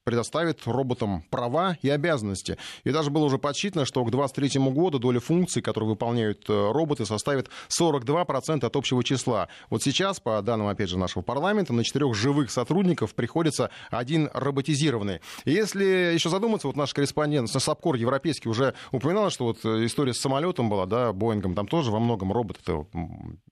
[0.09, 2.57] предоставит роботам права и обязанности.
[2.85, 7.05] И даже было уже подсчитано, что к 2023 году доля функций, которые выполняют э, роботы,
[7.05, 9.49] составит 42% от общего числа.
[9.69, 15.21] Вот сейчас, по данным, опять же, нашего парламента, на четырех живых сотрудников приходится один роботизированный.
[15.45, 20.21] Если еще задуматься, вот наш корреспондент Сапкор европейский уже упоминал, что вот э, история с
[20.21, 22.87] самолетом была, да, Боингом, там тоже во многом робот это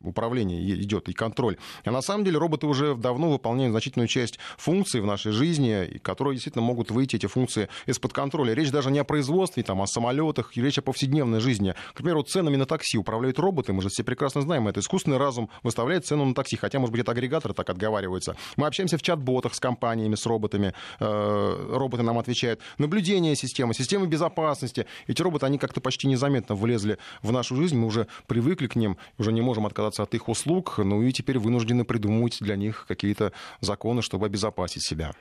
[0.00, 1.58] управление идет и контроль.
[1.84, 6.38] А на самом деле роботы уже давно выполняют значительную часть функций в нашей жизни, которые
[6.46, 8.54] действительно могут выйти эти функции из-под контроля.
[8.54, 11.74] Речь даже не о производстве, там, о самолетах, речь о повседневной жизни.
[11.92, 14.80] К примеру, ценами на такси управляют роботы, мы же все прекрасно знаем это.
[14.80, 18.36] Искусственный разум выставляет цену на такси, хотя, может быть, это агрегаторы так отговариваются.
[18.56, 20.72] Мы общаемся в чат-ботах с компаниями, с роботами.
[21.00, 22.60] Э, роботы нам отвечают.
[22.78, 24.86] Наблюдение системы, системы безопасности.
[25.08, 28.96] Эти роботы, они как-то почти незаметно влезли в нашу жизнь, мы уже привыкли к ним,
[29.18, 33.32] уже не можем отказаться от их услуг, ну и теперь вынуждены придумывать для них какие-то
[33.60, 35.12] законы, чтобы обезопасить себя.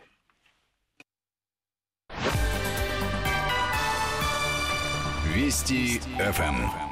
[5.35, 6.84] Вести ФМ.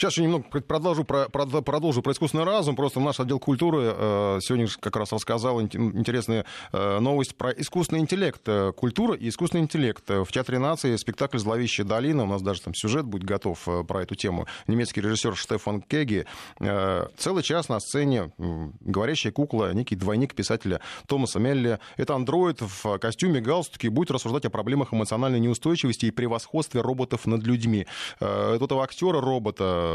[0.00, 2.74] Сейчас еще немного продолжу про, продолжу про искусственный разум.
[2.74, 8.40] Просто наш отдел культуры э, сегодня как раз рассказал интересную э, новость про искусственный интеллект.
[8.46, 10.02] Э, культура и искусственный интеллект.
[10.08, 12.22] В Театре нации спектакль «Зловещая долина».
[12.22, 14.46] У нас даже там сюжет будет готов про эту тему.
[14.66, 16.24] Немецкий режиссер Штефан Кеги.
[16.58, 21.78] Целый час на сцене говорящая кукла, некий двойник писателя Томаса Мелли.
[21.98, 27.42] Это андроид в костюме, галстуке будет рассуждать о проблемах эмоциональной неустойчивости и превосходстве роботов над
[27.42, 27.86] людьми.
[28.18, 29.89] Этого актера робота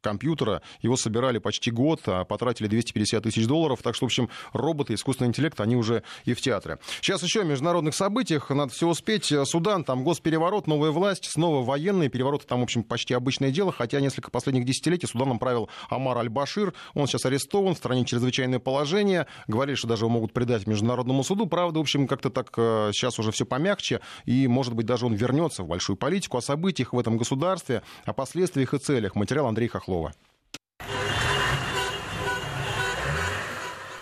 [0.00, 0.62] компьютера.
[0.80, 3.80] Его собирали почти год, а потратили 250 тысяч долларов.
[3.82, 6.78] Так что, в общем, роботы, искусственный интеллект, они уже и в театре.
[7.00, 8.50] Сейчас еще о международных событиях.
[8.50, 9.32] Надо все успеть.
[9.44, 12.08] Судан, там госпереворот, новая власть, снова военные.
[12.08, 13.72] Перевороты там, в общем, почти обычное дело.
[13.72, 16.74] Хотя несколько последних десятилетий Суданом правил Амар Аль-Башир.
[16.94, 19.26] Он сейчас арестован, в стране чрезвычайное положение.
[19.46, 21.46] Говорили, что даже его могут предать Международному суду.
[21.46, 24.00] Правда, в общем, как-то так э, сейчас уже все помягче.
[24.24, 26.38] И, может быть, даже он вернется в большую политику.
[26.38, 29.14] О событиях в этом государстве, о последствиях и целях.
[29.14, 30.12] Материал материал Андрея Хохлова.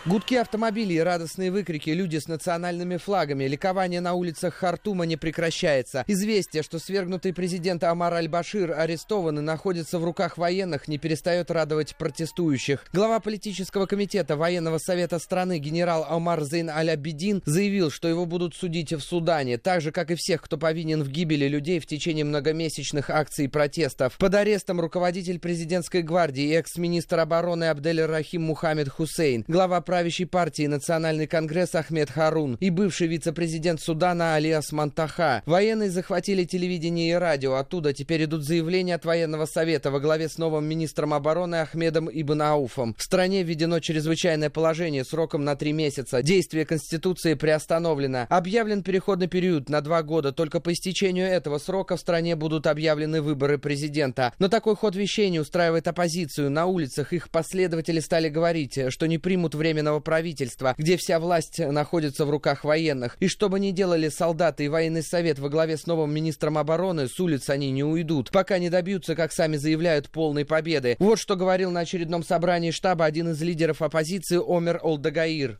[0.04, 6.04] Гудки автомобилей, радостные выкрики, люди с национальными флагами, ликование на улицах Хартума не прекращается.
[6.08, 11.94] Известие, что свергнутый президент Амар Аль-Башир арестован и находится в руках военных, не перестает радовать
[11.94, 12.84] протестующих.
[12.92, 18.92] Глава политического комитета военного совета страны генерал Амар Зейн Аль-Абидин заявил, что его будут судить
[18.92, 23.08] в Судане, так же, как и всех, кто повинен в гибели людей в течение многомесячных
[23.08, 24.18] акций протестов.
[24.18, 30.66] Под арестом руководитель президентской гвардии и экс-министр обороны Абдель Рахим Мухаммед Хусейн, глава правящей партии
[30.66, 35.42] Национальный конгресс Ахмед Харун и бывший вице-президент Судана Алиас Мантаха.
[35.44, 37.56] Военные захватили телевидение и радио.
[37.56, 42.40] Оттуда теперь идут заявления от военного совета во главе с новым министром обороны Ахмедом Ибн
[42.40, 42.94] Ауфом.
[42.96, 46.22] В стране введено чрезвычайное положение сроком на три месяца.
[46.22, 48.26] Действие Конституции приостановлено.
[48.30, 50.32] Объявлен переходный период на два года.
[50.32, 54.32] Только по истечению этого срока в стране будут объявлены выборы президента.
[54.38, 56.50] Но такой ход вещей не устраивает оппозицию.
[56.50, 61.58] На улицах их последователи стали говорить, что не примут время временного правительства, где вся власть
[61.58, 63.16] находится в руках военных.
[63.20, 67.08] И что бы ни делали солдаты и военный совет во главе с новым министром обороны,
[67.08, 70.96] с улиц они не уйдут, пока не добьются, как сами заявляют, полной победы.
[70.98, 75.58] Вот что говорил на очередном собрании штаба один из лидеров оппозиции Омер Олдагаир.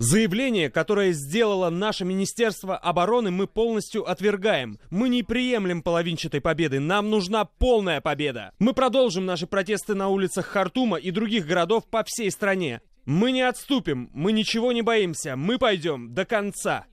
[0.00, 4.78] Заявление, которое сделало наше Министерство обороны, мы полностью отвергаем.
[4.88, 6.80] Мы не приемлем половинчатой победы.
[6.80, 8.52] Нам нужна полная победа.
[8.58, 12.80] Мы продолжим наши протесты на улицах Хартума и других городов по всей стране.
[13.04, 16.86] Мы не отступим, мы ничего не боимся, мы пойдем до конца.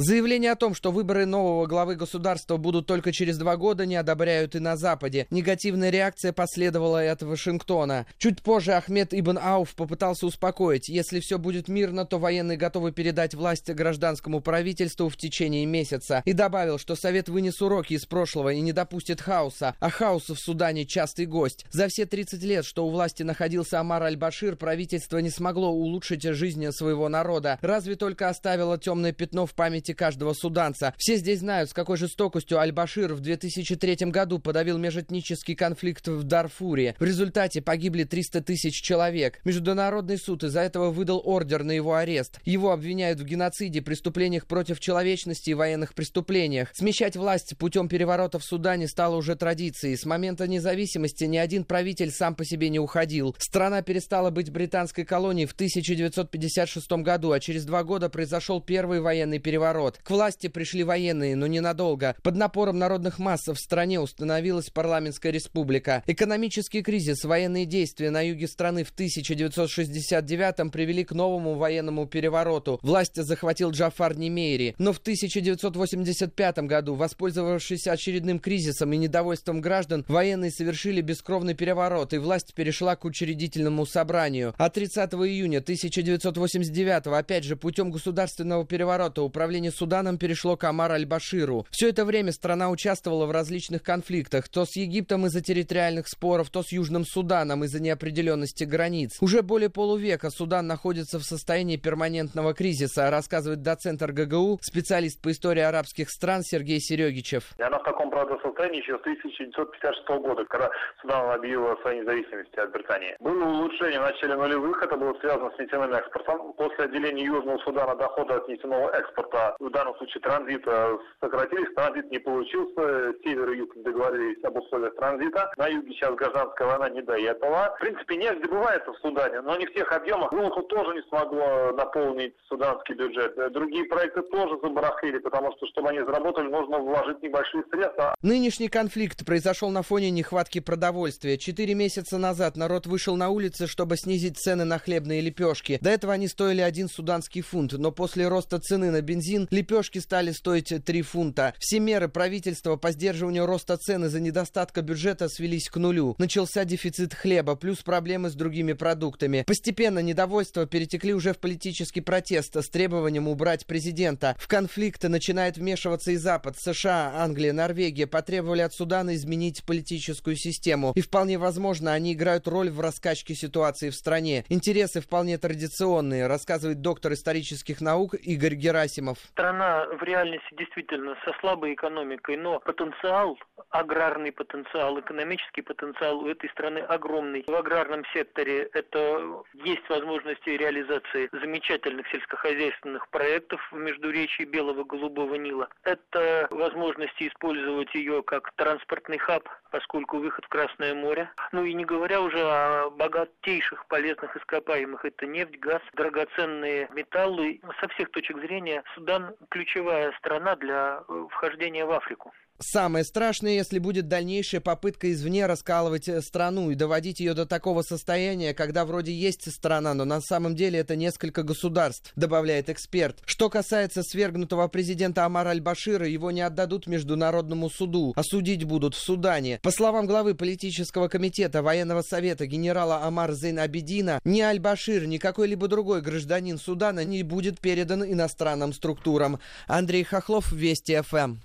[0.00, 4.54] Заявление о том, что выборы нового главы государства будут только через два года, не одобряют
[4.54, 5.26] и на Западе.
[5.30, 8.06] Негативная реакция последовала и от Вашингтона.
[8.16, 10.88] Чуть позже Ахмед Ибн Ауф попытался успокоить.
[10.88, 16.22] Если все будет мирно, то военные готовы передать власть гражданскому правительству в течение месяца.
[16.24, 19.74] И добавил, что Совет вынес уроки из прошлого и не допустит хаоса.
[19.80, 21.66] А хаос в Судане частый гость.
[21.72, 26.70] За все 30 лет, что у власти находился Амар Аль-Башир, правительство не смогло улучшить жизнь
[26.70, 27.58] своего народа.
[27.62, 30.94] Разве только оставило темное пятно в памяти памяти каждого суданца.
[30.98, 36.94] Все здесь знают, с какой жестокостью Аль-Башир в 2003 году подавил межэтнический конфликт в Дарфуре.
[36.98, 39.40] В результате погибли 300 тысяч человек.
[39.44, 42.40] Международный суд из-за этого выдал ордер на его арест.
[42.44, 46.70] Его обвиняют в геноциде, преступлениях против человечности и военных преступлениях.
[46.74, 49.96] Смещать власть путем переворота в Судане стало уже традицией.
[49.96, 53.34] С момента независимости ни один правитель сам по себе не уходил.
[53.38, 59.38] Страна перестала быть британской колонией в 1956 году, а через два года произошел первый военный
[59.38, 59.98] переворот переворот.
[60.02, 62.16] К власти пришли военные, но ненадолго.
[62.22, 66.02] Под напором народных масс в стране установилась парламентская республика.
[66.06, 72.78] Экономический кризис, военные действия на юге страны в 1969-м привели к новому военному перевороту.
[72.82, 74.74] Власть захватил Джафар Немейри.
[74.78, 82.18] Но в 1985 году, воспользовавшись очередным кризисом и недовольством граждан, военные совершили бескровный переворот, и
[82.18, 84.54] власть перешла к учредительному собранию.
[84.58, 90.92] А 30 июня 1989 опять же путем государственного переворота управление управление Суданом перешло к Амар
[90.92, 91.66] аль-Баширу.
[91.70, 96.62] Все это время страна участвовала в различных конфликтах, то с Египтом из-за территориальных споров, то
[96.62, 99.18] с Южным Суданом из-за неопределенности границ.
[99.20, 105.62] Уже более полувека Судан находится в состоянии перманентного кризиса, рассказывает доцент РГГУ, специалист по истории
[105.62, 107.44] арабских стран Сергей Серегичев.
[107.58, 110.70] И она в таком, правда, состоянии еще с 1956 года, когда
[111.00, 113.16] Судан объявил о своей независимости от Британии.
[113.20, 116.52] Было улучшение в начале нулевых, это было связано с нефтяным экспортом.
[116.54, 122.18] После отделения Южного Судана дохода от нефтяного экспорта в данном случае транзита сократились, транзит не
[122.18, 125.50] получился, север и юг договорились об условиях транзита.
[125.56, 127.74] На юге сейчас гражданская война не до этого.
[127.76, 130.32] В принципе, нефть добывается в Судане, но не в тех объемах.
[130.32, 133.34] Волху тоже не смогло наполнить суданский бюджет.
[133.52, 138.14] Другие проекты тоже забарахлили, потому что, чтобы они заработали, нужно вложить небольшие средства.
[138.22, 141.36] Нынешний конфликт произошел на фоне нехватки продовольствия.
[141.36, 145.78] Четыре месяца назад народ вышел на улицы, чтобы снизить цены на хлебные лепешки.
[145.80, 149.98] До этого они стоили один суданский фунт, но после роста цены на бензин бензин, лепешки
[149.98, 151.54] стали стоить 3 фунта.
[151.58, 156.14] Все меры правительства по сдерживанию роста цен из-за недостатка бюджета свелись к нулю.
[156.18, 159.44] Начался дефицит хлеба, плюс проблемы с другими продуктами.
[159.46, 164.36] Постепенно недовольство перетекли уже в политический протест с требованием убрать президента.
[164.38, 166.56] В конфликты начинает вмешиваться и Запад.
[166.58, 170.92] США, Англия, Норвегия потребовали от Судана изменить политическую систему.
[170.94, 174.44] И вполне возможно, они играют роль в раскачке ситуации в стране.
[174.48, 179.18] Интересы вполне традиционные, рассказывает доктор исторических наук Игорь Герасимов.
[179.32, 183.38] Страна в реальности действительно со слабой экономикой, но потенциал,
[183.70, 187.44] аграрный потенциал, экономический потенциал у этой страны огромный.
[187.46, 195.68] В аграрном секторе это есть возможности реализации замечательных сельскохозяйственных проектов в междуречии Белого Голубого Нила.
[195.84, 201.30] Это возможности использовать ее как транспортный хаб, поскольку выход в Красное море.
[201.52, 205.04] Ну и не говоря уже о богатейших полезных ископаемых.
[205.04, 207.60] Это нефть, газ, драгоценные металлы.
[207.80, 208.82] Со всех точек зрения
[209.18, 212.32] Судан ключевая страна для э, вхождения в Африку.
[212.60, 217.82] Самое страшное, если будет дальнейшая попытка извне раскалывать э, страну и доводить ее до такого
[217.82, 223.18] состояния, когда вроде есть страна, но на самом деле это несколько государств, добавляет эксперт.
[223.26, 228.98] Что касается свергнутого президента Амара Аль-Башира, его не отдадут Международному суду, а судить будут в
[228.98, 229.60] Судане.
[229.62, 235.68] По словам главы политического комитета военного совета генерала Амар Зейн Абидина, ни Аль-Башир, ни какой-либо
[235.68, 239.38] другой гражданин Судана не будет передан иностранным структурам.
[239.68, 241.36] Андрей Хохлов, Вести ФМ.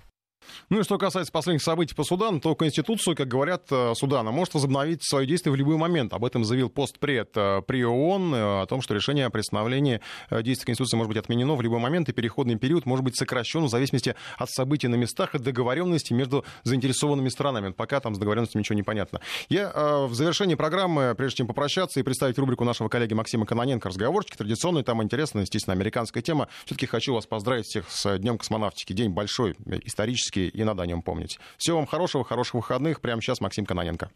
[0.70, 4.54] Ну и что касается последних событий по Судану, то Конституцию, как говорят, э, Судана может
[4.54, 6.12] возобновить свое действие в любой момент.
[6.12, 10.00] Об этом заявил постпред э, при ООН, э, о том, что решение о приостановлении
[10.30, 13.68] действия Конституции может быть отменено в любой момент, и переходный период может быть сокращен в
[13.68, 17.72] зависимости от событий на местах и договоренности между заинтересованными странами.
[17.72, 19.20] Пока там с договоренностью ничего не понятно.
[19.48, 19.72] Я
[20.06, 24.82] в завершении программы, прежде чем попрощаться и представить рубрику нашего коллеги Максима Каноненко «Разговорчики», традиционная,
[24.82, 28.92] там интересная, естественно, американская тема, все-таки хочу вас поздравить всех с Днем космонавтики.
[28.92, 31.38] День большой, исторический практически и надо о нем помнить.
[31.56, 33.00] Всего вам хорошего, хороших выходных.
[33.00, 34.10] Прямо сейчас Максим Каноненко.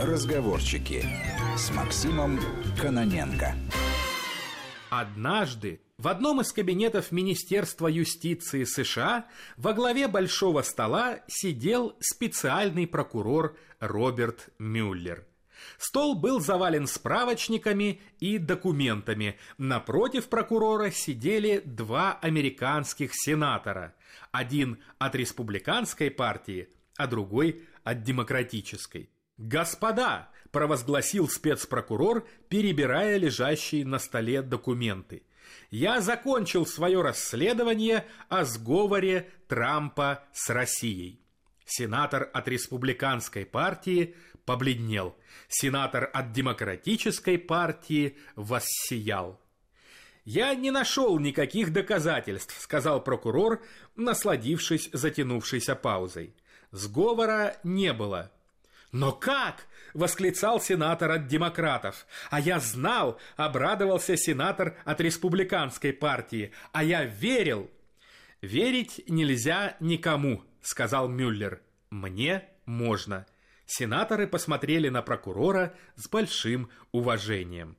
[0.00, 1.04] Разговорчики
[1.56, 2.38] с Максимом
[2.80, 3.54] Каноненко.
[4.90, 9.24] Однажды в одном из кабинетов Министерства юстиции США
[9.56, 15.26] во главе большого стола сидел специальный прокурор Роберт Мюллер.
[15.78, 19.38] Стол был завален справочниками и документами.
[19.58, 23.94] Напротив прокурора сидели два американских сенатора.
[24.32, 29.10] Один от республиканской партии, а другой от демократической.
[29.38, 35.22] «Господа!»– провозгласил спецпрокурор, перебирая лежащие на столе документы.
[35.70, 41.20] «Я закончил свое расследование о сговоре Трампа с Россией».
[41.66, 44.14] Сенатор от республиканской партии
[44.46, 45.14] побледнел.
[45.48, 49.40] Сенатор от демократической партии воссиял.
[50.24, 53.62] «Я не нашел никаких доказательств»,— сказал прокурор,
[53.94, 56.34] насладившись затянувшейся паузой.
[56.72, 58.32] «Сговора не было».
[58.92, 62.06] «Но как?»— восклицал сенатор от демократов.
[62.30, 66.52] «А я знал!»— обрадовался сенатор от республиканской партии.
[66.72, 67.70] «А я верил!»
[68.40, 71.60] «Верить нельзя никому»,— сказал Мюллер.
[71.90, 73.26] «Мне можно».
[73.66, 77.76] Сенаторы посмотрели на прокурора с большим уважением.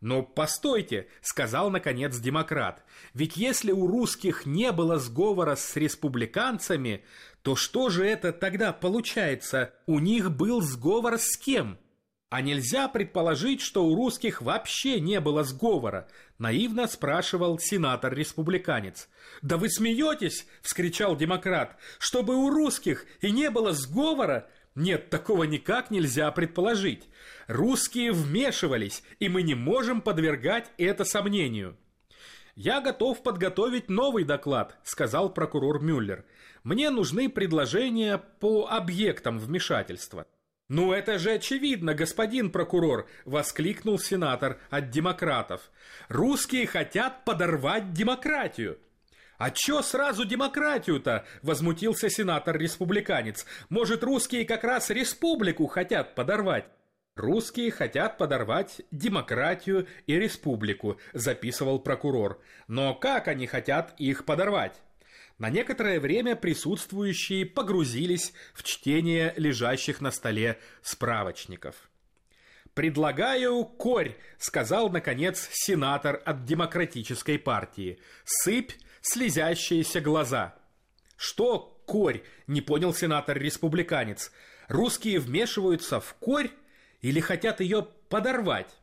[0.00, 2.84] «Но постойте»,— сказал наконец демократ,
[3.14, 7.04] «ведь если у русских не было сговора с республиканцами,
[7.42, 9.74] то что же это тогда получается?
[9.86, 11.78] У них был сговор с кем?»
[12.28, 16.08] «А нельзя предположить, что у русских вообще не было сговора?»—
[16.38, 19.08] наивно спрашивал сенатор-республиканец.
[19.42, 21.76] «Да вы смеетесь!»— вскричал демократ.
[21.98, 27.08] «Чтобы у русских и не было сговора, нет, такого никак нельзя предположить.
[27.46, 31.76] Русские вмешивались, и мы не можем подвергать это сомнению.
[32.54, 36.24] «Я готов подготовить новый доклад»,— сказал прокурор Мюллер.
[36.62, 40.26] «Мне нужны предложения по объектам вмешательства».
[40.68, 45.70] «Ну это же очевидно, господин прокурор!»— воскликнул сенатор от демократов.
[46.08, 48.78] «Русские хотят подорвать демократию!»
[49.38, 53.44] «А чё сразу демократию-то?»– возмутился сенатор-республиканец.
[53.68, 56.66] «Может, русские как раз республику хотят подорвать?»
[57.14, 62.42] «Русские хотят подорвать демократию и республику»,– записывал прокурор.
[62.68, 64.82] «Но как они хотят их подорвать?»
[65.38, 71.90] На некоторое время присутствующие погрузились в чтение лежащих на столе справочников.
[72.72, 77.98] «Предлагаю корь»,— сказал, наконец, сенатор от Демократической партии.
[78.24, 78.72] «Сыпь
[79.06, 80.54] слезящиеся глаза.
[81.16, 84.32] «Что корь?»– не понял сенатор-республиканец.
[84.68, 86.50] «Русские вмешиваются в корь
[87.00, 88.74] или хотят ее подорвать?»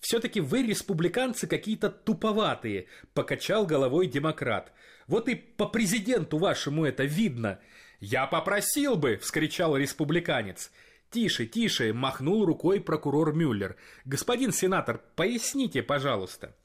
[0.00, 4.72] «Все-таки вы, республиканцы, какие-то туповатые»,– покачал головой демократ.
[5.06, 7.60] «Вот и по президенту вашему это видно».
[8.00, 10.72] «Я попросил бы!»– вскричал республиканец.
[11.10, 13.76] «Тише, тише!»– махнул рукой прокурор Мюллер.
[14.04, 16.56] «Господин сенатор, поясните, пожалуйста».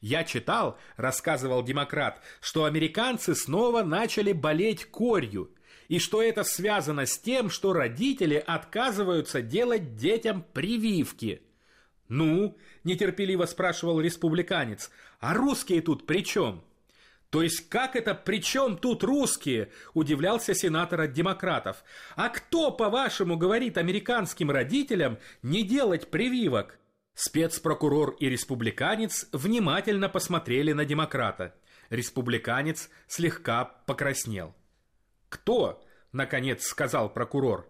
[0.00, 5.50] Я читал, рассказывал демократ, что американцы снова начали болеть корью,
[5.88, 11.42] и что это связано с тем, что родители отказываются делать детям прививки.
[12.08, 14.90] «Ну?»– нетерпеливо спрашивал республиканец.
[15.18, 16.62] «А русские тут при чем?»
[17.30, 21.84] «То есть как это при чем тут русские?»– удивлялся сенатор от демократов.
[22.16, 26.78] «А кто, по-вашему, говорит американским родителям не делать прививок?»
[27.20, 31.52] Спецпрокурор и республиканец внимательно посмотрели на демократа.
[31.90, 34.54] Республиканец слегка покраснел.
[35.28, 35.82] «Кто?»–
[36.12, 37.66] наконец сказал прокурор.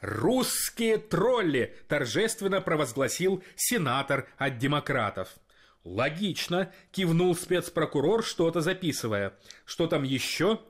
[0.00, 5.28] «Русские тролли!»– торжественно провозгласил сенатор от демократов.
[5.82, 9.36] «Логично»,– кивнул спецпрокурор, что-то записывая.
[9.64, 10.60] «Что там еще?»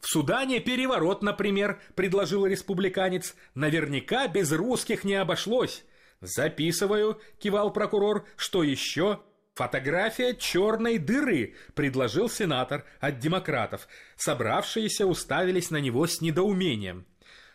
[0.00, 3.34] «В Судане переворот, например»,– предложил республиканец.
[3.54, 5.82] «Наверняка без русских не обошлось».
[6.20, 8.26] «Записываю»,— кивал прокурор.
[8.36, 9.20] «Что еще?»
[9.54, 13.88] «Фотография черной дыры»,— предложил сенатор от демократов.
[14.16, 17.06] Собравшиеся уставились на него с недоумением.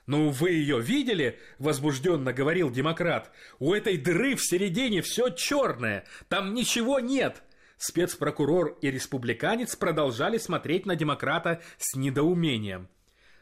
[0.06, 3.32] «Ну, вы ее видели?»– возбужденно говорил демократ.
[3.60, 7.42] «У этой дыры в середине все черное, там ничего нет!»
[7.78, 12.88] Спецпрокурор и республиканец продолжали смотреть на демократа с недоумением.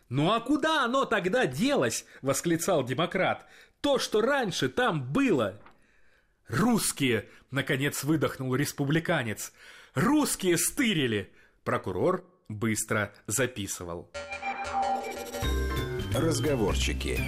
[0.09, 3.45] «Ну а куда оно тогда делось?»– восклицал демократ
[3.83, 5.59] то, что раньше там было.
[6.47, 9.51] «Русские!»– наконец выдохнул республиканец.
[9.93, 11.33] «Русские стырили!»
[11.65, 14.09] Прокурор быстро записывал.
[16.15, 17.19] Разговорчики.